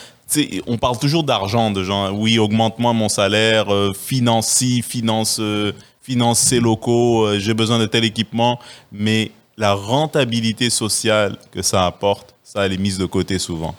on 0.67 0.79
parle 0.79 0.99
toujours 0.99 1.25
d'argent, 1.25 1.71
de 1.71 1.83
gens, 1.85 2.11
oui, 2.13 2.39
augmente-moi 2.39 2.93
mon 2.93 3.09
salaire, 3.09 3.73
euh, 3.73 3.93
finance 3.95 4.63
finance, 4.83 5.39
euh, 5.41 5.73
finance 6.03 6.39
ces 6.41 6.61
locaux, 6.61 7.27
euh, 7.27 7.39
j'ai 7.39 7.55
besoin 7.55 7.79
de 7.79 7.87
tel 7.87 8.05
équipement, 8.05 8.59
mais 8.93 9.31
la 9.57 9.75
rentabilité 9.75 10.71
sociale 10.71 11.37
que 11.51 11.63
ça 11.63 11.85
apporte, 11.87 12.35
ça, 12.45 12.65
elle 12.65 12.73
est 12.73 12.79
mise 12.79 12.97
de 12.99 13.07
côté 13.07 13.39
souvent 13.39 13.75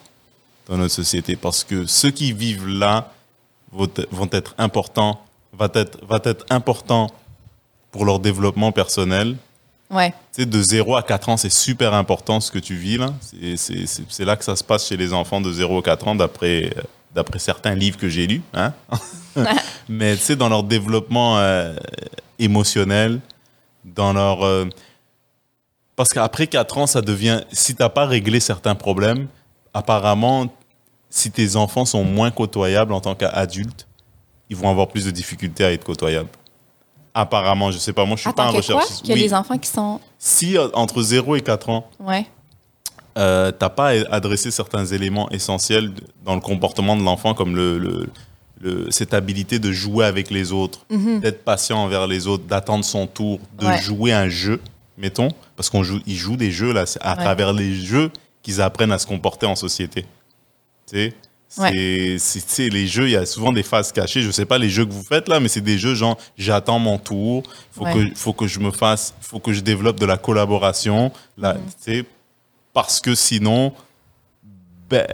dans 0.67 0.77
notre 0.77 0.93
société 0.93 1.35
parce 1.35 1.63
que 1.63 1.85
ceux 1.87 2.11
qui 2.11 2.31
vivent 2.33 2.67
là 2.67 3.11
vont 3.71 3.85
être- 3.85 4.07
vont 4.11 4.29
être 4.31 4.53
importants, 4.59 5.19
va 5.57 5.69
être, 5.73 5.97
va 6.07 6.19
être 6.23 6.45
important 6.51 7.09
pour 7.91 8.05
leur 8.05 8.19
développement 8.19 8.71
personnel, 8.71 9.35
Ouais. 9.91 10.11
tu 10.11 10.43
sais, 10.43 10.45
de 10.45 10.61
0 10.61 10.95
à 10.95 11.01
4 11.03 11.29
ans, 11.29 11.37
c'est 11.37 11.49
super 11.51 11.93
important 11.95 12.39
ce 12.39 12.51
que 12.51 12.59
tu 12.59 12.75
vis 12.75 12.97
là. 12.97 13.13
C'est- 13.57 14.23
là 14.25 14.35
que 14.35 14.43
ça 14.43 14.55
se 14.55 14.63
passe 14.63 14.87
chez 14.87 14.97
les 14.97 15.13
enfants 15.13 15.41
de 15.41 15.51
0 15.51 15.79
à 15.79 15.81
4 15.81 16.07
ans, 16.07 16.15
d'après 16.15 16.71
euh, 16.77 16.81
d'après 17.15 17.39
certains 17.39 17.73
livres 17.73 17.97
que 17.97 18.07
j'ai 18.07 18.27
lus. 18.27 18.41
Hein? 18.53 18.71
Mais 19.89 20.15
tu 20.15 20.21
sais, 20.23 20.35
dans 20.35 20.47
leur 20.49 20.61
développement 20.63 21.39
euh, 21.39 21.75
émotionnel, 22.37 23.19
dans 23.83 24.13
leur. 24.13 24.43
euh, 24.43 24.65
parce 25.95 26.09
qu'après 26.09 26.45
4 26.47 26.77
ans, 26.77 26.87
ça 26.87 27.01
devient. 27.01 27.41
Si 27.51 27.75
tu 27.75 27.81
n'as 27.81 27.89
pas 27.89 28.05
réglé 28.05 28.39
certains 28.39 28.75
problèmes, 28.75 29.27
apparemment, 29.73 30.47
si 31.09 31.31
tes 31.31 31.55
enfants 31.55 31.85
sont 31.85 32.03
moins 32.03 32.29
côtoyables 32.31 32.93
en 32.93 33.01
tant 33.01 33.15
qu'adultes, 33.15 33.87
ils 34.49 34.55
vont 34.55 34.69
avoir 34.69 34.87
plus 34.87 35.05
de 35.05 35.11
difficultés 35.11 35.63
à 35.65 35.71
être 35.73 35.83
côtoyables. 35.83 36.29
Apparemment, 37.19 37.69
je 37.71 37.77
sais 37.77 37.91
pas, 37.93 38.05
moi 38.05 38.15
je 38.15 38.21
suis 38.21 38.31
pas 38.31 38.45
un 38.47 38.53
que 38.53 38.65
quoi? 38.65 38.81
Qu'il 38.85 39.09
y 39.09 39.11
a 39.11 39.15
Oui. 39.15 39.21
des 39.23 39.33
enfants 39.33 39.57
qui 39.57 39.69
sont. 39.69 39.99
Si 40.17 40.57
euh, 40.57 40.69
entre 40.73 41.01
0 41.01 41.35
et 41.35 41.41
4 41.41 41.69
ans, 41.69 41.89
Ouais. 41.99 42.25
euh, 43.17 43.51
t'as 43.51 43.69
pas 43.69 43.89
adressé 44.09 44.51
certains 44.51 44.85
éléments 44.85 45.29
essentiels 45.31 45.91
dans 46.23 46.35
le 46.35 46.41
comportement 46.41 46.95
de 46.95 47.03
l'enfant, 47.03 47.33
comme 47.33 47.55
le, 47.55 47.77
le- 47.77 48.09
le- 48.61 48.89
cette 48.91 49.13
habilité 49.13 49.59
de 49.59 49.71
jouer 49.71 50.05
avec 50.05 50.29
les 50.31 50.51
autres, 50.53 50.85
d'être 50.89 51.43
patient 51.43 51.79
envers 51.83 52.07
les 52.07 52.27
autres, 52.27 52.43
d'attendre 52.45 52.85
son 52.85 53.05
tour, 53.07 53.39
de 53.59 53.65
Ouais. 53.65 53.81
jouer 53.81 54.13
un 54.13 54.29
jeu, 54.29 54.61
mettons, 54.97 55.29
parce 55.57 55.69
qu'on 55.69 55.83
joue, 55.83 55.99
ils 56.05 56.15
jouent 56.17 56.37
des 56.37 56.51
jeux 56.51 56.71
là, 56.73 56.85
c'est 56.85 57.01
à 57.01 57.15
Ouais. 57.17 57.23
travers 57.23 57.51
les 57.53 57.73
jeux 57.73 58.11
qu'ils 58.43 58.61
apprennent 58.61 58.91
à 58.93 58.99
se 58.99 59.07
comporter 59.07 59.45
en 59.45 59.55
société. 59.55 60.03
Tu 60.89 60.95
sais, 60.95 61.13
Ouais. 61.57 62.17
c'est- 62.19 62.69
les 62.69 62.85
jeux, 62.87 63.07
il 63.07 63.11
y 63.11 63.15
a 63.15 63.25
souvent 63.25 63.51
des 63.51 63.63
phases 63.63 63.91
cachées. 63.91 64.21
Je 64.21 64.29
sais 64.31 64.45
pas 64.45 64.57
les 64.59 64.69
jeux 64.69 64.85
que 64.85 64.91
vous 64.91 65.03
faites 65.03 65.27
là, 65.27 65.39
mais 65.39 65.47
c'est 65.47 65.61
des 65.61 65.77
jeux 65.79 65.95
genre 65.95 66.17
j'attends 66.37 66.77
mon 66.79 66.97
tour, 66.99 67.43
faut 67.71 67.85
Ouais. 67.85 67.93
que 68.11 68.15
faut 68.15 68.33
que 68.33 68.45
je 68.47 68.59
me 68.59 68.71
fasse, 68.71 69.13
faut 69.21 69.39
que 69.39 69.51
je 69.53 69.61
développe 69.61 69.99
de 69.99 70.05
la 70.05 70.17
collaboration, 70.17 71.11
là, 71.37 71.57
sais, 71.79 72.05
parce 72.73 72.99
que 73.01 73.15
sinon, 73.15 73.73
ben, 74.89 75.07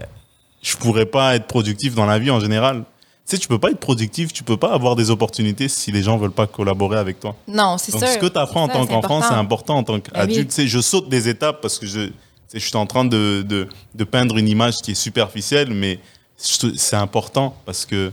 je 0.61 0.75
pourrais 0.77 1.05
pas 1.05 1.35
être 1.35 1.47
productif 1.47 1.95
dans 1.95 2.05
la 2.05 2.19
vie 2.19 2.31
en 2.31 2.39
général. 2.39 2.83
Tu 3.27 3.35
sais, 3.35 3.37
tu 3.39 3.47
peux 3.47 3.57
pas 3.57 3.71
être 3.71 3.79
productif, 3.79 4.31
tu 4.33 4.43
peux 4.43 4.57
pas 4.57 4.71
avoir 4.73 4.95
des 4.95 5.09
opportunités 5.09 5.67
si 5.67 5.91
les 5.91 6.03
gens 6.03 6.17
veulent 6.17 6.31
pas 6.31 6.45
collaborer 6.47 6.97
avec 6.97 7.19
toi. 7.19 7.35
Non, 7.47 7.77
c'est 7.79 7.91
Donc, 7.91 8.01
sûr. 8.03 8.09
ce 8.13 8.17
que 8.19 8.27
tu 8.27 8.37
apprends 8.37 8.63
en 8.63 8.67
tant 8.67 8.85
qu'enfant, 8.85 9.21
c'est 9.21 9.33
important 9.33 9.77
en 9.77 9.83
tant 9.83 9.93
Ben 9.93 10.01
qu'adulte. 10.01 10.53
oui. 10.57 10.67
Je 10.67 10.79
saute 10.79 11.09
des 11.09 11.27
étapes 11.27 11.59
parce 11.61 11.79
que 11.79 11.87
je, 11.87 12.09
je 12.53 12.59
suis 12.59 12.75
en 12.77 12.85
train 12.85 13.03
de, 13.03 13.43
de, 13.47 13.67
de 13.95 14.03
peindre 14.03 14.37
une 14.37 14.47
image 14.47 14.75
qui 14.83 14.91
est 14.91 14.95
superficielle, 14.95 15.71
mais 15.73 15.99
c'est 16.37 16.95
important 16.95 17.55
parce 17.65 17.85
que 17.85 18.11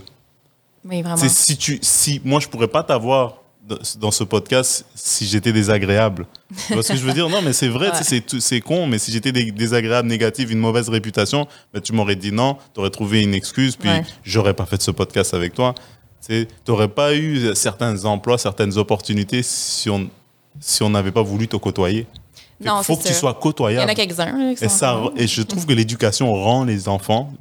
Oui, 0.85 1.01
vraiment. 1.01 1.17
si 1.29 1.57
tu, 1.57 1.79
si 1.81 2.21
moi 2.23 2.39
je 2.39 2.47
pourrais 2.47 2.67
pas 2.67 2.83
t'avoir 2.83 3.37
dans- 3.97 4.11
ce 4.11 4.23
podcast 4.25 4.85
si 4.93 5.25
j'étais 5.25 5.53
désagréable. 5.53 6.27
Tu 6.67 6.73
vois 6.73 6.83
ce 6.83 6.89
que 6.93 6.97
je 6.97 7.05
veux 7.05 7.13
dire? 7.13 7.29
Non, 7.29 7.41
mais 7.41 7.53
c'est 7.53 7.69
vrai, 7.69 7.89
Ouais. 7.91 8.21
c'est 8.39 8.59
con, 8.61 8.87
mais 8.87 8.99
si 8.99 9.09
j'étais 9.11 9.31
dé- 9.31 9.51
désagréable, 9.53 10.09
négatif, 10.09 10.51
une 10.51 10.59
mauvaise 10.59 10.89
réputation, 10.89 11.47
ben, 11.73 11.79
tu 11.81 11.93
m'aurais 11.93 12.17
dit 12.17 12.31
non, 12.33 12.57
tu 12.73 12.81
aurais 12.81 12.89
trouvé 12.89 13.21
une 13.23 13.33
excuse, 13.33 13.75
puis 13.77 13.89
Ouais. 13.89 14.03
j'aurais 14.25 14.53
pas 14.53 14.65
fait 14.65 14.81
ce 14.81 14.91
podcast 14.91 15.33
avec 15.33 15.53
toi. 15.53 15.73
Tu 16.27 16.45
n'aurais 16.67 16.89
pas 16.89 17.13
eu 17.15 17.53
certains 17.55 18.03
emplois, 18.05 18.37
certaines 18.37 18.77
opportunités 18.77 19.43
si 19.43 19.89
on 19.89 20.09
si 20.59 20.83
on 20.83 20.89
n'avait 20.91 21.11
pas 21.11 21.23
voulu 21.23 21.47
te 21.47 21.55
côtoyer. 21.55 22.05
Il 22.61 22.69
faut 22.83 22.95
que 22.95 23.03
tu 23.07 23.13
sois 23.13 23.31
Il 23.31 23.33
y 23.33 23.37
en 23.37 23.39
côtoyable. 23.41 23.89
a 23.91 23.95
quelques-uns. 23.95 24.51
Et, 24.51 24.69
ça, 24.69 25.01
et 25.17 25.25
je 25.25 25.41
trouve 25.41 25.65
que 25.65 25.73
l'éducation 25.73 26.31
rend 26.31 26.63
les 26.65 26.87
enfants 26.87 27.33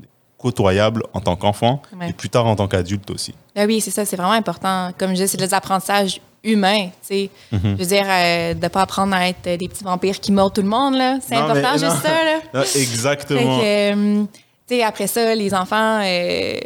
côtoyables 0.42 1.02
en 1.14 1.20
tant 1.20 1.36
qu'enfants 1.36 1.80
Ouais. 1.98 2.10
et 2.10 2.12
plus 2.12 2.28
tard 2.28 2.46
en 2.46 2.56
tant 2.56 2.66
qu'adultes 2.68 3.10
aussi. 3.10 3.32
Ben 3.54 3.66
oui, 3.66 3.80
c'est 3.80 3.90
ça, 3.90 4.04
c'est 4.04 4.16
vraiment 4.16 4.32
important. 4.32 4.90
Comme 4.98 5.10
je 5.16 5.22
dis, 5.22 5.28
c'est 5.28 5.36
des 5.38 5.54
apprentissages 5.54 6.20
humains. 6.44 6.86
tu 6.86 6.90
sais. 7.02 7.30
Mhm. 7.52 7.60
Je 7.62 7.68
veux 7.82 7.86
dire, 7.86 8.04
euh, 8.08 8.54
de 8.54 8.60
ne 8.62 8.68
pas 8.68 8.82
apprendre 8.82 9.14
à 9.14 9.28
être 9.28 9.42
des 9.44 9.68
petits 9.68 9.84
vampires 9.84 10.18
qui 10.18 10.32
mordent 10.32 10.52
tout 10.54 10.62
le 10.62 10.68
monde, 10.68 10.94
là. 10.96 11.18
C'est 11.26 11.36
important, 11.36 11.54
mais- 11.74 11.78
juste 11.78 11.84
non. 11.84 12.00
ça, 12.02 12.24
là. 12.52 12.64
Fait 12.64 12.80
Exactement. 12.82 13.58
que, 13.60 13.62
euh, 13.62 14.24
tu 14.68 14.74
sais, 14.76 14.82
après 14.82 15.06
ça, 15.06 15.34
les 15.36 15.54
enfants, 15.54 16.00
euh, 16.02 16.58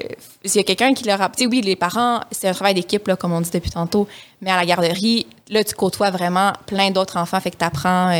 s'il 0.44 0.56
y 0.56 0.60
a 0.60 0.64
quelqu'un 0.64 0.94
qui 0.94 1.04
leur 1.04 1.20
a. 1.20 1.30
Oui, 1.40 1.60
les 1.60 1.76
parents, 1.76 2.20
c'est 2.30 2.48
un 2.48 2.52
travail 2.54 2.72
d'équipe, 2.74 3.06
là, 3.06 3.16
comme 3.16 3.32
on 3.32 3.40
dit 3.42 3.50
depuis 3.52 3.70
tantôt, 3.70 4.08
mais 4.40 4.50
à 4.50 4.56
la 4.56 4.64
garderie, 4.64 5.26
là, 5.50 5.62
tu 5.62 5.74
côtoies 5.74 6.10
vraiment 6.10 6.52
plein 6.64 6.90
d'autres 6.90 7.18
enfants, 7.18 7.38
fait 7.40 7.50
que 7.50 7.58
tu 7.58 7.64
apprends 7.64 8.18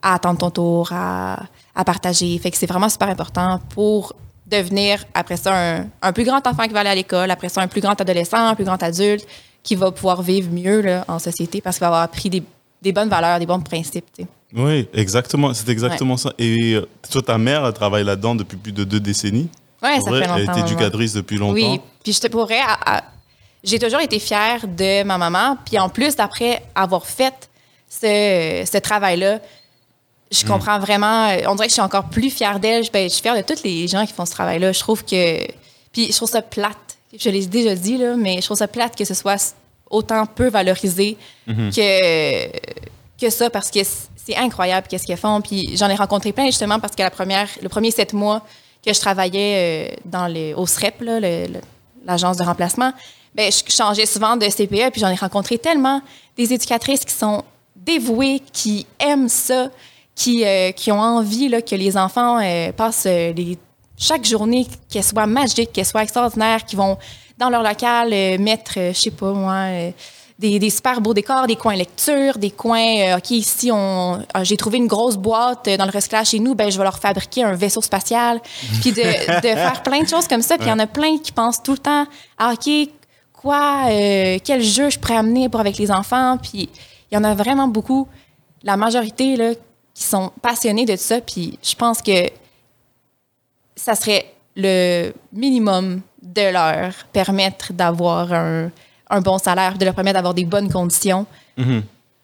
à 0.00 0.14
attendre 0.14 0.38
ton 0.38 0.50
tour, 0.50 0.90
à, 0.92 1.40
à 1.74 1.84
partager. 1.84 2.38
Fait 2.38 2.52
que 2.52 2.56
c'est 2.56 2.66
vraiment 2.68 2.88
super 2.88 3.08
important 3.08 3.58
pour 3.70 4.12
devenir, 4.50 5.04
après 5.14 5.36
ça, 5.36 5.52
un, 5.54 5.86
un 6.02 6.12
plus 6.12 6.24
grand 6.24 6.44
enfant 6.46 6.64
qui 6.64 6.72
va 6.72 6.80
aller 6.80 6.90
à 6.90 6.94
l'école, 6.94 7.30
après 7.30 7.48
ça, 7.48 7.60
un 7.60 7.68
plus 7.68 7.80
grand 7.80 8.00
adolescent, 8.00 8.48
un 8.48 8.54
plus 8.54 8.64
grand 8.64 8.82
adulte 8.82 9.26
qui 9.62 9.74
va 9.74 9.90
pouvoir 9.90 10.22
vivre 10.22 10.50
mieux 10.50 10.80
là, 10.80 11.04
en 11.08 11.18
société 11.18 11.60
parce 11.60 11.76
qu'il 11.76 11.82
va 11.82 11.88
avoir 11.88 12.02
appris 12.02 12.30
des, 12.30 12.42
des 12.80 12.92
bonnes 12.92 13.08
valeurs, 13.08 13.38
des 13.38 13.46
bons 13.46 13.60
principes. 13.60 14.06
Oui, 14.54 14.88
exactement. 14.94 15.52
C'est 15.52 15.68
exactement 15.68 16.16
ça. 16.16 16.32
Et 16.38 16.72
euh, 16.74 16.88
toi, 17.10 17.20
ta 17.20 17.36
mère, 17.36 17.66
elle 17.66 17.72
travaille 17.74 18.04
là-dedans 18.04 18.34
depuis 18.34 18.56
plus 18.56 18.72
de 18.72 18.84
deux 18.84 19.00
décennies. 19.00 19.48
C'est 19.82 20.00
ça 20.00 20.10
vrai, 20.10 20.22
fait 20.22 20.26
longtemps. 20.26 20.36
Elle 20.36 20.42
est 20.42 20.46
maman. 20.46 20.66
éducatrice 20.66 21.12
depuis 21.12 21.36
longtemps. 21.36 21.52
Oui, 21.52 21.80
puis 22.02 22.12
je 22.12 22.20
te 22.20 22.28
pourrais. 22.28 22.60
J'ai 23.62 23.78
toujours 23.78 24.00
été 24.00 24.18
fière 24.18 24.66
de 24.66 25.02
ma 25.04 25.18
maman. 25.18 25.58
Puis 25.66 25.78
en 25.78 25.88
plus, 25.88 26.14
après 26.18 26.62
avoir 26.74 27.04
fait 27.06 27.50
ce, 27.88 28.64
ce 28.70 28.78
travail-là, 28.78 29.40
je 30.30 30.44
Hmm. 30.44 30.48
comprends 30.48 30.78
vraiment. 30.78 31.28
On 31.46 31.54
dirait 31.54 31.66
que 31.66 31.70
je 31.70 31.74
suis 31.74 31.82
encore 31.82 32.04
plus 32.10 32.30
fière 32.30 32.60
d'elle. 32.60 32.84
Je, 32.84 32.90
ben, 32.90 33.08
je 33.08 33.14
suis 33.14 33.22
fière 33.22 33.36
de 33.36 33.42
tous 33.42 33.62
les 33.64 33.88
gens 33.88 34.04
qui 34.06 34.12
font 34.12 34.26
ce 34.26 34.32
travail-là. 34.32 34.72
Je 34.72 34.80
trouve 34.80 35.04
que. 35.04 35.38
Puis 35.92 36.08
je 36.10 36.16
trouve 36.16 36.28
ça 36.28 36.42
plate. 36.42 36.76
Je 37.18 37.30
l'ai 37.30 37.46
déjà 37.46 37.74
dit, 37.74 37.96
là, 37.96 38.14
mais 38.16 38.36
je 38.36 38.42
trouve 38.44 38.58
ça 38.58 38.68
plate 38.68 38.94
que 38.94 39.04
ce 39.04 39.14
soit 39.14 39.54
autant 39.90 40.26
peu 40.26 40.48
valorisé 40.48 41.16
que, 41.46 42.48
que 43.18 43.30
ça 43.30 43.48
parce 43.48 43.70
que 43.70 43.80
c'est 43.82 44.36
incroyable 44.36 44.86
qu'est-ce 44.88 45.06
qu'ils 45.06 45.16
font. 45.16 45.40
Puis 45.40 45.76
j'en 45.76 45.88
ai 45.88 45.94
rencontré 45.94 46.32
plein 46.32 46.46
justement 46.46 46.78
parce 46.78 46.94
que 46.94 47.02
la 47.02 47.10
première, 47.10 47.48
le 47.62 47.68
premier 47.70 47.90
sept 47.90 48.12
mois 48.12 48.42
que 48.84 48.92
je 48.92 49.00
travaillais 49.00 49.90
euh, 49.90 49.96
dans 50.04 50.26
les, 50.26 50.52
au 50.54 50.66
SREP, 50.66 51.02
l'agence 52.04 52.36
de 52.36 52.44
remplacement, 52.44 52.92
ben, 53.34 53.50
je 53.50 53.74
changeais 53.74 54.06
souvent 54.06 54.36
de 54.36 54.46
CPE, 54.46 54.90
puis 54.92 55.00
j'en 55.00 55.08
ai 55.08 55.14
rencontré 55.14 55.58
tellement 55.58 56.02
des 56.36 56.52
éducatrices 56.52 57.04
qui 57.04 57.14
sont 57.14 57.42
dévouées, 57.76 58.42
qui 58.52 58.86
aiment 58.98 59.28
ça, 59.28 59.70
qui, 60.18 60.44
euh, 60.44 60.72
qui 60.72 60.90
ont 60.90 61.00
envie 61.00 61.48
là, 61.48 61.62
que 61.62 61.76
les 61.76 61.96
enfants 61.96 62.40
euh, 62.42 62.72
passent 62.72 63.06
euh, 63.06 63.32
les- 63.32 63.56
chaque 63.96 64.24
journée, 64.24 64.66
qu'elle 64.90 65.04
soit 65.04 65.26
magique, 65.26 65.72
qu'elle 65.72 65.86
soit 65.86 66.02
extraordinaire, 66.02 66.64
qui 66.64 66.74
vont 66.76 66.98
dans 67.38 67.50
leur 67.50 67.62
local 67.62 68.10
mettre, 68.40 68.72
je 68.76 68.92
sais 68.92 69.10
pas 69.12 69.32
moi, 69.32 69.66
des, 70.38 70.58
des 70.60 70.70
super 70.70 71.00
beaux 71.00 71.14
décors, 71.14 71.46
des 71.48 71.56
coins 71.56 71.74
lecture, 71.76 72.38
des 72.38 72.50
coins, 72.52 73.16
OK, 73.16 73.30
ici, 73.32 73.70
on, 73.72 74.20
ah, 74.34 74.42
j'ai 74.44 74.56
trouvé 74.56 74.78
une 74.78 74.86
grosse 74.86 75.16
boîte 75.16 75.68
dans 75.68 75.84
le 75.84 75.90
recyclage 75.90 76.28
chez 76.28 76.38
nous, 76.40 76.54
ben, 76.54 76.70
je 76.70 76.78
vais 76.78 76.84
leur 76.84 76.98
fabriquer 76.98 77.42
un 77.44 77.54
vaisseau 77.54 77.80
spatial. 77.80 78.40
Puis 78.80 78.92
de, 78.92 79.02
de 79.40 79.48
faire 79.54 79.82
plein 79.84 80.02
de 80.02 80.08
choses 80.08 80.26
comme 80.28 80.42
ça. 80.42 80.56
Puis 80.56 80.66
il 80.66 80.70
y 80.70 80.72
en 80.72 80.78
a 80.80 80.86
plein 80.86 81.18
qui 81.18 81.32
pensent 81.32 81.62
tout 81.62 81.72
le 81.72 81.78
temps, 81.78 82.06
ah, 82.38 82.52
OK, 82.54 82.70
quoi, 83.32 83.86
euh, 83.88 84.38
quel 84.44 84.62
jeu 84.62 84.90
je 84.90 84.98
pourrais 84.98 85.16
amener 85.16 85.48
pour 85.48 85.58
avec 85.60 85.76
les 85.78 85.90
enfants. 85.90 86.38
Puis 86.40 86.68
il 87.10 87.14
y 87.14 87.18
en 87.18 87.24
a 87.24 87.34
vraiment 87.34 87.66
beaucoup, 87.68 88.06
la 88.62 88.76
majorité, 88.76 89.36
là, 89.36 89.50
qui 89.98 90.04
sont 90.04 90.30
passionnés 90.40 90.84
de 90.86 90.94
ça. 90.94 91.20
Puis 91.20 91.58
je 91.60 91.74
pense 91.74 92.00
que 92.00 92.30
ça 93.74 93.96
serait 93.96 94.32
le 94.54 95.12
minimum 95.32 96.00
de 96.22 96.52
leur 96.52 96.92
permettre 97.12 97.72
d'avoir 97.72 98.32
un, 98.32 98.70
un 99.10 99.20
bon 99.20 99.38
salaire, 99.38 99.76
de 99.76 99.84
leur 99.84 99.94
permettre 99.94 100.14
d'avoir 100.14 100.34
des 100.34 100.44
bonnes 100.44 100.70
conditions. 100.70 101.26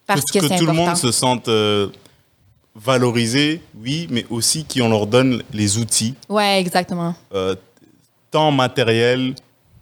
Parce 0.07 0.21
que, 0.31 0.39
tout 0.57 0.65
le 0.65 0.71
monde 0.73 0.95
se 0.95 1.11
sente 1.11 1.49
euh, 1.49 1.89
valorisé, 2.75 3.61
oui, 3.81 4.07
mais 4.09 4.25
aussi 4.29 4.63
qu'on 4.65 4.87
leur 4.89 5.05
donne 5.07 5.43
les 5.51 5.77
outils, 5.77 6.13
Ouais, 6.29 6.59
exactement. 6.59 7.13
euh, 7.33 7.55
tant 8.31 8.51
matériels 8.51 9.33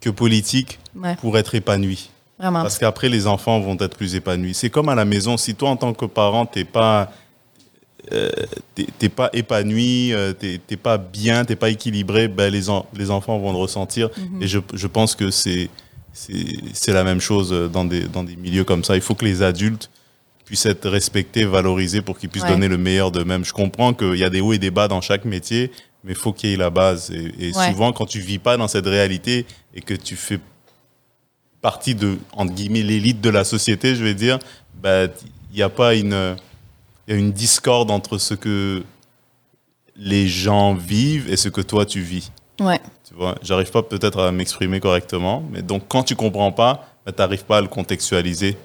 que 0.01 0.09
politiques, 0.09 0.79
Ouais. 0.95 1.15
pour 1.17 1.37
être 1.37 1.53
épanouis. 1.55 2.09
Vraiment. 2.39 2.61
Parce 2.61 2.77
qu'après, 2.79 3.09
les 3.09 3.25
enfants 3.27 3.59
vont 3.59 3.77
être 3.79 3.95
plus 3.97 4.15
épanouis. 4.15 4.53
C'est 4.53 4.69
comme 4.69 4.89
à 4.89 4.95
la 4.95 5.05
maison. 5.05 5.37
Si 5.37 5.53
toi, 5.55 5.69
en 5.69 5.75
tant 5.75 5.93
que 5.93 6.05
parent, 6.05 6.45
t'es 6.45 6.63
pas, 6.65 7.11
euh, 8.11 8.29
t'es- 8.99 9.09
pas 9.09 9.29
épanoui, 9.33 10.13
euh, 10.13 10.33
t'es 10.33 10.59
pas 10.77 10.97
bien, 10.97 11.45
t'es 11.45 11.55
pas 11.55 11.69
équilibré, 11.69 12.27
ben 12.27 12.51
les, 12.51 12.69
en- 12.69 12.85
les 12.95 13.09
enfants 13.11 13.37
vont 13.39 13.51
le 13.51 13.57
ressentir. 13.57 14.09
Mhm. 14.17 14.41
Et 14.43 14.47
je, 14.47 14.59
je 14.73 14.87
pense 14.87 15.15
que 15.15 15.31
c'est 15.31 15.69
la 16.87 17.03
même 17.03 17.21
chose 17.21 17.51
dans 17.71 17.85
des, 17.85 18.01
dans 18.01 18.23
des 18.23 18.35
milieux 18.35 18.63
comme 18.65 18.83
ça. 18.83 18.95
Il 18.95 19.01
faut 19.01 19.15
que 19.15 19.25
les 19.25 19.41
adultes 19.41 19.89
puissent 20.45 20.65
être 20.65 20.89
respectés, 20.89 21.45
valorisés 21.45 22.01
pour 22.01 22.17
qu'ils 22.19 22.29
puissent 22.29 22.43
Ouais. 22.43 22.49
donner 22.49 22.67
le 22.67 22.77
meilleur 22.77 23.11
d'eux-mêmes. 23.11 23.45
Je 23.45 23.53
comprends 23.53 23.93
qu'il 23.93 24.15
y 24.17 24.23
a 24.25 24.29
des 24.29 24.41
hauts 24.41 24.51
et 24.53 24.57
des 24.59 24.71
bas 24.71 24.89
dans 24.89 24.99
chaque 24.99 25.23
métier, 25.23 25.71
mais 26.03 26.11
il 26.11 26.17
faut 26.17 26.33
qu'il 26.33 26.49
y 26.49 26.53
ait 26.53 26.57
la 26.57 26.69
base. 26.69 27.09
Et, 27.11 27.47
et 27.47 27.55
Ouais. 27.55 27.69
souvent, 27.71 27.93
quand 27.93 28.05
tu 28.05 28.19
vis 28.19 28.39
pas 28.39 28.57
dans 28.57 28.67
cette 28.67 28.85
réalité 28.85 29.45
et 29.73 29.79
que 29.81 29.93
tu 29.93 30.17
fais 30.17 30.39
partie 31.61 31.95
de, 31.95 32.17
entre 32.33 32.53
guillemets, 32.53 32.81
l'élite 32.83 33.21
de 33.21 33.29
la 33.29 33.45
société, 33.45 33.95
je 33.95 34.03
vais 34.03 34.13
dire, 34.13 34.37
bah, 34.81 35.05
il 35.05 35.55
n'y 35.55 35.61
a 35.61 35.69
pas 35.69 35.95
une, 35.95 36.35
il 37.07 37.13
y 37.13 37.17
a 37.17 37.19
une 37.19 37.31
discorde 37.31 37.91
entre 37.91 38.17
ce 38.17 38.33
que 38.33 38.83
les 39.95 40.27
gens 40.27 40.73
vivent 40.73 41.29
et 41.31 41.37
ce 41.37 41.49
que 41.49 41.61
toi 41.61 41.85
tu 41.85 42.01
vis. 42.01 42.31
Ouais. 42.59 42.79
Tu 43.07 43.13
vois, 43.13 43.35
j'arrive 43.41 43.71
pas 43.71 43.83
peut-être 43.83 44.19
à 44.19 44.31
m'exprimer 44.31 44.79
correctement, 44.79 45.43
mais 45.51 45.61
donc 45.61 45.83
quand 45.87 46.03
tu 46.03 46.15
comprends 46.15 46.51
pas, 46.51 46.87
bah, 47.05 47.11
tu 47.11 47.19
n'arrives 47.21 47.45
pas 47.45 47.57
à 47.57 47.61
le 47.61 47.67
contextualiser. 47.67 48.57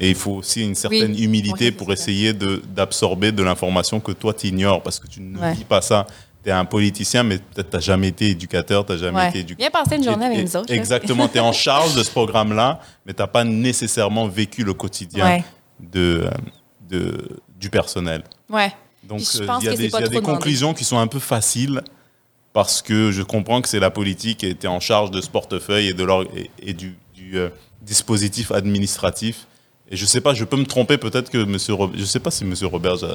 Et 0.00 0.10
il 0.10 0.14
faut 0.14 0.32
aussi 0.32 0.62
une 0.64 0.76
certaine 0.76 1.12
Oui. 1.12 1.24
humilité 1.24 1.72
pour 1.72 1.92
essayer 1.92 2.32
de- 2.32 2.62
d'absorber 2.68 3.32
de, 3.32 3.42
l'information 3.42 3.98
que 3.98 4.12
toi 4.12 4.32
tu 4.32 4.46
ignores 4.46 4.80
parce 4.82 5.00
que 5.00 5.08
tu 5.08 5.20
ne 5.20 5.36
Ouais. 5.38 5.54
vis 5.54 5.64
pas 5.64 5.80
ça. 5.82 6.06
Tu 6.44 6.50
es 6.50 6.52
un 6.52 6.64
politicien, 6.64 7.24
mais 7.24 7.38
peut-être 7.38 7.70
tu 7.70 7.76
n'as 7.76 7.82
jamais 7.82 8.08
été 8.08 8.28
éducateur, 8.30 8.86
tu 8.86 8.92
n'as 8.92 8.98
jamais 8.98 9.18
Ouais. 9.18 9.28
été 9.30 9.40
éducateur. 9.40 9.70
Viens 9.72 9.82
passer 9.82 9.96
une 9.96 10.04
journée 10.04 10.26
Et- 10.26 10.28
avec 10.34 10.44
nous 10.46 10.56
autres. 10.56 10.72
Exactement, 10.72 11.26
tu 11.28 11.38
es 11.38 11.40
en 11.40 11.52
charge 11.66 11.94
de 11.96 12.02
ce 12.04 12.10
programme-là, 12.12 12.80
mais 13.04 13.12
tu 13.12 13.20
n'as 13.20 13.26
pas 13.26 13.42
nécessairement 13.42 14.28
vécu 14.28 14.62
le 14.62 14.72
quotidien 14.72 15.42
de, 15.80 16.26
euh, 16.26 16.30
de, 16.88 17.28
du 17.58 17.70
personnel. 17.70 18.22
Ouais. 18.48 18.72
Donc, 19.02 19.20
euh, 19.20 19.46
il 19.60 19.64
y 19.64 19.68
a 19.68 19.74
des, 19.74 19.88
y 19.88 19.96
a 19.96 20.00
demandé. 20.00 20.20
conclusions 20.20 20.74
qui 20.74 20.84
sont 20.84 20.98
un 20.98 21.06
peu 21.06 21.18
faciles 21.18 21.82
parce 22.52 22.82
que 22.82 23.10
je 23.10 23.22
comprends 23.22 23.60
que 23.62 23.68
c'est 23.68 23.80
la 23.80 23.90
politique 23.90 24.38
qui 24.38 24.46
était 24.46 24.68
en 24.68 24.80
charge 24.80 25.10
de 25.10 25.20
ce 25.20 25.28
portefeuille 25.28 25.88
et, 25.88 25.94
de 25.94 26.04
leur, 26.04 26.22
et, 26.36 26.50
et 26.60 26.72
du, 26.72 26.96
du, 27.14 27.38
euh, 27.38 27.50
dispositif 27.82 28.50
administratif. 28.52 29.46
Et 29.90 29.96
je 29.96 30.04
sais 30.04 30.20
pas, 30.20 30.34
je 30.34 30.44
peux 30.44 30.56
me 30.56 30.66
tromper, 30.66 30.98
peut-être 30.98 31.30
que 31.30 31.38
monsieur 31.38 31.74
Robert, 31.74 31.98
je 31.98 32.04
sais 32.04 32.20
pas 32.20 32.30
si 32.30 32.44
monsieur 32.44 32.66
Robert, 32.66 32.96
je, 32.96 33.06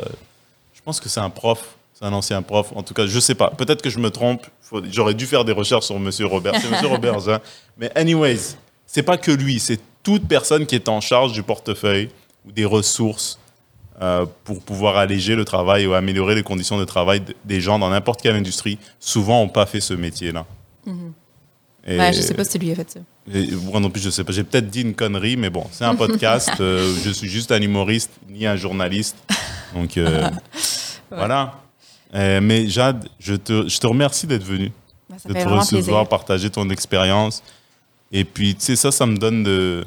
pense 0.83 0.99
que 0.99 1.09
c'est 1.09 1.19
un 1.19 1.29
prof, 1.29 1.75
c'est 1.93 2.05
un 2.05 2.13
ancien 2.13 2.41
prof. 2.41 2.71
En 2.75 2.83
tout 2.83 2.93
cas, 2.93 3.05
je 3.05 3.19
sais 3.19 3.35
pas. 3.35 3.51
Peut-être 3.51 3.81
que 3.81 3.89
je 3.89 3.99
me 3.99 4.09
trompe. 4.09 4.45
J'aurais 4.89 5.13
dû 5.13 5.27
faire 5.27 5.45
des 5.45 5.51
recherches 5.51 5.85
sur 5.85 5.99
monsieur 5.99 6.25
Robert. 6.25 6.55
C'est 6.59 6.69
monsieur 6.69 6.87
Robert, 6.95 7.29
hein. 7.29 7.39
Mais 7.77 7.91
anyways, 7.95 8.55
c'est 8.87 9.03
pas 9.03 9.17
que 9.17 9.31
lui, 9.31 9.59
c'est 9.59 9.79
toute 10.01 10.27
personne 10.27 10.65
qui 10.65 10.75
est 10.75 10.89
en 10.89 10.99
charge 10.99 11.31
du 11.31 11.43
portefeuille 11.43 12.09
ou 12.45 12.51
des 12.51 12.65
ressources 12.65 13.39
euh, 14.01 14.25
pour 14.43 14.61
pouvoir 14.61 14.97
alléger 14.97 15.35
le 15.35 15.45
travail 15.45 15.85
ou 15.87 15.93
améliorer 15.93 16.35
les 16.35 16.43
conditions 16.43 16.77
de 16.77 16.85
travail 16.85 17.21
des 17.45 17.61
gens 17.61 17.77
dans 17.79 17.89
n'importe 17.89 18.21
quelle 18.21 18.35
industrie, 18.35 18.77
souvent 18.99 19.41
n'ont 19.43 19.49
pas 19.49 19.65
fait 19.65 19.81
ce 19.81 19.93
métier-là. 19.93 20.45
Et- 21.85 21.97
Ouais, 21.97 22.13
je 22.13 22.21
sais 22.21 22.33
pas 22.33 22.45
si 22.45 22.57
lui 22.59 22.71
a 22.71 22.75
fait 22.75 22.89
ça. 22.89 22.99
et 23.33 23.51
moi 23.51 23.79
non 23.81 23.89
plus, 23.89 24.01
je 24.01 24.09
sais 24.09 24.23
pas. 24.23 24.31
J'ai 24.31 24.43
peut-être 24.45 24.69
dit 24.69 24.81
une 24.81 24.93
connerie, 24.95 25.35
mais 25.35 25.49
bon, 25.49 25.65
c'est 25.71 25.83
un 25.83 25.95
podcast. 25.95 26.49
euh, 26.61 26.93
je 27.03 27.09
suis 27.09 27.27
juste 27.29 27.51
un 27.51 27.61
humoriste, 27.61 28.11
ni 28.29 28.45
un 28.45 28.55
journaliste. 28.55 29.17
Donc 29.75 29.97
euh, 29.97 30.29
voilà. 31.11 31.59
Euh, 32.15 32.39
mais 32.41 32.67
Jade, 32.67 33.09
je 33.19 33.33
te, 33.35 33.67
je 33.67 33.79
te 33.79 33.87
remercie 33.87 34.27
d'être 34.27 34.43
venu, 34.45 34.71
Ben, 35.09 35.17
ça 35.19 35.27
de 35.29 35.33
te 35.33 35.39
recevoir, 35.39 35.67
plaisir. 35.83 36.07
partager 36.07 36.49
ton 36.49 36.69
expérience. 36.69 37.43
Et 38.11 38.23
puis, 38.23 38.53
tu 38.55 38.61
sais, 38.63 38.75
ça, 38.75 38.91
ça 38.91 39.05
me 39.07 39.17
donne 39.17 39.43
de, 39.43 39.83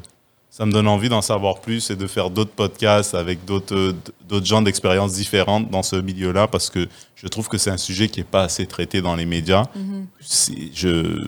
ça 0.57 0.65
me 0.65 0.73
donne 0.73 0.89
envie 0.89 1.11
d'en 1.11 1.21
savoir 1.21 1.61
plus 1.61 1.91
et 1.91 1.97
de 1.97 2.07
faire 2.07 2.31
d'autres 2.31 2.51
podcasts 2.53 3.15
avec 3.15 3.45
d'autres, 3.45 3.75
euh, 3.77 3.93
d'autres 4.27 4.47
gens 4.47 4.63
d'expériences 4.63 5.13
différentes 5.13 5.69
dans 5.69 5.83
ce 5.83 5.97
milieu-là 5.97 6.47
parce 6.49 6.71
que 6.71 6.89
je 7.15 7.27
trouve 7.27 7.47
que 7.49 7.59
c'est 7.59 7.69
un 7.69 7.77
sujet 7.77 8.09
qui 8.09 8.21
n'est 8.21 8.25
pas 8.25 8.45
assez 8.45 8.67
traité 8.67 9.03
dans 9.03 9.15
les 9.17 9.27
médias. 9.27 9.65
Mm-hmm. 9.77 10.71
Je, 10.75 11.27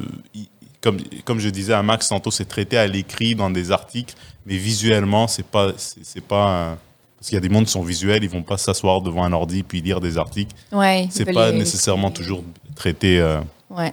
comme, 0.81 0.97
comme 1.27 1.41
je 1.41 1.51
disais 1.51 1.75
à 1.75 1.83
Max 1.83 2.09
tantôt, 2.09 2.31
c'est 2.31 2.47
traité 2.47 2.79
à 2.79 2.87
l'écrit 2.87 3.35
dans 3.35 3.51
des 3.51 3.71
articles, 3.71 4.15
mais 4.47 4.57
visuellement, 4.57 5.27
c'est 5.29 5.45
pas, 5.47 5.73
c'est, 5.77 6.25
pas, 6.25 6.79
parce 7.19 7.29
qu'il 7.29 7.35
y 7.35 7.37
a 7.37 7.41
des 7.43 7.51
mondes 7.51 7.67
qui 7.67 7.73
sont 7.73 7.83
visuels, 7.83 8.25
ils 8.25 8.31
vont 8.31 8.43
pas 8.43 8.57
s'asseoir 8.57 9.03
devant 9.03 9.25
un 9.25 9.33
ordi 9.35 9.63
puis 9.63 9.83
lire 9.83 10.01
des 10.01 10.17
articles. 10.17 10.57
Ouais. 10.73 11.07
C'est 11.11 11.31
pas 11.31 11.51
les- 11.51 11.59
nécessairement 11.59 12.11
toujours 12.11 12.43
traité. 12.75 13.21
euh, 13.21 13.41
Ouais. 13.69 13.93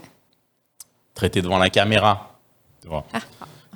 traité 1.14 1.42
devant 1.42 1.58
la 1.58 1.70
caméra. 1.70 2.38
Tu 2.82 2.88
vois. 2.88 3.04
Ah. 3.12 3.20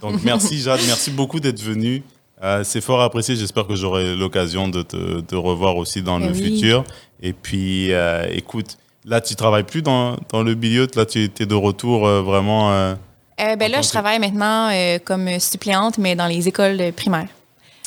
Donc 0.01 0.23
merci 0.23 0.59
Jade, 0.61 0.79
merci 0.87 1.11
beaucoup 1.11 1.39
d'être 1.39 1.61
venu. 1.61 2.03
Euh, 2.41 2.63
c'est 2.63 2.81
fort 2.81 3.01
apprécié. 3.01 3.35
J'espère 3.35 3.67
que 3.67 3.75
j'aurai 3.75 4.15
l'occasion 4.15 4.67
de 4.69 4.81
te, 4.81 5.35
revoir 5.35 5.75
aussi 5.75 6.01
dans 6.01 6.19
Eh 6.21 6.27
le 6.27 6.31
oui. 6.31 6.41
futur. 6.43 6.85
Et 7.21 7.33
puis, 7.33 7.91
euh, 7.91 8.25
écoute, 8.31 8.77
là, 9.03 9.19
tu 9.19 9.35
travailles 9.35 9.65
plus 9.65 9.81
dans, 9.81 10.15
dans 10.31 10.41
le 10.41 10.55
milieu. 10.55 10.87
Là, 10.95 11.05
tu 11.05 11.29
es 11.37 11.45
de 11.45 11.55
retour 11.55 12.07
euh, 12.07 12.21
vraiment. 12.21 12.71
euh, 12.71 12.95
ben 13.37 13.63
En 13.63 13.67
là, 13.67 13.81
je 13.81 13.89
travaille 13.89 14.19
maintenant 14.19 14.69
comme 15.03 15.37
suppléante, 15.39 15.97
mais 15.97 16.15
dans 16.15 16.27
les 16.27 16.47
écoles 16.47 16.81
primaires. 16.95 17.27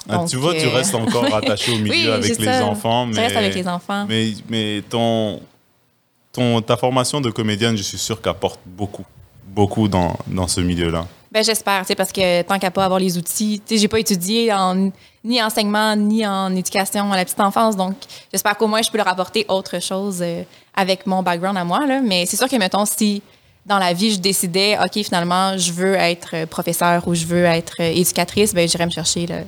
ah, 0.08 0.16
Donc, 0.18 0.28
tu 0.28 0.36
vois, 0.36 0.54
tu 0.54 0.66
restes 0.68 0.94
encore 0.94 1.34
attaché 1.34 1.72
au 1.72 1.78
milieu 1.78 1.90
Oui, 1.92 2.08
avec 2.08 2.36
les 2.38 2.44
ça. 2.44 2.66
enfants. 2.66 3.06
Je 3.10 3.16
Mais, 3.16 3.26
reste 3.26 3.36
avec 3.36 3.54
les 3.54 3.66
enfants. 3.68 4.04
Mais, 4.06 4.32
mais 4.50 4.82
ton, 4.88 5.40
ton, 6.30 6.60
ta 6.60 6.76
formation 6.76 7.22
de 7.22 7.30
comédienne, 7.30 7.74
je 7.76 7.82
suis 7.82 7.98
sûr 7.98 8.20
qu'apporte 8.20 8.60
beaucoup, 8.66 9.04
beaucoup 9.46 9.88
dans, 9.88 10.14
dans 10.26 10.46
ce 10.48 10.60
milieu-là. 10.60 11.06
Ben, 11.32 11.42
j'espère, 11.42 11.80
tu 11.80 11.86
sais, 11.86 11.94
parce 11.94 12.12
que 12.12 12.42
tant 12.42 12.58
qu'à 12.58 12.70
pas 12.70 12.84
avoir 12.84 13.00
les 13.00 13.16
outils, 13.16 13.60
tu 13.66 13.74
sais, 13.74 13.80
j'ai 13.80 13.88
pas 13.88 13.98
étudié 13.98 14.52
en, 14.52 14.90
ni 15.24 15.42
enseignement, 15.42 15.96
ni 15.96 16.26
en 16.26 16.54
éducation 16.54 17.10
à 17.10 17.16
la 17.16 17.24
petite 17.24 17.40
enfance, 17.40 17.74
donc 17.74 17.94
j'espère 18.30 18.56
qu'au 18.58 18.66
moins 18.66 18.82
je 18.82 18.90
peux 18.90 18.98
leur 18.98 19.08
apporter 19.08 19.46
autre 19.48 19.80
chose 19.80 20.18
euh, 20.20 20.42
avec 20.76 21.06
mon 21.06 21.22
background 21.22 21.56
à 21.56 21.64
moi, 21.64 21.86
là. 21.86 22.00
Mais 22.02 22.26
c'est 22.26 22.36
sûr 22.36 22.48
que, 22.48 22.56
mettons, 22.56 22.84
si 22.84 23.22
dans 23.64 23.78
la 23.78 23.94
vie, 23.94 24.12
je 24.12 24.18
décidais, 24.20 24.76
OK, 24.78 25.02
finalement, 25.04 25.56
je 25.56 25.72
veux 25.72 25.94
être 25.94 26.30
euh, 26.34 26.46
professeur 26.46 27.08
ou 27.08 27.14
je 27.14 27.24
veux 27.24 27.44
être 27.44 27.76
euh, 27.80 27.84
éducatrice, 27.94 28.52
ben, 28.52 28.68
j'irais 28.68 28.86
me 28.86 28.90
chercher 28.90 29.26
le- 29.26 29.44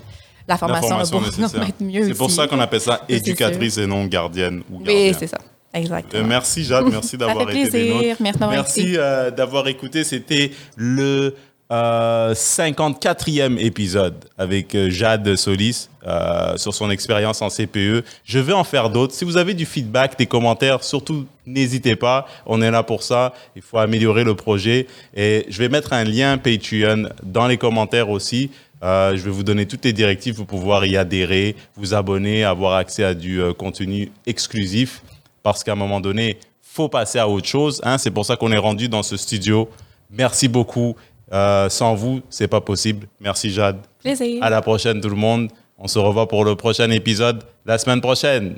la 0.49 0.57
formation, 0.57 0.97
La 0.99 1.05
formation 1.05 1.19
pour 1.21 1.27
nécessaire. 1.43 1.63
être 1.69 1.81
mieux 1.83 2.07
C'est 2.09 2.15
pour 2.15 2.31
ça 2.31 2.47
qu'on 2.47 2.61
appelle 2.61 2.81
ça 2.81 3.03
éducatrice 3.11 3.77
et 3.79 3.87
non 3.87 4.05
gardienne 4.07 4.63
ou 4.71 4.79
gardien. 4.79 4.95
Oui, 5.11 5.15
c'est 5.19 5.27
ça. 5.27 5.39
Euh, 5.41 5.79
Exactement. 5.81 6.25
merci 6.29 6.65
Jade, 6.65 6.87
merci 6.91 7.17
d'avoir 7.19 7.51
été 7.51 7.65
des 7.65 7.71
plaisir. 7.71 7.95
nôtres. 7.97 8.17
Merci 8.21 8.39
d'avoir 8.39 8.51
Merci 8.57 8.81
écouté. 8.81 8.97
euh, 8.99 9.31
d'avoir 9.33 9.69
écouté. 9.69 10.05
C'était 10.05 10.51
le 10.77 11.35
euh, 11.73 12.35
54e 12.35 13.59
épisode 13.59 14.15
avec 14.37 14.75
euh, 14.75 14.91
Jade 14.91 15.35
Solis 15.37 15.89
euh, 16.07 16.57
sur 16.57 16.75
son 16.75 16.91
expérience 16.91 17.41
en 17.43 17.49
CPE. 17.49 18.05
Je 18.25 18.39
vais 18.39 18.53
en 18.53 18.65
faire 18.65 18.91
d'autres. 18.91 19.15
Si 19.15 19.25
vous 19.25 19.37
avez 19.37 19.55
du 19.55 19.65
feedback, 19.65 20.19
des 20.19 20.27
commentaires, 20.27 20.85
surtout 20.85 21.27
n'hésitez 21.47 21.97
pas. 21.97 22.27
On 22.47 22.61
est 22.61 22.71
là 22.71 22.83
pour 22.83 23.03
ça. 23.03 23.33
Il 23.57 23.63
faut 23.63 23.79
améliorer 23.79 24.25
le 24.25 24.35
projet. 24.35 24.87
Et 25.17 25.47
je 25.49 25.59
vais 25.59 25.69
mettre 25.69 25.93
un 25.93 26.05
lien 26.05 26.39
Patreon 26.39 27.09
dans 27.23 27.47
les 27.47 27.57
commentaires 27.57 28.11
aussi. 28.11 28.51
Euh, 28.85 29.17
je 29.17 29.23
vais 29.23 29.31
vous 29.31 29.43
donner 29.43 29.65
toutes 29.67 29.85
les 29.87 29.95
directives 29.95 30.35
pour 30.35 30.47
pouvoir 30.47 30.85
y 30.85 30.99
adhérer, 30.99 31.57
vous 31.75 31.95
abonner, 31.95 32.45
avoir 32.45 32.75
accès 32.75 33.03
à 33.03 33.15
du 33.15 33.41
euh, 33.41 33.55
contenu 33.55 34.13
exclusif. 34.27 35.03
Parce 35.43 35.65
qu'à 35.65 35.73
un 35.73 35.77
moment 35.77 36.01
donné, 36.01 36.39
faut 36.61 36.91
passer 36.91 37.19
à 37.19 37.27
autre 37.27 37.47
chose. 37.47 37.81
Hein. 37.85 37.97
C'est 37.97 38.11
pour 38.11 38.27
ça 38.27 38.37
qu'on 38.37 38.53
est 38.53 38.59
rendu 38.59 38.89
dans 38.89 39.03
ce 39.03 39.17
studio. 39.17 39.71
Merci 40.11 40.49
beaucoup. 40.49 40.97
Euh, 41.35 41.69
sans 41.69 41.95
vous, 41.95 42.23
c'est 42.31 42.49
pas 42.49 42.61
possible. 42.61 43.09
Merci 43.21 43.51
Jade. 43.51 43.79
Plaisir. 44.01 44.43
À 44.43 44.51
la 44.51 44.63
prochaine 44.63 45.01
tout 45.01 45.09
le 45.09 45.17
monde. 45.17 45.51
On 45.77 45.89
se 45.89 45.99
revoit 45.99 46.29
pour 46.29 46.45
le 46.45 46.55
prochain 46.55 46.89
épisode 46.91 47.43
la 47.67 47.77
semaine 47.79 48.01
prochaine. 48.01 48.57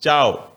Ciao 0.00 0.53